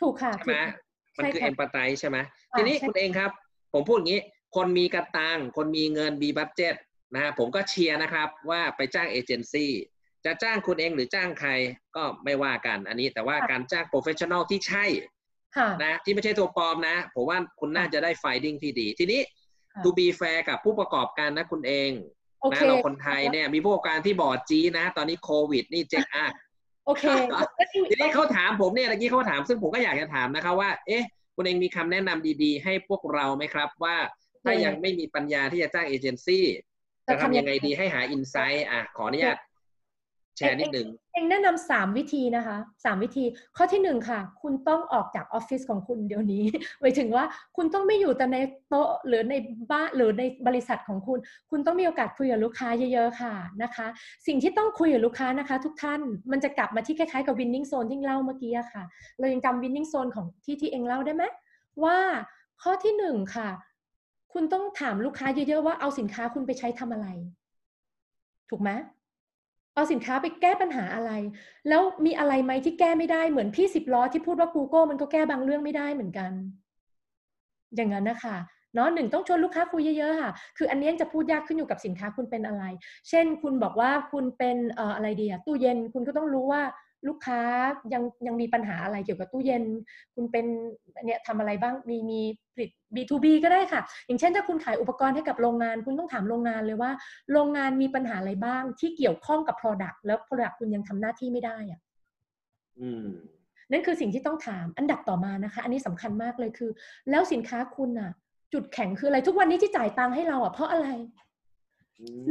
[0.00, 2.18] ถูกค่ะใช่ไหมถูกค่ะมันคือใช่ค่ะ empathize ใช่ไหม
[2.52, 3.30] อ่าทีนี้ใช่คุณเองครับ
[3.72, 4.20] ผมพูดอย่างนี้
[4.56, 6.74] คนมีกะตังค์ คนมีเงินมี budget
[7.14, 9.72] นะฮะผมก็เชียร์นะครับว่าไปจ้างเอเจนซี่
[10.24, 11.50] จะจ้างคุณเองหรือจ้างใคร
[11.96, 15.17] ก็ไม่ว่ากันอันนี้ แต่ว่าการจ้าง professional ที่ใช่ค่ะ
[15.84, 19.20] นะที่ไม่ใช่ตัวปลอมนะ ผมว่าคุณน่าจะได้ finding ที่ดี ทีนี้
[19.72, 21.90] ค่ะ to be fair กับผู้ประกอบการนะคุณเอง
[22.40, 26.32] โอเคนะเราคนไทยเนี่ยมีผู้ประกอบการที่ budget นะ ตอนนี้โควิด นี่เจ๊กอัก
[26.86, 27.04] โอเค
[27.88, 31.04] ทีนี้เขาถามผมเนี่ยเมื่อกี้เขาถามซึ่งผมก็อยากจะถามนะครับว่า เอ๊ะ
[31.36, 33.96] คุณเองมีคำแนะนำดีๆ ให้พวกเราไหมครับ ว่า
[34.44, 36.44] ถ้ายังไม่มีปัญญาที่จะจ้างเอเจนซี่
[37.06, 39.38] จะทำยังไงดีให้หาอินไซต์อะขออนุญาต
[40.38, 43.24] แชร์นิดหนึ่งเองแนะนำสามวิธีนะคะสามวิธี
[43.56, 46.44] ข้อที่หนึ่งค่ะ คุณต้องออกจากออฟฟิศของคุณเดี๋ยวนี้
[46.80, 47.24] หมายถึงว่า
[47.56, 48.36] คุณต้องไม่อยู่แต่ใน
[48.68, 49.34] โต๊ะหรือใน
[49.70, 51.18] บ้านหรือในบริษัทของคุณ
[51.50, 53.86] คุณต้องมีโอกาสคุยกับลูกค้าเยอะๆค่ะนะคะ
[54.26, 58.84] สิ่งที่ต้องคุยกับลูกค้านะคะ ทุกท่านมันจะกลับมาที่คล้ายๆกับ winning zone ที่เล่าเมื่อกี้อะค่ะ
[59.18, 61.24] เรายังจำ winning zone ของที่ที่เองเล่าได้ไหม
[61.84, 61.98] ว่า
[62.62, 63.48] ข้อที่หนึ่งค่ะ
[64.32, 67.08] คุณต้องถามลูกค้าเยอะๆว่าเอาสินค้าคุณไปใช้ทำอะไร
[68.50, 68.70] ถูกไหม
[69.78, 71.12] เอาสินค้าไปแก้ปัญหาอะไร
[71.68, 76.30] แล้วมีอะไรไหมที่แก้ไม่ได้เหมือนพี่สิบล้อที่พูดว่า Google มันก็แก้บางเรื่องไม่ได้เหมือนกัน
[77.76, 78.36] อย่างนั้นนะคะ
[78.74, 82.64] เนาะหนึ่งต้องชวนลูกค้าคุยเยอะๆค่ะ คืออันนี้จะพูดยากขึ้นอยู่กับสินค้าคุณเป็นอะไร
[83.08, 86.62] เช่นคุณบอกว่าคุณเป็นเอ่ออะไรดีอะตู้เย็นคุณก็ต้องรู้ว่า
[87.06, 87.40] ลูกค้า
[87.92, 89.64] ยังยังมีปัญหาอะไรเกี่ยวกับตู้เย็น
[90.14, 90.46] คุณเป็น
[91.06, 92.20] เนี่ยทำอะไรบ้างมีมี
[92.54, 96.90] ผลิต B2B ก็ได้ค่ะ อย่างเช่นถ้าคุณขายอุปกรณ์ให้กับโรงงาน คุณต้องถามโรงงานเลยว่า
[97.32, 101.80] โรงงานมีปัญหาอะไรบ้างที่เกี่ยวข้องกับ Product แล้ว Product คุณยังทำหน้าที่ไม่ได้อะ
[102.80, 103.08] อืม
[103.72, 106.70] นั่นคือสิ่งที่ต้องถามอันดับต่อมานะคะ อันนี้สำคัญมากเลยคือ
[107.10, 108.10] แล้วสินค้าคุณอะ
[108.52, 110.88] จุดแข็งคืออะไรทุกวันนี้ที่จ่ายตังค์ให้เราอะเพราะอะไร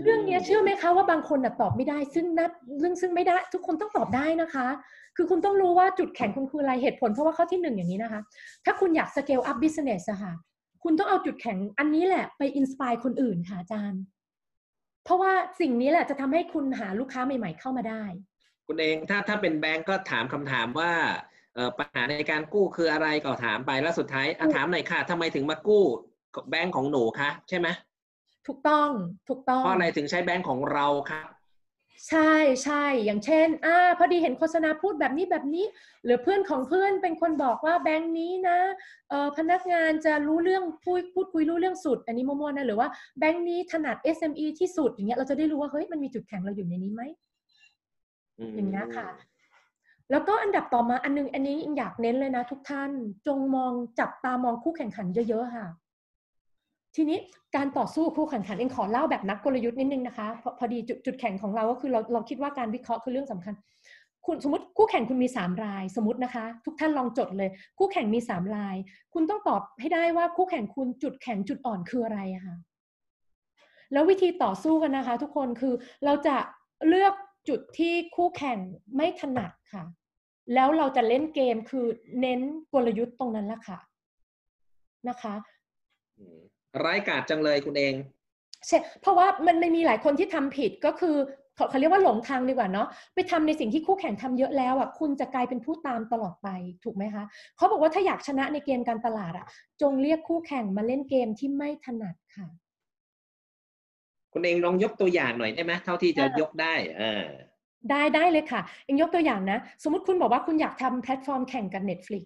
[0.04, 4.68] เรื่องเนี้ยเชื่อไหมคะว่าบางคนน่ะตอบไม่ได้ ซึ่งนัดเรื่องซึ่งไม่ได้ ทุกคนต้องตอบได้นะคะ
[5.16, 8.22] คือคุณต้องรู้ว่าจุดแข็งคุณคืออะไรเหตุผลเพราะว่าข้อที่หนึ่งอย่างนี้นะคะ
[8.66, 10.34] ถ้าคุณอยาก scale up business อะค่ะ
[10.84, 14.02] คุณต้องเอาจุดแข็งอันนี้แหละไป inspire คนอื่นค่ะอาจารย์
[15.06, 18.04] เพราะว่าสิ่งนี้แหละจะทำให้คุณหาลูกค้าใหม่ ๆ เข้ามาได้
[18.68, 20.92] คุณเองถ้าถ้าเป็นแบงก์ก็ถามคำถามว่า
[21.56, 25.84] เอ่อปัญหาในการกู้คืออะไรก็ถามไปแล้วสุดท้ายอะถูกถามหน่อยค่ะทำไมถึงมากู้
[26.50, 27.68] แบงก์ของหนูคะใช่ไหม
[28.48, 28.90] ถูกต้อง
[29.30, 31.28] ถูกต้องเพราะอะไรถึงใช้แบงก์ของเราครับ
[32.10, 32.34] ใช่
[32.64, 35.66] ใช่อย่างเช่นอ่าพอดีเห็นโฆษณาพูดแบบนี้แบบนี้
[36.06, 38.60] หรือเพื่อนของเพื่อนเป็นคนบอกว่าแบงค์นี้นะ
[39.10, 42.88] เอ่อพนักงานจะรู้เรื่องพูดพูดคุยรู้เรื่องสุด อันนี้มั่วๆนะหรือว่า
[43.20, 47.02] แบงค์นี้ถนัด SME ที่สุดอย่างเงี้ยเราจะได้รู้ว่าเฮ้ยมันมีจุดแข็งเราอยู่ในนี้ไหม
[48.56, 49.08] อย่างเงี้ยค่ะ
[50.12, 52.92] แล้วก็อันดับต่อมาอันนึงอันนี้อยากเน้นเลยนะทุกท่าน
[53.28, 55.68] จงมองจับตามองคู่แข่งขันเยอะๆค่ะ
[56.98, 57.20] ทีนี้
[57.56, 63.54] การต่อสู้คู่แข่งขันเองขอเล่าแบบนักกลยุทธ์นิดนึงนะคะพอพอดีจุดจุดแข็งของเราก็คือเราเราคิดว่าการวิเคราะห์คือเรื่องสำคัญ
[64.26, 68.76] คุณสมมติคู่แข่งคุณมีสามรายสมมตินะคะ ทุกท่านลองจดเลย คู่แข่งมีสามราย
[69.14, 72.56] คุณต้องตอบให้ได้ว่าคู่แข่งคุณจุดแข็งจุดอ่อนคืออะไระค่ะ
[73.94, 75.74] แล้ววิธีต่อสู้กันนะคะ ทุกคนคือ
[76.06, 76.36] เราจะ
[76.88, 77.14] เลือก
[77.50, 78.58] จุดที่คู่แข่ง
[78.96, 79.84] ไม่ถนัดค่ะ
[80.54, 81.86] แล้วเราจะเล่นเกมคือ
[82.22, 82.40] เน้น
[82.74, 83.80] กลยุทธ์ตรงนั้นละค่ะ
[85.10, 85.34] นะคะ
[86.84, 87.94] ร้ายกาจจังเลยคุณเอง
[88.68, 91.16] ใช่เพราะว่ามันมันมีหลายคนที่ทำผิดก็คือ
[91.56, 96.50] เขาเขาเรียกว่าหลงทางดีกว่าเนาะไปทำในสิ่งที่คู่แข่งทำเยอะแล้วอะคุณจะกลายเป็นผู้ตามตลอดไป
[96.84, 97.24] ถูกไหมคะ
[97.58, 99.46] เขาบอกว่าถ้าอยากชนะในเกมการตลาดอะ
[99.82, 102.48] จงเรียกคู่แข่งมาเล่นเกมที่ไม่ถนัดค่ะ
[104.34, 107.26] คุณเองลองยกตัวอย่างหน่อยได้ไหมเท่าที่จะยกได้เออ
[107.92, 112.26] ได้ได้เลยค่ะเองยกตัวอย่างนะ สมมติคุณบอกว่าคุณอยากทำแพลตฟอร์มแข่งกับ Netflix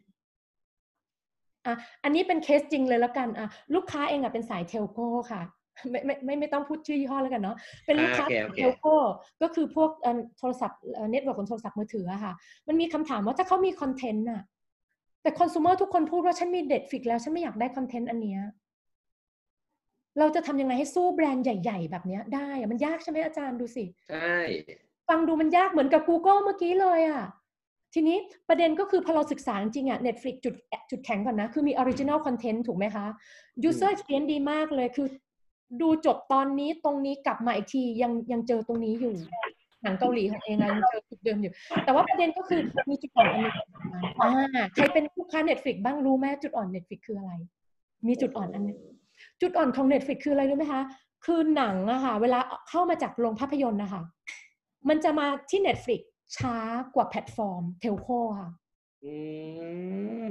[1.66, 5.42] อะอันนี้เป็นเคสจริงเลยแล้วกันอะลูกค้าเองอะเป็นสาย telco ค่ะ
[5.92, 7.56] ไม่ไม่ไม่ไม่ต้องพูดชื่อยี่ห้อแล้วกันเนาะ
[7.86, 8.96] เป็นลูกค้าอ่าโอเคโอเคเทลโก้
[9.42, 10.80] ก็คือพวกเอ่อโทรศัพท์
[11.12, 12.34] network ของโทรศัพท์มือถืออะค่ะ
[12.68, 14.42] มันมีคำถามว่าถ้าเขามีคอนเทนต์อะ
[15.22, 18.42] แต่คอน sumer ทุกคนพูดว่าฉันมี Netflix แล้ว ฉันไม่อยากได้ content อันเนี้ย
[20.20, 24.36] เราจะทำยังไงให้สู้แบรนด์ใหญ่ ๆ แบบเนี้ยได้อะมันยากใช่ไหมอาจารย์ดูสิ ใช่
[25.10, 27.24] ฟังดูมันยากเหมือนกับ Google เมื่อกี้เลยอะ
[27.94, 28.18] ทีนี้
[28.50, 30.56] ประเด็นก็คือพอเราศึกษาจริงๆอะ Netflix จุด
[30.92, 33.06] จุดแข็งก่อนนะ คือมี original content ถูกไหมคะ
[33.70, 35.08] user experience ดีมากเลยคือ
[35.82, 39.16] ดูจบตอนนี้ตรงนี้กลับมาอีกทียังยังเจอตรงนี้อยู่
[39.84, 41.52] หนังเกาหลีของเองอะยังเจอจุดเดิมอยู่
[41.86, 43.56] แต่ว่าประเด็นก็คือมีจุดอ่อนอันหนึง
[44.22, 47.32] อ่าใครเป็นลูกค้า Netflix บ้างรู้ไหมจุดอ่อน Netflix คืออะไร
[48.08, 48.82] มีจุดอ่อนอันหนึ่ง
[49.42, 50.82] จุดอ่อนของ Netflix คืออะไรรู้ไหมคะ
[51.26, 52.40] คือหนังอะค่ะเวลา
[52.70, 54.02] เข้ามาจากโรงภาพยนตร์นะคะ
[54.90, 56.02] มันจะมาที่ Netflix
[56.38, 56.56] ช้า
[56.96, 58.08] กว่าแพลตฟอร์ม telco
[58.40, 58.52] ค่ะ
[59.06, 59.16] อื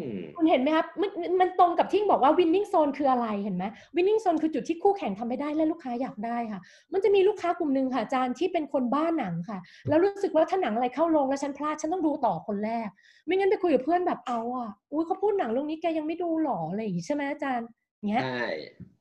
[0.01, 0.03] ม
[0.37, 3.65] คุณเห็นไหมครับมันมันมันตรงกับที่บอกว่า winning zone คืออะไรเห็นไหม
[3.97, 6.61] winning zone คือจุดที่คู่แข่งทำไม่ได้และลูกค้าอยากได้ค่ะ
[6.93, 12.89] มันจะมีลูกค้ากลุ่มหนึ่งค่ะอาจารย์ที่เป็นคนบ้าหนังค่ะ แล้วรู้สึกว่าถ้าหนังอะไรเข้าโรงแล้วฉันพลาดฉันต้องดูต่อคนแรก
[13.27, 17.67] ไม่งั้นไปคุยกับเพื่อนแบบเอาอะอุ้ยเขาพูดหนังเรื่องนี้แกยังไม่ดูหรออะไรอย่างงี้ใช่ไหมอาจารย์
[18.09, 18.47] เงี้ยใช่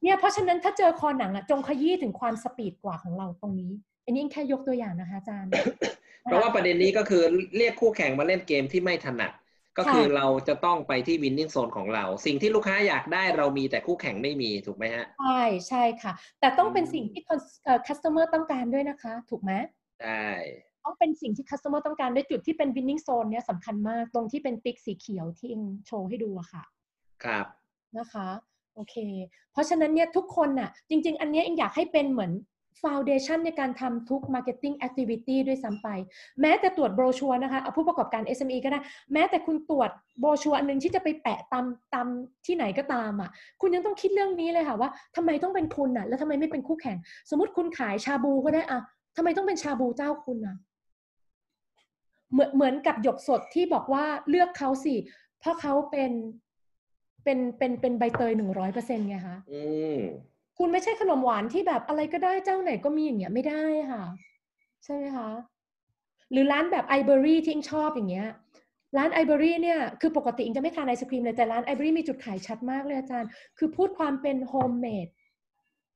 [0.04, 3.72] เนี่ยเพราะฉะนั้นถ้าเจอคอหนังอะจงขยี้ถึงความสปีดกว่าของเราตรงนี้
[4.06, 5.52] อันนี้แค่ยกตัวอย่างนะคะอาจารย์
[6.24, 7.24] เพราะว่าประเด็นนี้ก็คือ
[7.58, 9.32] เรียกคู่แข่งมาเล่นเกมที่ไม่ถนัด
[9.78, 19.52] ก็คือเราจะต้องไปที่วินนิ่งโซนของเรา สิ่งที่ลูกค้าอยากได้เรามีแต่คู่แข่งไม่มีถูกไหมฮะ ใช่ใช่ค่ะ แต่ต้องเป็นอืมสิ่งที่ cons- เอ่อ customer ต้องการด้วยนะคะ ถูกไหม
[20.00, 20.10] ใช่
[20.86, 26.64] ต้องเป็นสิ่งที่ customer ต้องการด้วยจุดที่เป็น winning zone เนี่ยสำคัญมากตรงที่เป็นติ๊กสีเขียวที่เองโชว์ให้ดูอะค่ะ
[27.24, 27.46] ครับ
[27.98, 28.28] นะคะ
[28.76, 28.96] โอเค
[29.52, 32.32] เพราะฉะนั้นเนี่ยทุกคนน่ะ จริง ๆ อันเนี้ยเองอยากให้เป็นเหมือน
[32.84, 35.88] foundation ในการทำทุก marketing activity ด้วยซ้ำไป
[36.42, 38.80] แม้แต่ตรวจโบรชัวนะคะเอาผู้ประกอบการ SME ก็ได้
[39.14, 39.90] แม้แต่คุณตรวจ
[40.20, 42.08] โบรชัวอันหนึงที่จะไปแปะตามตาม
[42.46, 43.30] ที่ไหนก็ตามอะ
[43.62, 46.98] คุณยังต้องคิดเรื่องนี้เลยค่ะว่าทำไมต้องเป็นคุณอะ แล้วทำไมไม่เป็นคู่แข่ง
[47.30, 48.80] สมมติคุณขายชาบูก็ได้อะ
[49.18, 50.56] ทำไมต้องเป็นชาบูเจ้าคุณอะ
[52.34, 54.96] เหมือนเหมือนกับหยกสดที่บอกว่าเลือกเขาสิ
[55.40, 56.12] เพราะเขาเป็น
[57.24, 59.64] เป็นเป็นเป็นใบเตยหนึ่งร้อยเปอร์เซ็นต์ไงคะอื
[59.98, 60.00] ม
[60.60, 64.04] คุณไม่ใช่ขนมหวานที่แบบอะไรก็ได้เจ้าไหนก็มีอย่างเงี้ยไม่ได้ค่ะ
[64.84, 65.30] ใช่ไหมคะ
[66.32, 68.28] หรือร้านแบบไอเบอรี่ที่อิงชอบอย่างเงี้ย
[68.98, 75.08] ร้านไอเบอรี่เนี่ยคือปกติอิงจะไม่ทานไอศครีมเลยแต่ร้านไอเบอรี่มีจุดขายชัดมากเลยอาจารย์ คือพูดความเป็นโฮมเมด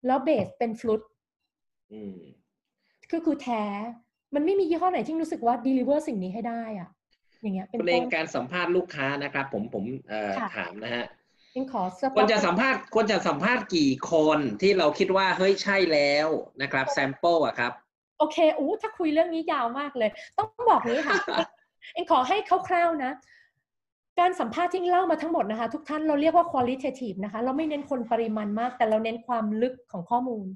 [0.05, 1.01] แล้วเบสเป็นฟลุต
[1.93, 2.17] อืม
[3.09, 3.63] คือคือแท้
[4.35, 6.89] มันไม่มียี่ห้อไหนที่รู้สึกว่า deliver สิ่งนี้ให้ได้อะ
[7.41, 11.05] อย่างเงี้ยเป็นคุณเอต้งนการสัมภาษณ์ลูกค้านะครับ ผมผมเอ่อค่ะถามนะฮะ
[11.53, 16.27] เองขอสควรจะสัมภาษณ์ควรจะสัมภาษณ์กี่คนที่เราคิดว่าเฮ้ยใช่แล้ว
[16.61, 17.71] นะครับแซมเปิลอะครับ
[18.19, 21.15] โอเคอู้ถ้าคุยเรื่องนี้ยาวมากเลย ต้องบอกนี้ค่ะ
[21.93, 22.37] เองขอให้
[22.67, 23.11] คร่าวๆนะ
[24.19, 30.47] การสัมภาษณ์ที่เล่ามาทั้งหมดนะคะ ทุกท่านเราเรียกว่า qualitative นะคะ เราไม่เน้นคนปริมาณมาก แต่เราเน้นความลึกของข้อมูล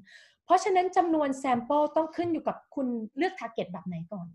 [0.44, 2.86] เพราะฉะนั้นจำนวน sample ต้องขึ้นอยู่กับคุณ
[3.16, 4.26] เลือก target แบบไหนก่อน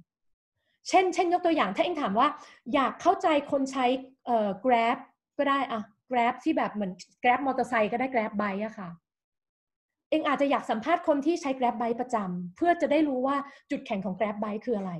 [0.89, 2.27] เช่น เช่นยกตัวอย่างถ้าเองถามว่า
[2.73, 3.85] อยากเข้าใจคนใช้
[4.25, 4.97] เอ่อ grab
[5.37, 5.81] ก็ได้อะ
[6.13, 6.91] grab ที่แบบเหมือน
[7.23, 8.89] grab มอเตอร์ไซค์ก็ได้ grab bike อะค่ะ
[10.09, 13.35] เองอาจจะอยากสัมภาษณ์คนที่ใช้ grab bike ประจำเพื่อจะได้รู้ว่า
[13.71, 14.93] จุดแข็งของ grab bike คืออะไร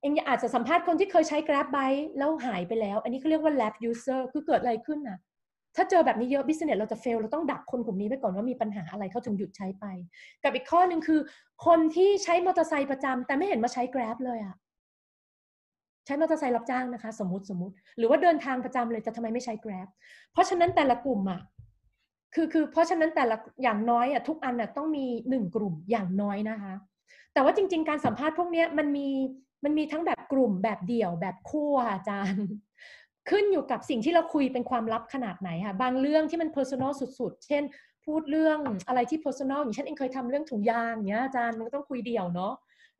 [0.00, 5.18] เองอาจจะสัมภาษณ์คนที่เคยใช้ grab bike แล้วหายไปแล้ว อันนี้เขาเรียกว่า lab user คือเกิดอะไรขึ้นนะ
[5.76, 9.84] ถ้าเจอแบบนี้เยอะ business เราจะ fail เราต้องดักคนกลุ่มนี้ไว้ก่อนว่ามีปัญหาอะไรเขาถึงหยุดใช้ไป
[10.44, 11.20] กับอีกข้อหนึ่งคือ
[11.66, 14.56] คนที่ใช้มอเตอร์ไซค์ประจำแต่ไม่เห็นมาใช้ grab เลยอะ
[16.06, 19.88] ใช้มอเตอร์ไซค์รับจ้างนะคะ สมมติสมมติ หรือว่าเดินทางประจำเลยแต่ทำไมไม่ใช้ grab
[20.32, 21.40] เพราะฉะนั้นแต่ละกลุ่มอะ
[22.34, 26.74] คือคือเพราะฉะนั้นแต่ละอย่างน้อยอะทุกอันอะต้องมีหนึ่งกลุ่มอย่างน้อยนะคะ
[27.32, 29.08] แต่ว่าจริง ๆ การสัมภาษณ์พวกนี้มันมี
[29.64, 32.46] มันมีทั้งแบบกลุ่มแบบเดี่ยวแบบคู่ค่ะอาจารย์
[33.30, 37.62] ขึ้นอยู่กับสิ่งที่เราคุยเป็นความลับขนาดไหนค่ะบางเรื่องที่มัน personal สุด ๆ เช่น
[38.04, 42.52] พูดเรื่องอะไรที่ personal อย่างเช่นเองเคยทำเรื่องถุงยางเงี้ยอาจารย์มันก็ต้องคุยเดี่ยวเนาะ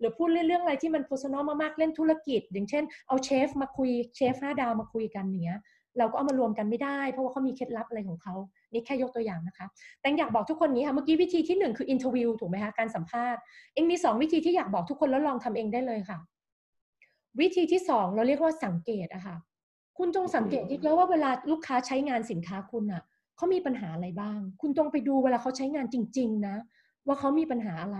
[0.03, 5.61] หรือพูดเรื่องอะไรที่มัน personal มากๆเล่นธุรกิจ อย่างเช่น เอาเชฟมาคุยเชฟห้าดาวมาคุยกันอย่างเงี้ย
[5.99, 8.35] เราก็เอามารวมกันไม่ได้ เพราะว่าเขามีเคล็ดลับอะไรของเขา
[8.73, 9.67] นี่แค่ยกตัวอย่างนะคะ
[10.01, 13.41] แต่อยากบอกทุกคนนี้ค่ะเมื่อกี้วิธีที่หนึ่งคือ interview ถูกไหมคะการสัมภาษณ์
[13.75, 16.19] เองมีสองวิธีที่อยากบอกทุกคนแล้วลองทำเองได้เลยค่ะ
[17.41, 19.37] วิธีที่สองเราเรียกว่าสังเกตอะค่ะ
[19.99, 23.03] คุณจงสังเกตดิแล้วว่าเวลาลูกค้าใช้งานสินค้าคุณอะ
[23.37, 26.57] เขามีปัญหาอะไรบ้าง คุณจงไปดูเวลาเขาใช้งานจริง ๆ นะ
[27.07, 27.99] ว่าเขามีปัญหาอะไร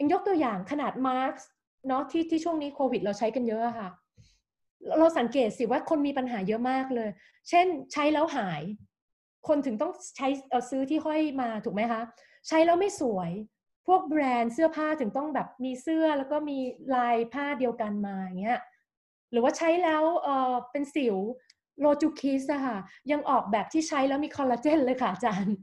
[0.00, 1.34] องยกตัวอย่างขนาดมาร์ก
[1.88, 3.88] เนาะที่ที่ช่วงนี้โควิด เราใช้กันเยอะค่ะ
[4.98, 7.10] เราสังเกตสิว่าคนมีปัญหาเยอะมากเลย
[7.48, 8.62] เช่นใช้แล้วหาย
[9.48, 12.02] คนถึงต้องใช้เอซื้อที่ห้อยมาถูกไหมคะ
[12.48, 13.30] ใช้แล้วไม่สวย
[13.86, 16.58] พวกแบรนด์เสื้อผ้าถึงต้องแบบมีเสื้อแล้วก็มี
[16.94, 18.60] ลายผ้าเดียวกันมาอย่างเงี้ย
[19.32, 21.16] หรือว่าใช้แล้วเออเป็นสิว
[21.80, 22.78] โลจูคิสอะค่ะ
[23.12, 25.56] ยังออกแบบที่ใช้แล้วมีคอลลาเจนเลยค่ะอาจารย์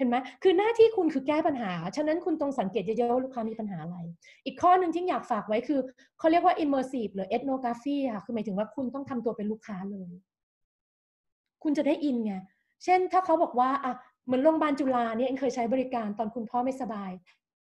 [0.00, 3.96] เห็นไหมคือหน้าที่คุณคือแก้ปัญหา ฉะนั้นคุณต้องสังเกตเยอะๆว่าลูกค้ามีปัญหาอะไร
[4.44, 5.80] อีกข้อหนึ่งที่อยากฝากไว้คือ
[6.18, 10.10] เขาเรียกว่า immersive หรือ ethnography ค่ะคือหมายถึงว่าคุณต้องทำตัวเป็นลูกค้าเลย
[11.62, 12.34] คุณจะได้อินไง
[12.84, 13.92] เช่นถ้าเขาบอกว่าอะ
[14.24, 17.10] เหมือนโรงพยาบาลจุฬาเนี่ยเองเคยใช้บริการตอนคุณพ่อไม่สบาย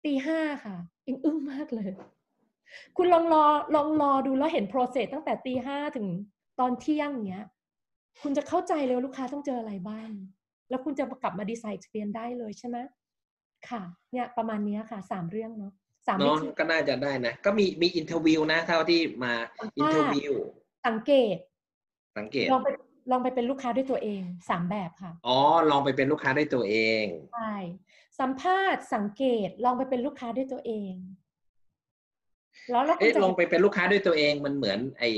[0.05, 1.89] ตีห้าค่ะเองอึ้งมากเลย
[2.97, 3.45] คุณลองรอ
[3.75, 6.07] ลองรอดูแล้วเห็น process ตั้งแต่ตีห้าถึง
[6.59, 7.45] ตอนเที่ยงเนี้ย
[8.21, 10.11] คุณจะเข้าใจเลยลูกค้าต้องเจออะไรบ้าง
[10.69, 12.77] แล้วคุณจะกลับมาดีไซน์ experience ได้เลยใช่ไหม
[13.69, 13.81] ค่ะ
[14.11, 15.73] เนี่ยประมาณเนี้ยค่ะสามเรื่องเนาะ
[16.07, 19.33] สามวิธีเนาะก็น่าจะได้นะ ก็มีมี interview นะเท่าที่มา
[19.77, 20.33] interview
[20.87, 21.37] สังเกต
[22.17, 22.67] สังเกตลองไป
[23.11, 25.37] ลองไปเป็นลูกค้าด้วยตัวเองสามแบบค่ะ อ๋อ
[25.71, 27.55] ลองไปเป็นลูกค้าด้วยตัวเอง ใช่
[28.19, 30.93] สัมภาษณ์สังเกต ลองไปเป็นลูกค้าด้วยตัวเอง
[32.71, 35.09] แล้วแล้วคุณเองจะลองไปเป็นลูกค้าด้วยตัวเองมันเหมือนไอ้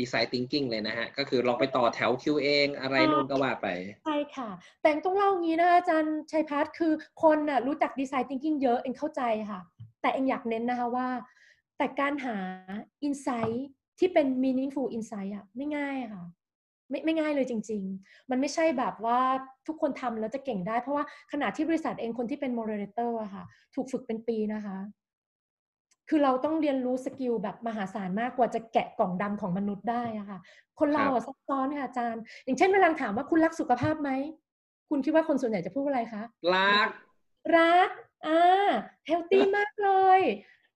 [0.00, 3.68] design thinking เลยนะฮะ ก็คือลองไปต่อแถวคิวเองอะไรนู่นก็ว่าไป
[4.04, 4.50] ใช่ค่ะ
[4.82, 6.92] แต่ต้องเล่างี้นะคะอาจารย์ชัยพัฒน์คือ
[7.22, 9.60] คนน่ะรู้จักดีไซน์ thinking เยอะเองเข้าใจค่ะ
[10.00, 11.08] แต่เองอยากเน้นนะคะว่า
[11.78, 12.36] แต่การหา
[13.06, 13.58] insight
[13.98, 16.24] ที่เป็น meaningful insight อะไม่ง่ายค่ะ
[16.90, 19.20] ไม่ไม่ง่ายเลยจริง ๆ มันไม่ใช่แบบว่า
[19.66, 23.44] ทุกคนทำแล้วจะเก่งได้ เพราะว่าขณะที่บริษัทเองคนที่เป็น moderator อะค่ะ
[23.74, 24.76] ถูกฝึกเป็นปีนะคะ
[26.08, 30.38] คือเราต้องเรียนรู้สกิลแบบมหาศาลมากกว่าจะแกะกล่องดำของมนุษย์ได้อะค่ะ
[30.80, 34.10] คนเราอะซับซ้อนค่ะอาจารย์ อย่างเช่นเวลาถามว่าคุณรักสุขภาพไหม
[34.90, 36.22] คุณคิดว่าคนส่วนใหญ่จะพูดว่าอะไรคะ
[36.54, 36.88] รัก
[37.56, 37.90] รัก
[38.26, 38.42] อ่า
[39.06, 40.20] healthy มากเลย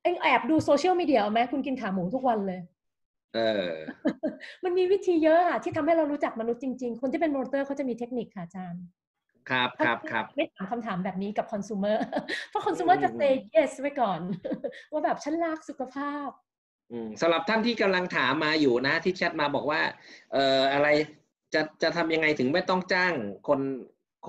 [0.02, 2.60] เองแอบดูโซเชียลมีเดียไหมคุณกินขาหมูทุกวันเลย
[3.34, 3.70] เออ
[4.64, 8.82] มันมีวิธีเยอะอะที่ทำให้เรารู้จักมนุษย์จริง ๆ คนที่เป็น moderator เขาจะมีเทคนิคค่ะอาจารย์
[9.50, 11.96] ครับครับครับไม่ถามคำถามแบบนี้กับ consumer
[12.50, 14.20] เพราะ consumer จะ say yes ไว้ก่อน
[14.92, 16.28] ว่าแบบฉันรักสุขภาพ
[16.92, 19.80] อืมสำหรับท่านที่กำลังถามมาอยู่นะที่แชทมาบอกว่า
[20.32, 20.88] เอ่ออะไร
[21.54, 23.12] จะจะทำยังไงถึงไม่ต้องจ้าง
[23.48, 23.60] คน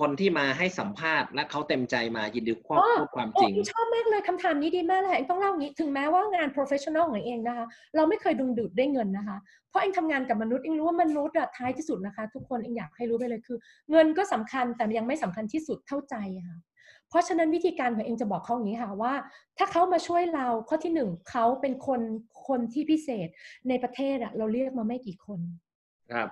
[0.08, 7.66] นที่มาให้สัมภาษณ์และเขาเต็มใจมายินดีควบอ๋อพูดความโอ้จริงเอ็งชอบมากเลยคำถามนี้ดีมากเลยเอ็งต้องเล่าอย่างนี้ถึงแม้ว่างาน professional ของเองนะคะ
[7.96, 9.36] เราไม่เคยดึงดูดได้เงินนะคะ
[9.68, 13.58] เพราะเอ็งทำงานกับมนุษย์เอ็งรู้ว่ามนุษย์อะท้ายที่สุดนะคะ ทุกคนเอ็งอยากให้รู้ไปเลยคือ
[13.90, 16.58] เงินก็สำคัญแต่ยังไม่สำคัญที่สุดเท่าใจอะค่ะ
[17.08, 19.14] เพราะฉะนั้นวิธีการของเองจะบอกเขาอย่างนี้ค่ะว่า
[19.58, 22.00] ถ้าเขามาช่วยเราข้อที่หนึ่งเขาเป็นคน
[22.46, 23.28] คนที่พิเศษ
[23.68, 25.63] ในประเทศอะเราเรียกมาไม่กี่คนครับ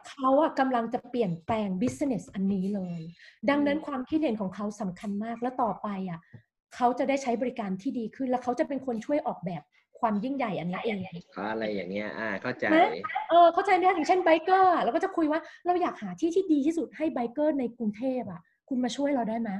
[0.09, 3.01] เขาอะกำลังจะเปลี่ยนแปลง business อันนี้เลย
[3.51, 6.21] ดังนั้นอืมความคิดเห็นของเขาสำคัญมากและต่อไปอะ
[6.77, 9.63] เขาจะได้ใช้บริการที่ดีขึ้น และเขาจะเป็นคนช่วยออกแบบ
[10.01, 10.99] ความยิ่งใหญ่อันนี้เอง
[11.51, 12.93] อะไรอย่างเงี้ยอ่าเข้าใจไหม
[13.31, 19.51] เออเข้าใจไหมคะอย่างเช่นไบเกอร์เราก็จะคุยว่าเราอยากหาที่ที่ดีที่สุดให้ไบเกอร์ในกรุงเทพอะคุณมาช่วยเราได้ไหม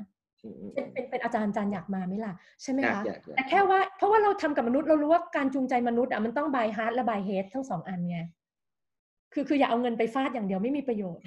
[0.45, 2.33] อืมอืมเป็นเป็นเป็นอาจารย์อาจารย์อยากมาไหมล่ะ
[2.63, 8.19] ใช่ไหมอยากคะอยากอยากแต่แค่ว่าเพราะว่าเราทำกับมนุษย์เรารู้ว่าการจูงใจมนุษย์อะมันต้อง by heart และ by head ทั้งสองอันไง
[9.33, 11.23] คือคืออย่าเอาเงินไปฟาดอย่างเดียวไม่มีประโยชน์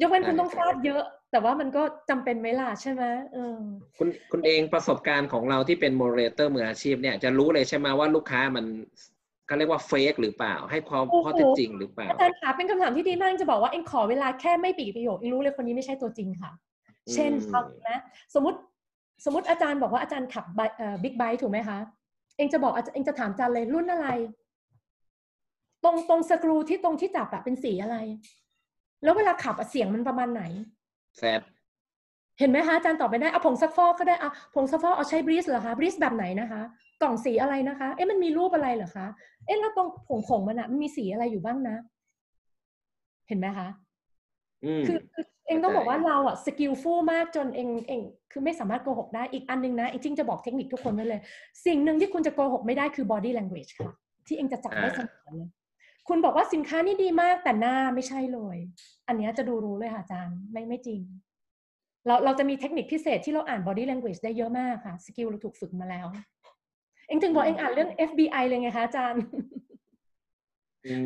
[0.00, 3.56] ยกเว้นคุณต้องฟาดเยอะ แต่ว่ามันก็จำเป็นไหมล่ะใช่ไหมเออ
[3.98, 8.66] คุณคุณเองประสบการณ์ของเราที่เป็น moderator มืออาชีพเนี่ยจะรู้เลยใช่ไหมว่าลูกค้ามัน
[9.46, 16.50] เขาเรียกว่า fake หรือเปล่า ให้ความโอ้โหข้อเท็จจริงหรือเปล่าอาจารย์คะเป็นคำถามที่ดีมากจะบอกว่าเองขอเวลาแค่ไม่กี่ประโยคเองรู้เลยคนนี้ไม่ใช่ตัวจริงค่ะ
[17.14, 18.00] เช่นอืมเอานะ
[18.34, 18.58] สมมติ
[19.24, 20.44] สมมติอาจารย์บอกว่าอาจารย์ขับ
[21.02, 21.78] บิ๊กไบค์ถูกไหมคะ
[22.36, 24.08] เอ็งจะบอกอาจารย์เอ็งจะถามอาจารย์เลยรุ่นอะไร
[25.84, 27.96] ตรงตรงสกรูที่ตรงที่จับอะเป็นสีอะไร
[29.02, 30.42] แล้วเวลาขับอะเสียงมันประมาณไหน
[31.18, 31.40] แซด
[32.38, 36.60] เห็นไหมคะอาจารย์ตอบไปได้เอาผงซักฟอกก็ได้เอาผงซักฟอกเอาใช้บรีสเหรอคะบรีสแบบไหนนะคะ
[37.02, 39.06] กล่องสีอะไรนะคะ เอ๊ะมันมีรูปอะไรเหรอคะ
[39.46, 41.76] เอ๊ะแล้วตรงผงผงมันอะมันมีสีอะไรอยู่บ้างนะ
[43.28, 43.68] เห็นไหมคะ
[44.64, 48.00] อืมคือคือเองต้องเข้าใจบอกว่าเราอะ skillful มากจนเองเอง
[48.32, 51.20] คือไม่สามารถโกหกได้อีกอันหนึ่งนะเองจริงจะบอกเทคนิคทุกคนไว้เลย
[51.66, 53.90] สิ่งหนึ่งที่คุณจะโกหกไม่ได้คือ body language ค่ะ
[54.26, 55.50] ที่เองจะจับได้เสมอเลย
[56.08, 58.56] คุณบอกว่าสินค้านี่ดีมากแต่หน้าไม่ใช่เลย
[59.08, 61.00] อันเนี้ยจะดูรู้เลยค่ะอาจารย์ไม่ไม่จริง
[62.06, 66.06] เราเราจะมีเทคนิคพิเศษที่เราอ่าน body language ได้เยอะมากค่ะ skill เราถูกฝึกมาแล้ว
[67.06, 69.22] เองถึงบอกเองอ่านเรื่อง FBI เลยไงคะอาจารย์
[70.86, 70.96] อื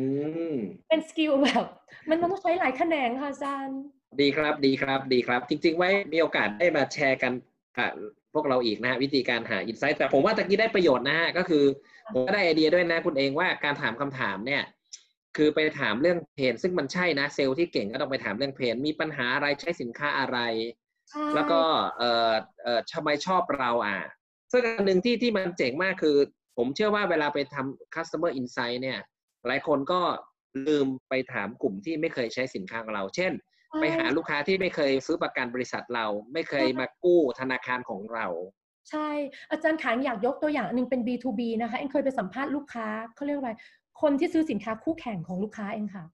[0.51, 0.55] ม
[0.89, 1.65] เป็น skill แบบ
[2.09, 3.79] มันต้องใช้หลายแขนงค่ะอาจารย์
[4.21, 7.33] ดีครับดีครับดีครับ จริง ๆ ไว้มีโอกาสได้มาแชร์กัน
[7.77, 7.91] กับ
[8.33, 11.63] พวกเราอีกนะฮะวิธีการหา insight แต่ผมว่าตะกี้ได้ประโยชน์นะฮะก็คือ
[12.13, 14.63] ผมก็ได้ไอเดียด้วยนะคุณเองว่าการถามคำถามเนี่ย
[15.37, 20.39] คือไปถามเรื่อง pain ซึ่งมันใช่นะเซลล์ที่เก่งก็ต้องไปถามเรื่อง pain มีปัญหาอะไรใช้สินค้าอะไร
[21.09, 21.61] ใช่แล้วก็
[21.97, 22.33] เอ่อ
[22.63, 23.99] เอ่อทำไมชอบเราอะ
[24.51, 26.17] ซึ่งอันหนึ่งที่ที่มันเจ๋งมากคือ
[26.57, 28.99] ผมเชื่อว่าเวลาไปทำ customer insight เนี่ย
[29.47, 29.99] หลายคนก็
[30.67, 33.31] ลืมไปถามกลุ่มที่ไม่เคยใช้สินค้าของเรา เช่น
[33.81, 38.27] ไปหาลูกค้าที่ไม่เคยซื้อประกันบริษัทเรา ไม่เคยมากู้ธนาคารของเรา
[38.91, 39.09] ใช่
[39.51, 43.51] อาจารย์ขานอยากยกตัวอย่างอันหนึงเป็น B2B นะคะเอ็งเคยไปสัมภาษณ์ลูกค้าเขาเรียกว่าอะไร
[44.01, 46.05] คนที่ซื้อสินค้าคู่แข่งของลูกค้าเองค่ะ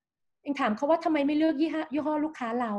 [0.44, 2.74] เองถามเขาว่าทำไมไม่เลือกยี่ห้อยี่ห้อลูกค้าเรา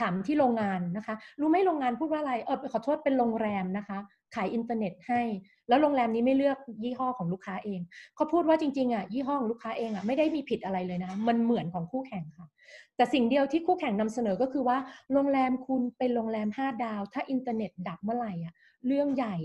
[0.00, 3.98] ถามที่โรงงานนะคะ รู้ไหมโรงงานพูดว่าอะไร เออขอโทษเป็นโรงแรมนะคะ
[4.34, 5.22] ขายอินเทอร์เน็ตให้
[5.68, 7.80] แล้วโรงแรมนี้ไม่เลือกยี่ห้อของลูกค้าเอง
[8.16, 12.48] เขาพูดว่าจริงๆอะยี่ห้อของลูกค้าเองอะไม่ได้มีผิดอะไรเลยนะ มันเหมือนของคู่แข่งค่ะ
[12.96, 14.78] แต่สิ่งเดียวที่คู่แข่งนำเสนอก็คือว่า
[15.12, 18.54] โรงแรมคุณเป็นโรงแรมห้าดาว ถ้าอินเทอร์เน็ตดับเมื่อไหร่อะ
[18.86, 19.36] เรื่องใหญ่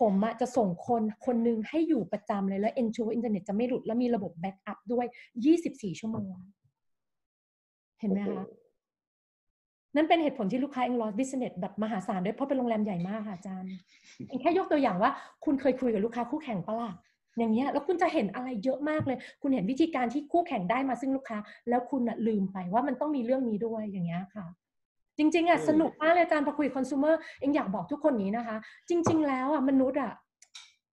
[0.00, 5.06] ผมอะจะส่งคนคนหนึ่งให้อยู่ประจำเลยแล้ว ensure อินเทอร์เน็ตจะไม่หลุดแล้วมีระบบ backup ด้วย
[5.46, 6.32] 24 ชั่วโมง
[8.00, 8.44] เห็นไหมคะ
[9.96, 13.68] นั่นเป็นเหตุผลที่ลูกค้าเอง loss business แบบมหาศาลด้วยเพราะเป็นโรงแรมใหญ่มากค่ะอาจารย์
[14.28, 15.10] เองแค่ยกตัวอย่างว่า
[15.44, 16.90] คุณเคยคุยกับลูกค้าคู่แข่งปะล่ะ
[17.38, 21.38] อย่างเงี้ยแล้วคุณจะเห็นอะไรเยอะมากเลย คุณเห็นวิธีการที่คู่แข่งได้มาซึ่งลูกค้า
[21.68, 24.46] แล้วคุณอะลืมไปว่ามันต้องมีเรื่องนี้ด้วยอย่างเงี้ยค่ะ
[25.18, 28.56] จริง ๆอะอืมสนุกมากเลยอาจารย์พอคุย consumer เองอยากบอกทุกคนนี้นะคะ
[28.88, 30.12] จริง ๆ แล้วอะมนุษย์อะ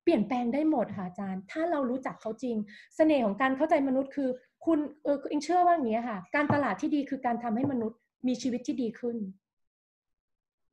[0.04, 2.56] เปลี่ยนแปลงได้หมดค่ะอาจารย์ ถ้าเรารู้จักเขาจริง
[2.96, 4.28] เสน่ห์ของการเข้าใจมนุษย์คือ
[4.64, 9.16] คุณเออเองเชื่อว่าอย่างนี้ค่ะ การตลาดที่ดีคือการทำให้มนุษย์มีชีวิตที่ดีขึ้น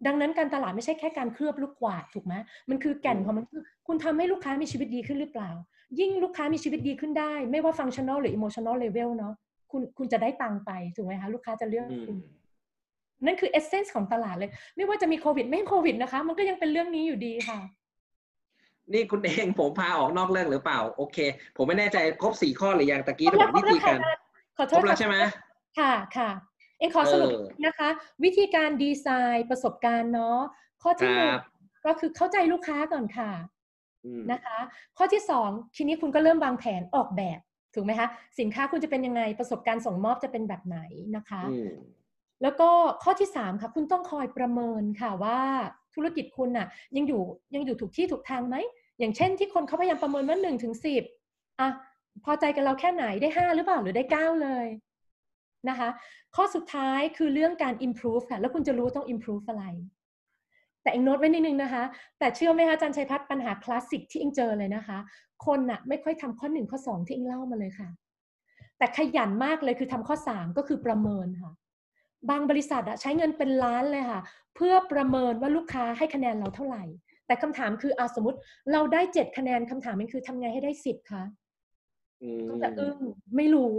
[0.06, 2.34] ดังนั้นการตลาดไม่ใช่แค่การเคลือบลูกกวาดถูกไหม
[2.70, 5.50] มันคือแก่นของมันคือคุณทำให้ลูกค้ามีชีวิตดีขึ้นหรือเปล่า
[6.00, 9.34] ยิ่งลูกค้ามีชีวิตดีขึ้นได้ ไม่ว่า functional หรือ emotional level เนาะ
[9.72, 12.20] คุณคุณจะได้ตังค์ไปถูกไหมคะลูกค้าจะเลือกคุณอืม
[13.26, 17.60] นั่นคือ essence ของตลาดเลย ไม่ว่าจะมีโควิด ไม่โควิดนะคะ มันก็ยังเป็นเรื่องนี้อยู่ดีค่ะ
[18.94, 21.18] นี่คุณเองผมพาออกนอกเรื่องหรือเปล่า โอเค
[21.58, 24.00] ผมไม่แน่ใจครบสี่ข้อหรือยังตะกี้ที่บอกวิธีการ
[24.58, 25.16] ขอโทครษบแล้วค่ะใช่ไหม
[25.80, 26.30] ค่ะค่ะ
[26.80, 27.90] เอ็งขอสรุปเออนะคะ
[28.24, 30.40] วิธีการดีไซน์ประสบการณ์เนาะ
[30.84, 31.44] ข้อที่หนึ่งครับ
[31.86, 33.32] ก็คือเข้าใจลูกค้าก่อนค่ะ
[34.06, 34.58] อืมนะคะ
[34.98, 37.40] ข้อที่สองทีนี้คุณก็เริ่มวางแผนออกแบบ
[37.74, 38.08] ถูกไหมคะ
[38.40, 40.80] สินค้าคุณจะเป็นยังไงประสบการณ์ส่งมอบจะเป็นแบบไหน
[41.16, 41.72] นะคะอืม
[42.42, 42.70] แล้วก็
[43.04, 45.40] ข้อที่สามค่ะ คุณต้องคอยประเมินค่ะว่า
[45.96, 47.22] ธุรกิจคุณน่ะยังอยู่
[47.56, 48.56] ยังอยู่ถูกที่ถูกทางไหม
[49.00, 51.04] อย่างเช่นที่คนเขาพยายามประเมินว่าหนึ่งถึงสิบ
[51.60, 51.70] อะ
[52.26, 54.68] พอใจกับเราแค่ไหนได้ห้าหรือเปล่าหรือได้เก้าเลย
[55.70, 55.90] นะคะ
[56.36, 59.66] ข้อสุดท้ายคือเรื่องการ improve ค่ะ แล้วคุณจะรู้ต้อง improve อะไร
[60.82, 61.84] แต่เองโน้ตไว้นิดนึงนะคะ
[62.20, 64.98] แต่เชื่อไหมคะอาจารย์ชัยพัฒน์ปัญหาคลาสสิกที่เองเจอเลยนะคะ
[65.46, 67.90] คนน่ะไม่ค่อยทำข้อหนึ่งข้อสองที่เองเล่ามาเลยค่ะ
[68.78, 71.52] แต่ขยันมากเลยคือทำข้อสามก็คือประเมินค่ะ
[72.30, 74.22] บางบริษัทอะใช้เงินเป็นล้านเลยค่ะ
[74.56, 76.84] เพื่อประเมินว่าลูกค้าให้คะแนนเราเท่าไหร่
[77.28, 78.38] แต่คำถามคืออาสมมติ
[78.72, 81.24] เราได้เจ็ดคะแนนคำถามมันคือทำไงให้ได้สิบคะ
[82.50, 83.00] ก็จะอึ้ง
[83.36, 83.74] ไม่รู้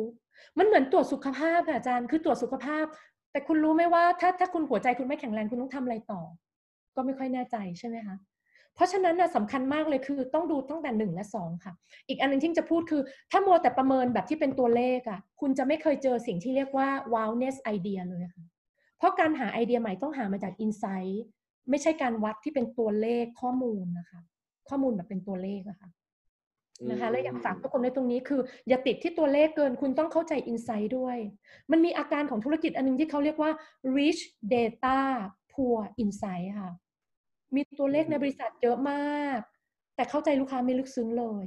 [0.59, 2.85] มันเหมือนตรวจสุขภาพค่ะอาจารย์คือตรวจสุขภาพ
[3.33, 6.23] แต่คุณรู้ไหมว่าถ้าถ้าคุณหัวใจคุณไม่แข็งแรงคุณต้องทำอะไรต่อ
[6.97, 8.17] ก็ไม่ค่อยแน่ใจใช่ไหมคะ
[8.77, 11.73] เพราะฉะนั้นนะสำคัญมากเลยคือต้องดูตั้งแต่หนึ่งและสองค่ะ
[12.09, 18.45] อีกอันหนึงที่จะพูดคือ ถ้ามัวแต่ประเมินแบบที่เป็นตัวเลขอะ่ะ คุณจะไม่เคยเจอสิ่งที่เรียกว่า wildness idea เลยค่ะ
[18.99, 21.15] เพราะการหาไอเดียใหม่ต้องหามาจาก insight
[21.71, 24.21] ไม่ใช่การวัดที่เป็นตัวเลขข้อมูลนะคะ
[24.69, 25.91] ข้อมูลแบบเป็นตัวเลขอะค่ะ
[26.91, 31.17] นะคะและอยากฝากทุกคนในตรงนี้คือ อย่าติดที่ตัวเลขเกินคุณต้องเข้าใจ insight ด้วย
[31.71, 33.51] มันมีอาการของธุรกิจอันนึงที่เขาเรียกว่า
[33.97, 34.23] rich
[34.55, 34.99] data
[35.53, 36.73] poor insight ค่ะ
[37.55, 39.39] มีตัวเลขในบริษัทเยอะมาก
[39.97, 41.47] แต่เข้าใจลูกค้าไม่ลึกซึ้งเลย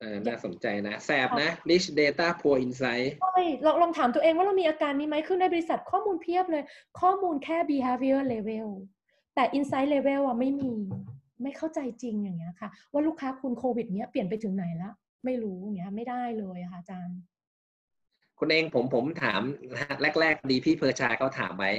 [0.00, 6.64] เออน่าสนใจนะ แสบนะ rich data poor insight ใช่ลองลองถามตัวเองว่าเรามีอาการนี้ไหมคือในบริษัทข้อมูลเพียบเลย
[7.00, 8.68] ข้อมูลแค่ behavior level
[9.34, 10.72] แต่ insight level อะไม่มี
[11.42, 14.90] ไม่เข้าใจจริงอย่างเงี้ยค่ะ ว่าลูกค้าคุณโควิดเนี้ยเปลี่ยนไปถึงไหนละ
[15.24, 17.18] ไม่รู้อย่างเงี้ยไม่ได้เลยอะค่ะอาจารย์
[18.38, 19.40] คุณเองผมผมถาม
[20.20, 21.70] แรก ๆ ดีพี่เพอร์ชาเขาถามไว้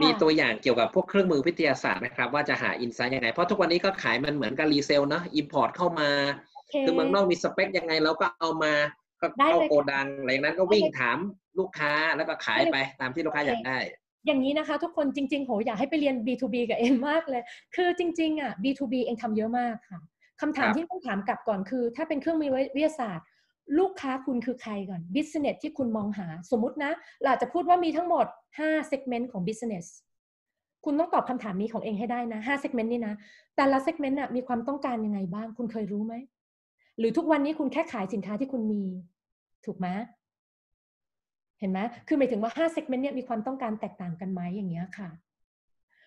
[0.00, 6.10] มีค่ะตัวอย่างเกี่ยวกับพวกเครื่องมือวิทยาศาสตร์นะครับ ว่าจะหา insight ยังไง เพราะทุกวันนี้ก็ขายมันเหมือนกับ resale เนาะ import เข้ามา
[6.54, 8.72] โอเคคือเมืองนอกมีสเปคยังไงเราก็เอามา
[9.20, 11.18] ก็ได้เข้าเลยโกดังอะไรอย่างนั้นก็วิ่งถาม
[11.58, 13.78] ลูกค้าแล้วก็ขายได้เลยไปตามที่ลูกค้าอยากได้
[14.26, 17.42] อย่างนี้นะคะ ทุกคนจริงๆโหอยากให้ไปเรียน B2B กับเอ็มมากเลย
[17.76, 20.00] คือจริง ๆ อะ B2B เองทำเยอะมากค่ะ
[20.40, 23.26] คำถามครับที่ต้องถามกลับก่อนคือ ถ้าเป็นเครื่องมือวิทยาศาสตร์
[23.78, 26.92] ลูกค้าคุณคือใครก่อน business ที่คุณมองหา สมมตินะ
[27.22, 28.26] เราจจะพูดว่ามีทั้งหมด
[28.58, 29.86] 5 segment ของ business
[30.84, 33.14] คุณต้องตอบคำถามนี้ของเองให้ได้นะ5 segment นี่นะ
[33.56, 36.14] แต่ละ segment น่ะมีความต้องการยังไงบ้าง คุณเคยรู้ไหม
[36.98, 38.82] หรือทุกวันนี้คุณแค่ขายสินค้าที่คุณมี
[39.66, 39.86] ถูกไหม
[41.60, 45.08] เห็นไหมคือหมายถึงว่า5 segment เนี่ยมีความต้องการแตกต่างกันไหมอย่างเงี้ยค่ะ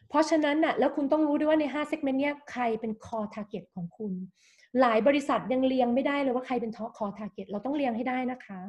[0.09, 4.13] เพราะฉะนั้นน่ะแล้วคุณต้องรู้ด้วยว่าใน5 segment เนี่ยใครเป็น core target ของคุณ
[4.81, 8.59] หลายบริษัทยังเรียงไม่ได้เลยว่าใครเป็น core target เราต้องเรียงให้ได้นะคะ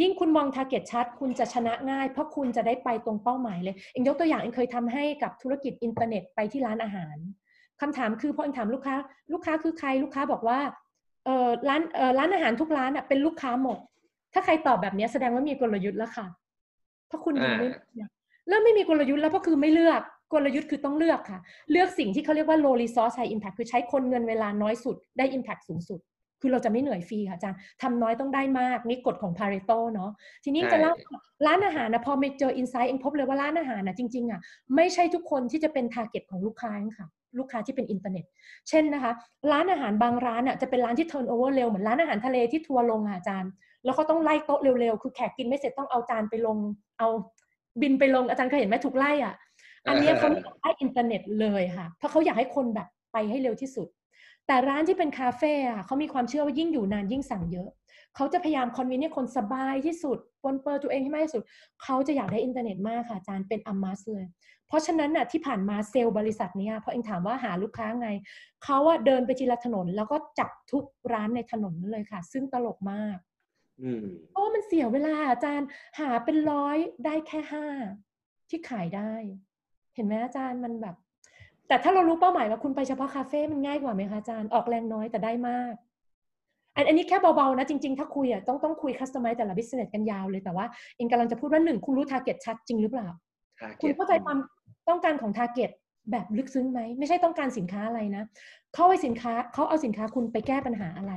[0.00, 7.16] ยิ่งคุณมอง target ชัด คุณจะชนะง่าย เพราะคุณจะได้ไปตรงเป้าหมายเลยเองยกตัวอย่างเองเคยทำให้กับธุรกิจอินเทอร์เน็ตไปที่ร้านอาหาร
[7.80, 8.94] คำถามคือพอเองถามลูกค้า
[9.32, 10.58] ลูกค้าคือใครลูกค้าบอกว่า
[11.24, 13.78] เออร้านเออร้านอาหารทุกร้านอะเป็นลูกค้าหมด
[14.32, 16.26] ถ้าใครตอบแบบนี้แสดงว่ามีกลยุทธ์แล้วค่ะ
[17.06, 18.08] เพราะคุณยังไม่อ่า
[18.48, 20.02] เริ่มไม่มีกลยุทธ์แล้วก็คือไม่เลือก
[20.32, 21.40] กลยุทธ์คือต้องเลือกค่ะ
[21.70, 26.00] เลือกสิ่งที่เขาเรียกว่า low resource high impact คือใช้คนเงินเวลาน้อยสุดได้ impact สูงสุด
[26.40, 30.10] คือเราจะไม่เหนื่อยฟรีค่ะอาจารย์ทำน้อยต้องได้มาก นี่กฎของพาเรโตเนาะ
[30.44, 30.92] ทีนี้ใช่จะเล่า
[31.46, 34.40] ร้านอาหารนะพอไปเจออินไซต์เองพบเลยว่าร้านอาหารนะจริงๆอะ
[34.76, 37.06] ไม่ใช่ทุกคนที่จะเป็น target ของลูกค้าค่ะ
[37.38, 38.24] ลูกค้าที่เป็นอินเทอร์เน็ต
[38.68, 39.12] เช่นนะคะ
[39.52, 43.50] ร้านอาหารบางร้านอะจะเป็นร้านที่ turnover เร็ว เหมือนร้านอาหารทะเลที่ทัวร์ลงอะอาจารย์
[43.84, 46.56] แล้วเขาต้องไล่โต๊ะเร็วๆ คือแขกกินไม่เสร็จต้องเอาจานไปลง
[46.98, 47.08] เอา
[47.82, 49.34] บิลไปลงอาจารย์เคยเห็นไหมถูกไล่อะ
[49.88, 53.88] อันเนี้ยเขาไม่อยากได้อินเทอร์เน็ตเลยค่ะ เพราะเขาอยากให้คนแบบไปให้เร็วที่สุด
[54.46, 57.68] แต่ร้านที่เป็นคาเฟ่อะเขามีความเชื่อว่ายิ่งอยู่นานยิ่งสั่งเยอะ
[58.16, 61.42] เขาจะพยายาม convince ให้คนสบายที่สุดปรนเปรอตัวเองให้มากที่สุด
[61.82, 64.26] เขาจะอยากได้อินเทอร์เน็ตมากค่ะอาจารย์เป็น a must เลย
[64.68, 68.08] เพราะฉะนั้นน่ะที่ผ่านมาเซลล์บริษัทเนี้ยพอเองถามว่าหาลูกค้าไง
[68.64, 73.16] เขาอะเดินไปทีละถนน แล้วก็จับทุกร้านในถนนนั้นเลยค่ะ ซึ่งตลกมาก
[73.82, 77.66] อืมเพราะว่ามันเสียเวลาอาจารย์หาเป็นร้อยได้แค่ห้า
[78.48, 79.14] ที่ขายได้
[79.94, 80.94] เห็นไหมอาจารย์มันแบบ
[81.68, 85.74] แต่ถ้าเรารู้เป้าหมายว่าคุณไปเฉพาะคาเฟ่มันง่ายกว่าไหมคะอาจารย์ออกแรงน้อยแต่ได้มาก
[86.76, 93.08] อันอันนี้แค่เบาๆนะจริงๆ ถ้าคุยอะต้องต้องคุย customize แต่ละ business กันยาวเลยแต่ว่าเองกำลังจะพูดว่าหนึ่งคุณรู้ target ชัดจริงหรือเปล่า
[93.60, 94.38] target คุณเข้าใจความ
[94.88, 95.70] ต้องการของ target
[96.10, 98.22] แบบลึกซึ้งไหมไม่ใช่ต้องการสินค้าอะไรนะ
[98.74, 101.12] เขาเอาสินค้าเขาเอาสินค้าคุณไปแก้ปัญหาอะไร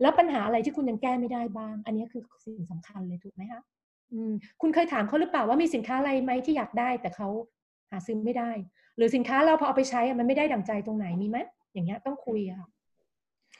[0.00, 3.60] แล้วปัญหาอะไรที่คุณยังแก้ไม่ได้บ้าง อันนี้คือสิ่งสำคัญเลยถูกไหมคะ
[4.12, 7.28] อืมคุณเคยถามเขาหรือเปล่าว่ามีสินค้าอะไรไหมที่อยากได้ แต่เขา
[7.90, 8.50] หาซื้อไม่ได้
[8.96, 11.38] หรือสินค้าเราพอเอาไปใช้อะมันไม่ได้ดั่งใจตรงไหนมีไหม
[11.72, 12.68] อย่างเงี้ยต้องคุยอะค่ะ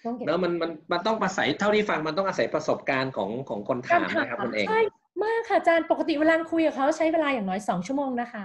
[0.05, 4.81] ต้องเก็บแล้วมันมันมันต้องอาศัยเท่าที่ฟังมันต้องอาศัยประสบการณ์ของของคนถามนะครับคุณเองใช่
[5.25, 8.45] มากค่ะอาจารย์ปกติเวลาคุยกับเขาใช้เวลาอย่างน้อยสองชั่วโมงนะคะ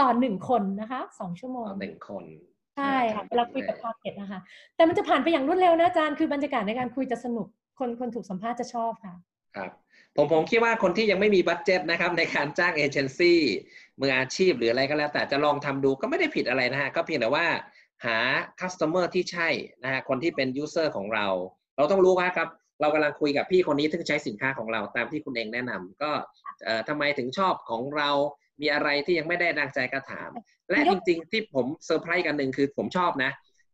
[0.00, 2.24] ต่อหนึ่งคนนะคะสองชั่วโมงต่อหนึ่งคน
[2.76, 4.40] ใช่ค่ะเวลาคุยกับ target นะคะ
[4.76, 7.46] แต่มันจะผ่านไปอย่างรวดเร็วนะอาจารย์คือบรรยากาศในการคุยจะสนุก
[7.78, 9.14] คนคนถูกสัมภาษณ์จะชอบค่ะ
[9.56, 9.70] ครับ
[10.16, 13.40] ผมผมคิดว่าคนที่ยังไม่มี budget นะครับในการจ้างเอเจนซี่
[14.00, 17.46] มืออาชีพหรืออะไรก็แล้ว แต่จะลองทำดูก็ไม่ได้ผิดอะไรนะฮะก็เพียงแต่ว่า
[18.04, 18.18] หา
[18.60, 19.48] customer ที่ใช่
[19.84, 21.26] นะฮะคนที่เป็น user ของเรา
[21.76, 22.48] เราต้องรู้ว่าครับ
[22.80, 26.10] เรากำลังคุยกับพี่คนนี้ที่ใช้สินค้าของเราตามที่คุณเองแนะนำก็
[26.64, 28.10] เอ่อทำไมถึงชอบของเรา
[28.60, 30.30] มีอะไรที่ยังไม่ได้ดังใจก็ถาม
[30.70, 33.30] และจริงๆ ที่ผมเซ อันหนึ่งคือผมชอบนะ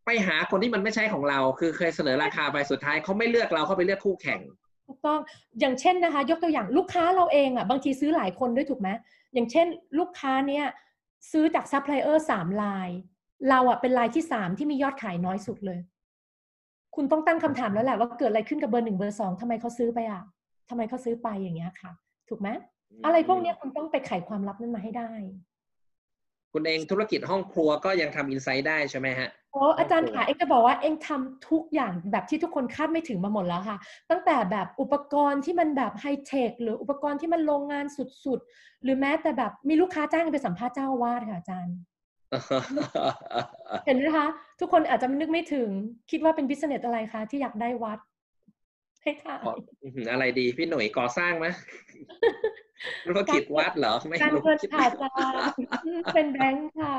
[0.07, 4.41] ไปหาคนที่มันไม่ใช่ของเรา คือเคยเสนอราคาไปสุดท้ายเขาไม่เลือกเราเขาไปเลือกคู่แข่ง
[4.89, 5.21] ถูกต้อง
[5.61, 8.89] อย่างเช่นนะคะ ยกตัวอย่างลูกค้าเราเองอะบางทีซื้อหลายคนด้วยถูกไหม
[9.35, 9.67] อย่างเช่น
[9.99, 10.65] ลูกค้าเนี่ย
[11.31, 12.89] ซื้อจากซัพพลายเออร์สามราย
[13.51, 15.79] เราอะเป็นลายที่สามที่มียอดขายน้อยสุดเลย
[16.95, 20.23] คุณต้องตั้งคำถามแล้วแหละว่าเกิดอะไรขึ้นกับเบอร์หนึ่งเบอร์สองทำไมเขาซื้อไปอะ
[20.69, 21.91] ทำไมเขาซื้อไปอย่างเงี้ยค่ะ
[22.29, 22.49] ถูกไหม
[23.05, 25.13] อะไรพวกเนี้ยคุณต้องไปไขความลับนั้นมาให้ได้
[26.53, 33.79] คุณเองธุรกิจห้องครัวก็ยังทำอินไซต์ได้ใช่ไหมฮะโอ้อาจารย์ค่ะเอ็งจะบอกว่าเอ็งทำทุกอย่างแบบที่ทุกคนคาดไม่ถึงมาหมดแล้วค่ะ
[34.11, 37.85] ตั้งแต่แบบอุปกรณ์ที่มันแบบไฮเทคหรืออุปกรณ์ที่มันโรงงาน
[38.25, 41.77] สุดๆ หรือแม้แต่แบบมีลูกค้าจ้างไปสัมภาษณ์เจ้าอาวาสค่ะอาจารย์
[43.87, 44.27] เห็นไหมคะ
[44.61, 45.69] ทุกคนอาจจะนึกไม่ถึง
[46.11, 47.99] คิดว่าเป็นบิสเนสอะไรคะที่อยากได้วัด
[49.03, 49.53] ให้ถ่ายขอ
[49.83, 51.47] อื้อหืออะไรดีพี่หน่ยก่อสร้างไหม
[53.07, 56.93] ธุรกิจวัดเหรอ ไม่การรู้เงินคิดค่ะอาจารย์เป็นแบงค์ค่ะ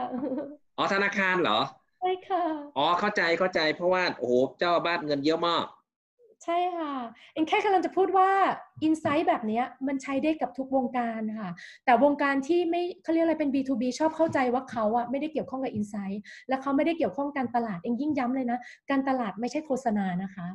[0.77, 1.59] อ๋อธนาคารเหรอ
[1.99, 2.43] ใช่ค่ะ
[2.77, 5.65] อ๋อเข้าใจเข้าใจเพราะว่าโอ้โหเจ้าบ้านเงินเยอะมาก
[6.45, 6.93] ใช่ค่ะ
[7.33, 8.29] เอ็งแค่กำลังจะพูดว่า
[8.83, 11.49] อินไซต์แบบเนี้ยมันใช้ได้กับทุกวงการค่ะ
[11.85, 20.47] แต่วงการที่ไม่เขาเรียกอะไรเป็น B2B ชอบเข้าใจว่าเขาอะไม่ได้เกี่ยวข้องกับอินไซต์และเขาไม่ได้เกี่ยวข้องการตลาดเองยิ่งย้ำเลยนะ การตลาดไม่ใช่โฆษณานะคะ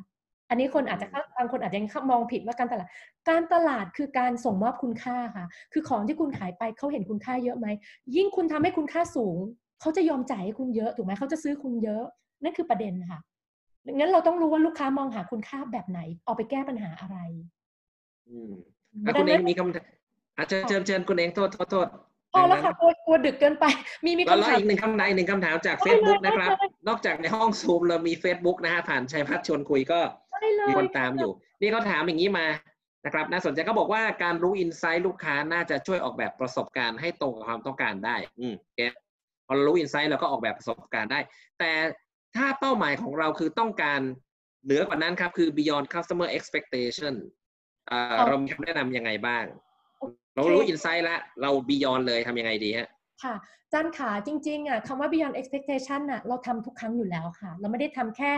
[0.55, 2.89] อันนี้คนอาจจะเข้าบางคนอาจจะยังมองผิดว่าการตลาด
[3.29, 7.67] การตลาดคือการส่งมอบคุณค่าค่ะ คือของที่คุณขายไปเขาเห็นคุณค่าเยอะไหม
[8.17, 9.37] ยิ่งคุณทำให้คุณค่าสูง
[9.81, 12.03] เขาจะยอมจ่ายให้คุณเยอะถูกไหมเขาจะซื้อคุณเยอะ
[12.43, 13.21] นั่นคือประเด็นค่ะ
[13.93, 17.17] งั้นเราต้องรู้ว่าลูกค้ามองหาคุณค่าแบบไหน เอาไปแก้ปัญหาอะไร
[18.29, 18.53] อืม
[19.07, 19.85] อะคุณเองมีคำถาม
[20.37, 21.89] อาจจะเชิญเชิญคุณเองโทษโทษโทษ
[22.35, 23.65] พอแล้วค่ะกลัวกลัวดึกเกินไป
[24.05, 30.01] มีมีแล้วคำแล้วถามอีกหนึ่งคำถามอีกหนึ่งคำถามจากได้เลย Facebook นะครับได้เลยนอกจากในห้องซูมเรามี Facebook นะฮะผ่านชัยพัฒน์ชวนคุยก็
[30.43, 32.47] ได้เลยมีคนตามอยู่ นี่เขาถามอย่างนี้มา
[33.05, 38.81] นะครับน่าสนใจเขาบอกว่าการรู้อินไซต์ลูกค้าน่าจะช่วยออกแบบประสบการณ์ให้ตรงกับความต้องการได้ อืมโอเค
[39.47, 41.21] พอเรารู้อินไซต์เราก็ออกแบบประสบการณ์ได้
[41.59, 41.73] แต่
[42.37, 44.01] ถ้าเป้าหมายของเราคือต้องการ
[44.65, 47.15] เหนือกว่านั้นครับ คือ beyond customer expectation
[47.89, 49.45] เอ่อเรามีคำแนะนำยังไงบ้าง
[50.35, 52.89] เรารู้อินไซต์แล้วเรา beyond เลยทำยังไงดีฮะ
[53.23, 53.35] ค่ะ
[53.73, 58.33] จันขาจริงๆอะคำว่า beyond expectation อะเราทำทุกครั้งอยู่แล้วค่ะ เราไม่ได้ทำแค่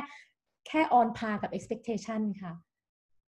[0.68, 2.52] แค่ on par กับ expectation ค่ะ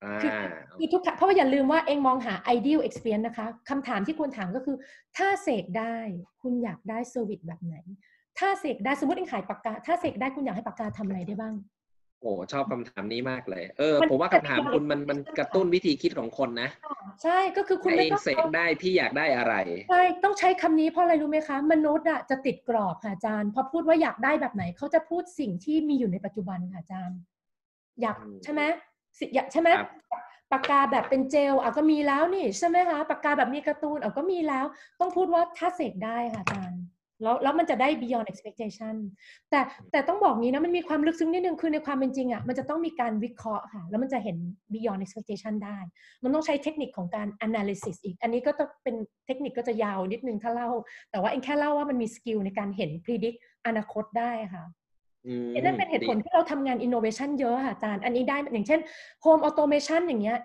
[0.04, 0.30] อ่าคือ
[0.78, 4.76] คือทุกครั้งเพราะว่าอย่าลืมว่าเองมองหา ideal experience นะคะคำถามที่ควรถามก็คือ
[5.16, 5.96] ถ้าเสกได้
[6.42, 7.76] คุณอยากได้เซอร์วิสแบบไหน
[8.38, 11.54] ถ้าเสกได้สมมติเองขายปากกา ถ้าเสกได้คุณอยากให้ปากกาทำอะไรได้บ้าง
[12.22, 16.70] โอ้ชอบคำถามนี้มากเลย เออมันผมว่าคำถามคุณมันมันกระตุ้นวิธีคิดของคนนะ
[17.22, 19.54] ใช่ก็คือคุณถ้าไม่เองต้องเสกได้พี่อยากได้อะไร
[19.90, 27.18] ใช่ต้องใช้คำนี้เพราะอะไรรู้ไหมคะ มนุษย์อะจะติดกรอบค่ะอาจารย์ พอพูดว่าอยากได้แบบไหนเขาจะพูดสิ่งที่มีอยู่ในปัจจุบันค่ะอาจารย์
[28.00, 28.62] อยากอืมใช่ไหม
[29.18, 29.90] สิอยากใช่ไหมครับ
[30.52, 34.66] ปากกาแบบเป็นเจลอะก็มีแล้วนี่ใช่ไหมคะปากกาแบบมีการ์ตูนอะก็มีแล้ว
[35.00, 36.80] ต้องพูดว่าถ้าเสกได้ค่ะอาจารย์
[37.22, 38.94] แล้วแล้วมันจะได้ beyond expectation
[39.50, 39.60] แต่
[39.92, 44.36] แต่ต้องบอกงี้นะมันมีความลึกซึ้งนิดนึงคือในความเป็นจริงอะมันจะต้องมีการวิเคราะห์ค่ะ แล้วมันจะเห็น
[44.74, 45.78] beyond expectation ได้
[46.24, 48.94] มันต้องใช้เทคนิคของการ analysis อีก อันนี้ก็ต้องเป็น
[49.26, 50.68] เทคนิคก็จะยาวนิดนึงถ้าเล่า
[51.10, 54.64] แต่ว่าเองแค่เล่าว่ามันมี skill ในการเห็น predict อนาคตได้ค่ะ
[55.26, 58.80] อืมนั่นเป็นเหตุผลดีที่เราทำงาน innovation เยอะค่ะอาจารย์ อันนี้ได้อย่างเช่น
[59.24, 60.38] home automation อย่างเงี้ย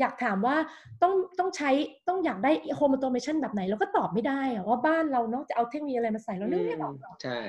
[0.00, 0.56] อยากถามว่า
[1.02, 1.70] ต้องต้องใช้
[2.08, 7.40] ต้องอยากได้ home automation แบบไหนเราก็ตอบไม่ได้อะว่าบ้านเราเนาะจะเอาเทคโนโลยีอะไรมาใส่เรานึกไม่ออกหรอกใช่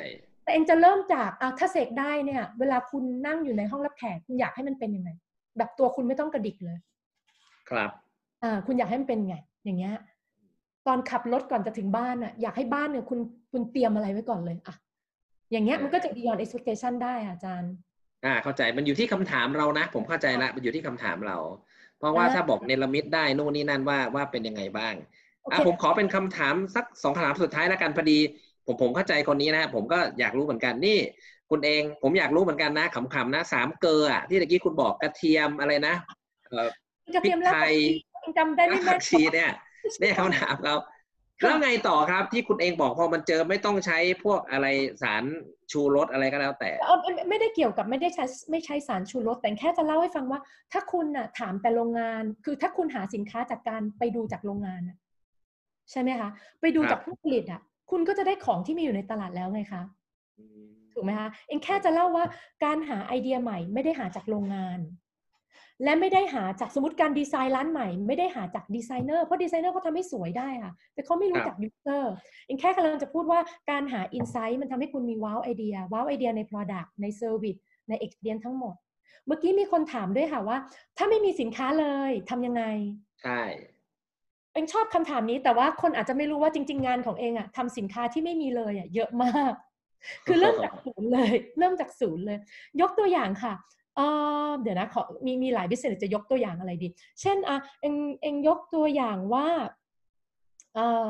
[0.44, 5.10] แต่เองจะเริ่มจากอะถ้าเสกได้เนี่ย เวลาคุณนั่งอยู่ในห้องรับแขกคุณอยากให้มันเป็นยังไง
[5.58, 6.78] แบบตัวคุณไม่ต้องกระดิกเลย
[7.70, 7.92] ครับ
[8.44, 9.36] อ่าคุณอยากให้มันเป็นไง
[9.66, 9.96] อย่างเงี้ย
[10.88, 13.20] ตอนขับรถก่อนจะถึงบ้านอะอยากให้บ้านเนี่ยคุณ
[13.52, 14.76] คุณเตรียมอะไรไว้ก่อนเลยอะ
[15.52, 17.74] อย่างเงี้ยมันก็จะ beyond expectation ได้อะอาจารย์
[18.26, 21.38] อ่าเข้าใจมันอยู่ที่คำถามเรานะ ผมเข้าใจละมันอยู่ที่คำถามเรา
[22.00, 24.94] เพราะว่าอ่าถ้าบอกเนรมิตได้นู่นนี่นั่นว่าว่าเป็นยังไงบ้าง
[25.42, 28.20] โอเคอะผมขอเป็นคำถามสักสองคำถามสุดท้ายแล้วกันพอดี
[28.66, 30.98] ผมผมเข้าใจคนนี้นะผมก็อยากรู้เหมือนกันนี่
[31.50, 35.96] คุณเองผมอยากรู้เหมือนกันนะขำๆนะสามเกลืออะที่ตะกี้คุณบอกกระเทียมอะไรนะ
[36.50, 36.70] เอ่อ
[37.16, 37.74] กระเทียมแล้วพริกไทย
[38.22, 39.52] เองจำได้ไหมรากแม่ผักชีเนี่ย
[40.00, 40.74] เนี่ยคำถามเรา
[41.42, 44.68] แล้วไงต่อครับที่คุณเองบอกพอมันเจอไม่ต้องใช้พวกอะไร
[45.02, 45.24] สาร
[45.72, 50.40] ชูรสอะไรก็แล้วแต่เอาไม่ไม่ได้เกี่ยวกับไม่ได้ใช้ไม่ใช้สารชูรสแต่แค่จะเล่าให้ฟังว่า
[50.72, 54.98] ถ้าคุณน่ะถามแต่โรงงาน คือถ้าคุณหาสินค้าจากการไปดูจากโรงงานน่ะ
[55.92, 56.30] ใช่ไหมคะ
[56.62, 57.62] ไปดูครับจากผู้ผลิตอะ
[57.92, 59.82] คุณก็จะได้ของที่มีอยู่ในตลาดแล้วไงคะ
[60.94, 62.26] ถูกไหมคะเองแค่จะเล่าว่า
[62.64, 64.80] การหาไอเดียใหม่ไม่ได้หาจากโรงงาน
[65.84, 72.14] และไม่ได้หาจากสมมติการดีไซน์ร้านใหม่ ไม่ได้หาจากดีไซเนอร์เพราะดีไซเนอร์เขาทำให้สวยได้ค่ะ แต่เขาไม่รู้ครับจาก user
[72.46, 73.40] เองแค่กำลังจะพูดว่า
[73.70, 77.60] การหา insight มันทำให้คุณมี wow idea wow idea ใน Product ใน Service
[77.90, 78.76] ใน Experience ทั้งหมด
[79.26, 80.58] เมื่อกี้มีคนถามด้วยค่ะว่า
[80.98, 82.64] ถ้าไม่มีสินค้าเลยทำยังไง
[83.24, 83.42] ใช่
[84.54, 89.54] เองชอบคำถามนี้แต่ว่าคนอาจจะไม่รู้ว่าจริง ๆ งานของเองอะทำสินค้าที่ไม่มีเลยอะเยอะมาก
[90.26, 92.40] คือเริ่มจากศูนย์เลย เริ่มจากศูนย์เลย
[92.82, 93.54] ยกตัวอย่างค่ะ
[94.00, 94.06] เอ
[94.48, 96.88] อเดี๋ยวนะขอมีมีหลายบิสเนสจะยกตัวอย่างอะไรดี
[97.22, 99.48] เช่นอะเองเองยกตัวอย่างว่า
[100.76, 101.08] เออ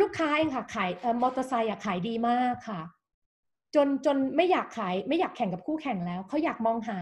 [0.00, 2.80] ลูกค้าเองค่ะขายเอ่อมอเตอร์ไซค์อะขายดีมากค่ะ
[3.74, 6.98] จนจนไม่อยากขายไม่อยากแข่งกับคู่แข่งแล้วเขาอยากมองหา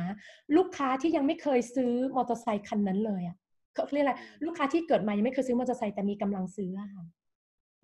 [0.57, 3.37] ลูกค้าที่ยังไม่เคยซื้อมอเตอร์ไซค์คันนั้นเลยอะ
[3.75, 4.15] เขาเรียกอะไร
[4.47, 7.05] ลูกค้าที่เกิดมายังไม่เคยซื้อมอเตอร์ไซค์แต่มีกำลังซื้ออะค่ะ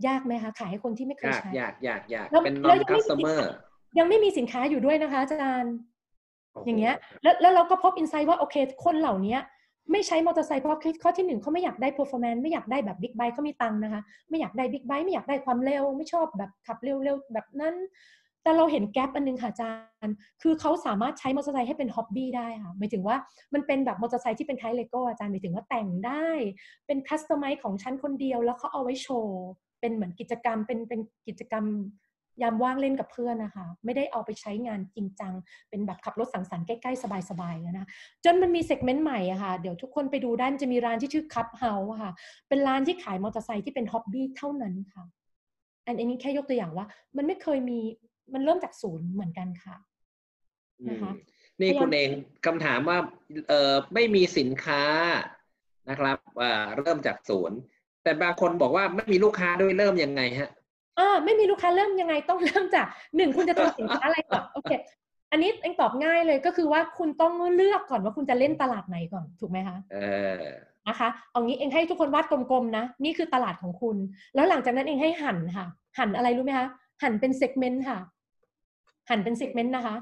[0.06, 3.40] ยากไหมคะขายให้คนที่ไม่เคยยากใช้ยากยากยากแล้วเป็นแล้ว non ยังไม่มี customer
[3.98, 5.97] ยังไม่มีสินค้าอยู่ด้วยนะคะอาจารย์โอ้โห
[6.66, 9.36] อย่างเงี้ยแล้วแล้วเราก็พบ insight ว่าโอเค คนเหล่านี้
[9.92, 17.74] ไม่ใช้มอเตอร์ไซค์เพราะข้อที่หนึ่งเขาไม่อยากได้ performance ไม่อยากได้แบบบิ๊กไบค์เขามีตังค์นะคะ ไม่อยากได้บิ๊กไบค์ไม่อยากได้ความเร็ว ไม่ชอบแบบขับเร็วๆแบบนั้น
[18.42, 19.72] แต่เราเห็น gap อันนึงค่ะอาจา
[20.06, 23.16] รย์ คือเขาสามารถใช้มอเตอร์ไซค์ให้เป็น hobby ได้ค่ะหมายถึงว่า
[23.54, 26.28] มันเป็นแบบมอเตอร์ไซค์ที่เป็นไทเลโก้อาจารย์หมายถึงว่าแต่งได้
[26.86, 29.40] เป็น customize ของฉันคนเดียวแล้วเขาเอาไว้โชว์
[29.80, 31.64] เป็นเหมือนกิจกรรมเป็นเป็นกิจกรรม
[32.42, 35.32] ยามว่างเล่นกับเพื่อนนะคะ ไม่ได้เอาไปใช้งานจริงจัง
[35.70, 37.86] เป็นแบบขับรถสังสรรค์ใกล้ ๆ สบายๆแล้วนะ
[38.24, 42.12] จนมันมี segment ใหม่อะค่ะเดี๋ยวทุกคนไปดูได้มันจะมีร้านที่ชื่อ Cub House ค่ะ
[42.48, 45.04] เป็นร้านที่ขายมอเตอร์ไซค์ที่เป็น hobby เท่านั้นค่ะ
[45.86, 46.86] อันนี้แค่ยกตัวอย่างว่า
[47.16, 47.78] มันไม่เคยมี
[48.34, 49.76] มันเริ่มจากศูนย์เหมือนกันค่ะ
[50.88, 51.12] นะคะ
[51.60, 52.08] นี่คุณเอง
[52.46, 52.98] คำถามว่า
[53.48, 54.82] เออไม่มีสินค้า
[55.90, 57.58] นะครับอ่าเริ่มจากศูนย์
[58.02, 60.50] แต่บางคนบอกว่าไม่มีลูกค้าด้วยเริ่มยังไงฮะ
[60.98, 64.72] อ่าไม่มีลูกค้าเริ่มยังไงต้องเริ่มจากหนึ่งคุณจะทำสินค้าอะไรก่อนโอเค
[65.30, 69.96] อันนี้เองตอบง่ายเลยก็คือว่าคุณต้องเลือกก่อนว่าคุณจะเล่นตลาดไหนก่อนถูกไหมคะเอ
[70.40, 70.42] อ
[70.88, 73.96] นะคะเอางี้เองให้ทุกคนวาดกลมๆนะ นี่คือตลาดของคุณ
[74.34, 75.66] แล้วหลังจากนั้นเองให้หั่นค่ะ
[75.98, 76.66] หั่นอะไรรู้ไหมคะ
[77.02, 77.98] หั่นเป็น segment ค่ะ
[79.08, 79.96] หั่นเป็น segment นะคะ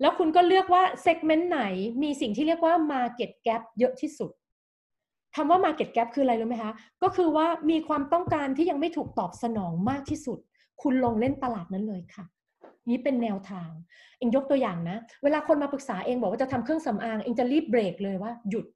[0.00, 1.62] แล้วคุณก็เลือกว่า segment ไหน
[2.02, 4.30] มีสิ่งที่เรียกว่า Market Gap เยอะที่สุด
[5.36, 10.38] คำว่า Market Gap คืออะไรรู้ไหมคะ ก็คือว่ามีความต้องการที่ยังไม่ถูกตอบสนองมากที่สุด
[10.82, 12.24] คุณลงเล่นตลาดนั้นเลยค่ะ
[12.90, 13.70] นี่เป็นแนวทาง
[14.18, 18.66] เองยกตัวอย่างนะ เวลาคนมาปรึกษาเองบอกว่าจะทำเครื่องสำอางเองจะรีบเบรกเลยว่า หยุด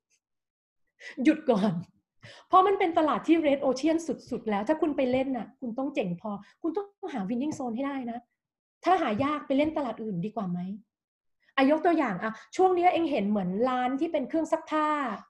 [1.25, 1.73] หยุดก่อน
[2.49, 3.97] เพราะมันเป็นตลาดที่ red ocean
[4.31, 6.31] สุด ๆ แล้ว ถ้าคุณไปเล่นน่ะ คุณต้องเจ๋งพอ
[6.63, 8.19] คุณต้องหา winning zone ให้ได้นะ
[8.85, 10.59] ถ้าหายากไปเล่นตลาดอื่นดีกว่าไหม
[11.59, 14.87] อายกตัวอย่างอะช่วงนี้เองเห็นเหมือนร้านที่เป็นเครื่องซักผ้า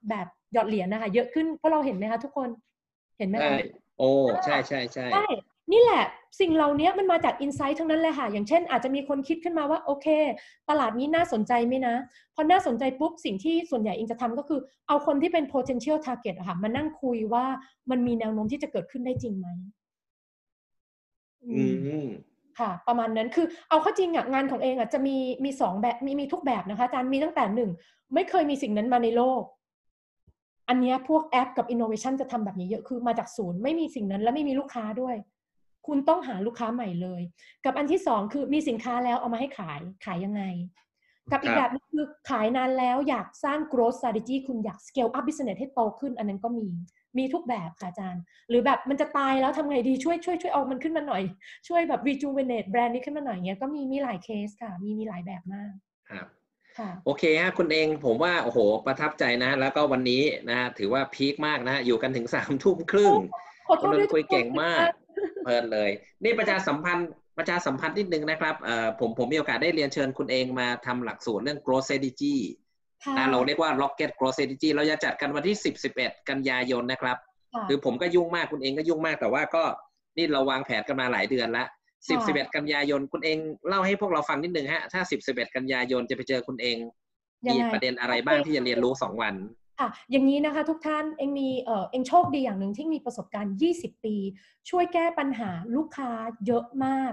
[0.09, 2.49] แบบหยอดเหรียญนะคะ เยอะขึ้นเพราะเราเห็นไหมคะทุกคน
[3.17, 3.57] เห็นไหมใช่คะ
[3.99, 4.09] โอ้
[4.45, 5.25] ใช่ใช่ใช่ใช่
[5.71, 6.03] นี่แหละ
[6.39, 10.07] สิ่งเหล่านี้มันมาจาก insight ทั้งนั้นเลยค่ะ อย่างเช่น อาจจะมีคนคิดขึ้นมาว่าโอเค
[10.69, 11.95] ตลาดนี้น่าสนใจไหมนะ
[12.35, 17.45] พอน่าสนใจปุ๊บ สิ่งที่ส่วนใหญ่เองจะทำก็คือเอาคนที่เป็น potential target อะค่ะมานั่งคุยว่า
[17.89, 19.47] มันมีแนวโน้มที่จะเกิดขึ้นได้จริงไหม
[21.43, 21.63] อื
[22.01, 22.05] ม
[22.59, 25.15] ค่ะประมาณนั้นคือเอาเข้าจริงอะงานของเองอะจะมี
[25.45, 27.71] มีสองแบบมีมีทุกแบบนะคะอาจารย์มีตั้งแต่หนึ่ง
[28.13, 29.43] ไม่เคยมีสิ่งนั้นมาในโลก
[30.69, 35.15] อันเนี้ยพวกแอปกับอินโนเวชันจะทำแบบนี้เยอะคือมาจากศูนย์ไม่มีสิ่งนั้นและไม่มีลูกค้าด้วย
[35.87, 37.21] คุณต้องหาลูกค้าใหม่เลย
[37.65, 40.43] กับอันที่สองคือมีสินค้าแล้วเอามาให้ขายขายยังไง
[41.31, 46.67] กับอีกคแบรับบนึงคือขายนานแล้วอยากสร้าง growth strategy คุณอยาก scale up business ให้โตขึ้น อันนั้นก็มี
[47.17, 51.23] มีทุกแบบค่ะอาจารย์ หรือแบบมันจะตายแล้วทำไงดีช่วยช่วยช่วยเอามันขึ้นมาหน่อย
[51.67, 55.71] ช่วยแบบ rejuvenate แบรนด์นี้ขึ้นมาหน่อยเงี้ยก็มีมีหลายเคสค่ะ มีมีหลายแบบมาก
[56.09, 56.27] ครับ
[56.79, 63.13] ค่ะโอเคฮะคุณเองผมว่าโอ้โหประทับใจนะ แล้วก็วันนี้นะถือว่าพีคมากนะ อยู่กันถึงสามทุ่มครึ่ง
[63.67, 64.85] ขอโทคุณษนด้วยนท์คุยเก่งมาก
[65.17, 65.89] ทุคนเพลินเลย
[66.23, 72.68] นี่ประชาสัมพันธ์ประชาสัมพันธ์นิดนึงนะครับเอ่อผมผมมีโอกาสได้เรียนเชิญคุณเองมาทำหลักสูตรเรื่อง growth strategy ค่ะ
[73.17, 77.17] นะเราเรียกว่า rocket growth strategy เราจะจัดกันวันที่ 10 11 กันยายนนะครับ
[77.53, 79.63] ค่ะคือผมก็ยุ่งมากคุณเองก็ยุ่งมากแต่ว่าก็
[80.17, 81.65] นี่เราวางแผนกันมาหลายเดือนละ
[82.09, 86.77] สิบค่ะสิบเอ็ดกันยายนคุณเองเล่าให้พวกเราฟังนิดนึงฮะถ้าสิบสิบเอ็ดกันยายนจะไปเจอคุณเอง
[87.47, 89.35] ยังมีไงประเด็นอะไรบ้างที่จะเรียนรู้สองวัน
[89.79, 94.15] ค่ะอย่างนี้นะคะทุกท่านเองมีเออเองโชคดีอย่างหนึ่งที่มีประสบการณ์ 20 ปี
[94.69, 96.11] ช่วยแก้ปัญหาลูกค้า
[96.45, 97.11] เยอะมาก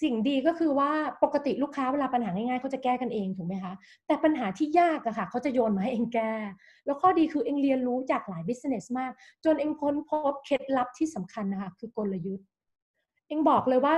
[0.00, 0.90] สิ่งดีก็คือว่า
[1.22, 3.72] ปกติลูกค้าเวลาปัญหาง่ายๆเขาจะแก้กันเองถูกไหมคะ
[4.06, 6.32] แต่ปัญหาที่ยากอะค่ะเขาจะโยนมาให้เองแก้
[6.86, 9.12] แล้วข้อดีคือเองเรียนรู้จากหลายบิสเนสมาก
[9.44, 12.46] จนเองค้นพบเคล็ดลับที่สำคัญนะคะคือกลยุทธ์
[13.28, 13.94] เองบอกเลยว่า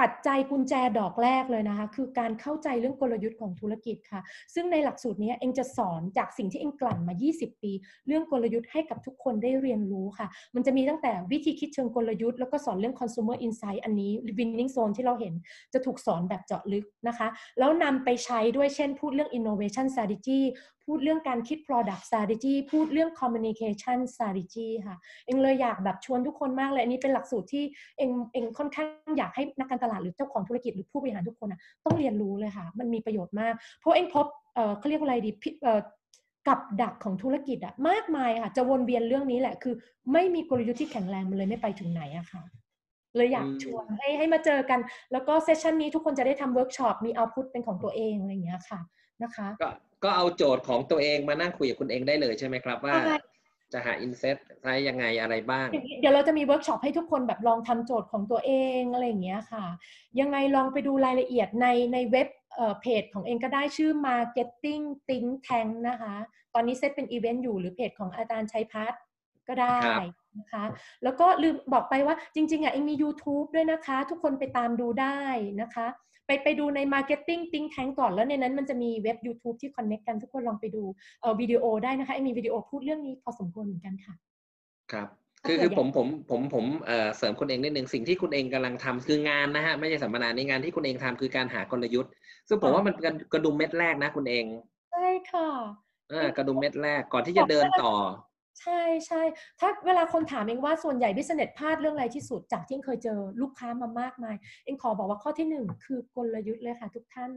[0.00, 4.20] ปัจจัยกุญแจดอกแรกเลยนะคะ คือการเข้าใจเรื่องกลยุทธ์ของธุรกิจค่ะ
[4.54, 7.72] ซึ่งในหลักสูตรนี้เองจะสอนจากสิ่งที่เองกลั่นมา 20 ปี
[8.06, 15.34] เรื่องกลยุทธ์ให้กับทุกคนได้เรียนรู้ค่ะ มันจะมีตั้งแต่วิธีคิดเชิงกลยุทธ์แล้วก็สอนเรื่อง consumer insight อันนี้ winning zone ที่เราเห็น
[15.72, 17.28] จะถูกสอนแบบเจาะลึกนะคะ
[17.58, 20.40] แล้วนำไปใช้ด้วยเช่นพูดเรื่อง innovation strategy
[20.86, 24.96] พูดเรื่องการคิด product strategy พูดเรื่อง communication strategy ค่ะ
[25.26, 27.64] เองเลยอยากแบบชวนทุกคนมากเลย อันนี้เป็นหลักสูตรที่
[27.98, 28.88] เองเองค่อนข้าง
[29.18, 35.80] อยากให้นักการตลาดหรือเจ้าของธุรกิจหรือผู้บริหารทุกคนนะต้องเรียนรู้เลยค่ะ มันมีประโยชน์มาก เพราะเองพบเอ่อเขาเรียกว่าอะไรดีพิเอ่อ
[36.48, 39.74] กับดักของธุรกิจอะมากมายค่ะ จะวนเวียนเรื่องนี้แหละ คือ
[40.12, 42.42] ไม่มีกลยุทธ์ที่แข็งแรงมันเลยไม่ไปถึงไหนอะค่ะ
[43.16, 44.80] เลยอยากอืมชวนให้ให้มาเจอกัน
[45.12, 48.80] แล้วก็ session นี้ทุกคนจะได้ทำเวิร์กช็อปมี output เป็นของตัวเองอะไรอย่างเงี้ยค่ะ
[49.24, 49.68] นะคะก็
[50.04, 53.16] ก็เอาโจทย์ของตัวเองมานั่งคุยกับคุณเองได้เลยใช่ไหมครับว่าใช่
[53.72, 59.64] จะหา insight ใช้ยังไงอะไรบ้างอย่างนี้เดี๋ยวเราจะมีเวิร์กช็อปให้ทุกคนแบบลองทำโจทย์ของตัวเองอะไรอย่างเงี้ยค่ะ
[60.20, 66.14] ยังไงลองไปดูรายละเอียดในในเว็บเอ่อเพจของเองก็ได้ชื่อ Marketing Think Tank นะคะ
[66.54, 69.00] ตอนนี้เซตเป็นอีเวนต์อยู่หรือเพจของอาจารย์ชัยพัฒน์
[69.48, 70.02] ก็ได้ครับ
[70.38, 70.64] นะคะ
[71.04, 75.20] แล้วก็ลืมบอกไปว่าจริงๆอะเองมี YouTube ด้วยนะคะ ทุกคนไปตามดูได้
[75.60, 75.86] นะคะ
[76.26, 80.82] ไปไปดูใน Marketing Think Tank ก่อนแล้วในนั้นมันจะมีเว็บ YouTube ที่ connect กันทุกคนลองไปดู
[81.20, 84.14] เอ่อวิดีโอได้นะคะเองมีวิดีโอพูดเรื่องนี้พอสมควรเหมือนกันค่ะ
[84.92, 85.08] ครับ
[85.44, 92.12] ถ้าคือเกิคืดออยากผมผมผมผมเอ่อเสริมคุณเองนิดนึงสิ่งที่คุณเองกำลังทำคืองานนะฮะไม่ใช่สัมมนาในงานที่คุณเองทำคือการหากลยุทธ์
[92.48, 94.44] ซึ่งผมว่ามันเป็นกระดุมเม็ดแรกนะคุณเอง
[94.92, 95.48] ใช่ค่ะ
[96.10, 97.92] เออกระดุมเม็ดแรกก่อนที่จะเดินต่อ
[98.60, 99.22] ใช่ใช่
[99.60, 107.30] ถ้าเวลาคนถามเองว่าส่วนใหญ่บิสเนสพลาดเรื่องอะไรที่สุด จากที่เคยเจอลูกค้ามามากมาย เองขอบอกว่าข้อที่หนึ่งคือกลยุทธ์เลยค่ะทุกท่าน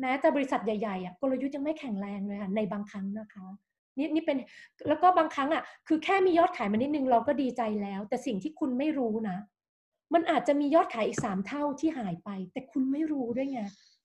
[0.00, 3.46] แม้แต่บริษัทใหญ่ๆอะกลยุทธ์ยังไม่แข็งแรงเลยค่ะในบางครั้งนะคะ
[3.98, 4.36] นี่นี่เป็น
[4.88, 9.38] แล้วก็บางครั้งอะคือแค่มียอดขายมานิดนึงเราก็ดีใจแล้ว แต่สิ่งที่คุณไม่รู้นะ
[10.14, 13.60] มันอาจจะมียอดขายอีกสามเท่าที่หายไป แต่คุณไม่รู้ด้วยไง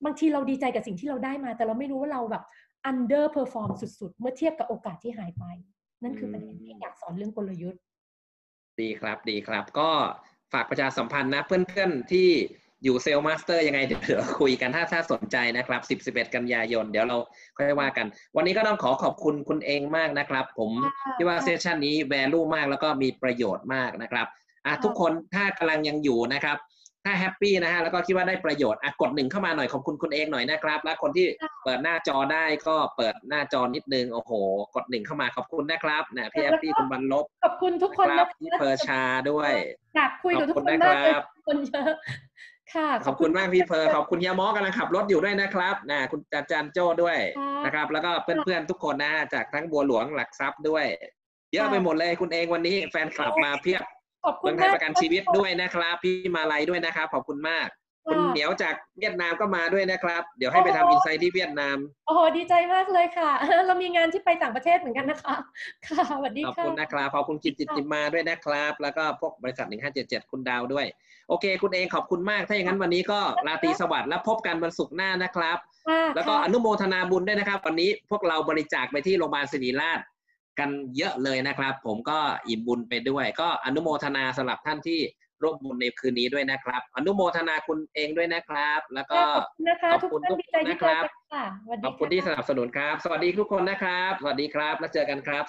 [0.06, 2.44] บางทีเราดีใจกับสิ่งที่เราได้มา แต่เราไม่รู้ว่าเราแบบ
[2.92, 5.46] under perform สุด ๆ เมื่อเทียบกับโอกาสที่หายไป
[6.04, 7.82] นั่นคือประเด็นที่อยากสอนเรื่องกลยุทธ์
[8.82, 9.90] ดีครับดีครับ ก็
[10.54, 12.30] ฝากประชาสัมพันธ์นะเพื่อนๆที่
[12.84, 17.18] อยู่ Sales Master ยังไงเดี๋ยวเราคุยกันถ้าถ้าสนใจนะครับ 10 11 กันยายน เดี๋ยวเรา
[17.58, 24.28] ค่อยว่ากัน วันนี้ก็ต้องขอขอบคุณคุณเองมากนะครับ ผมค่ะที่ว่า session นี้ value มากแล้วก็มีประโยชน์มากนะครับ
[24.66, 26.58] อะค่ะทุกคนถ้ากำลังยังอยู่นะครับ
[27.06, 31.28] ถ้า happy นะฮะแล้วก็คิดว่าได้ประโยชน์อะกดหนึ่งเข้ามาหน่อยขอบคุณคุณเองหน่อยนะครับ แล้วคนที่
[31.64, 34.32] เปิดหน้าจอได้ก็เปิดหน้าจอนิดนึงโอ้โห
[34.76, 39.52] กดหนึ่งเข้ามาขอบคุณนะครับนะพี่แฮปปี้คุณบรรลบขอบคุณทุกคนครันะบพี่เปอร์ชาด้วย
[39.96, 41.94] อยากคุยกับทุกคนขอบคุณมากเลยนะครับคนเยอะ
[42.74, 50.86] ค่ะขอบคุณมากพี่เพอร์ขอบคุณเฮียหมอกำลังขับรถอยู่ด้วยนะครับนะคุณอาจารย์โจ้ด้วยค่ะนะครับ แล้วก็เพื่อนๆทุกคนนะจากทั้งบัวหลวงหลักทรัพย์ด้วย
[51.52, 53.84] เยอะค่ะไปหมดเลยคุณเองวันนี้แฟนคลับมาเพียบ
[54.26, 57.68] ขอบคุเมืองไทยประกันชีวิตด้วยนะครับ พี่มาลัยด้วยนะครับ ขอบคุณมาก
[58.10, 61.78] คุณเหนียวจากเวียดนามก็มาด้วยนะครับ เดี๋ยวให้ไปทำ insight ที่เวียดนาม
[62.08, 63.32] โอ้โหดีใจมากเลยค่ะ
[63.68, 65.36] เรามีงานที่ไปต่างประเทศเหมือนกันนะคะ
[65.86, 69.68] ค่ะสวัสดีขอบค่ะคุณนะครับ ขอบคุณกิตติติมาด้วยนะครับ แล้วก็พวกบริษัท
[70.00, 70.86] 1577 คุณดาวด้วย
[71.30, 75.58] โอเค คุณเองขอบคุณมาก ถ้าอย่างนั้นวันนี้ก็ราตรีสวัสดิ์และพบกันวันศุกร์หน้านะครับ
[75.90, 80.00] ค่ะแล้วก็ค่ะอนุโมทนาบุญด้วยนะครับ วันนี้พวกเราบริจาคไปที่โรงพยาบาลศิริราช
[80.60, 85.00] กันเยอะเลยนะครับ ผมก็อิ่มบุญไปด้วย ก็อนุโมทนาสำหรับท่านที่
[85.42, 95.44] ร่วมบุญในคืนนี้ด้วยนะครับ อนุโมทนาคุณเองด้วยนะครับ แล้วก็ขอบคุณนะคะขอบทุกคุณท่านทุกดีใจคนที่นะเจคอรับกันค่ะสวัสดีขอบคุณที่สค่ะนับสนุนครับ สวัสดีทุกคนนะครับ สวัสดีครับ แล้วเจอกันครับ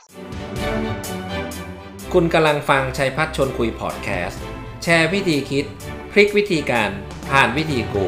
[2.14, 4.42] คุณกำลังฟังชัยพัฒชนคุยพอดแคสต์
[4.82, 5.64] แชร์วิธีคิด
[6.12, 6.90] พลิกวิธีการ
[7.30, 8.06] ผ่านวิธีกู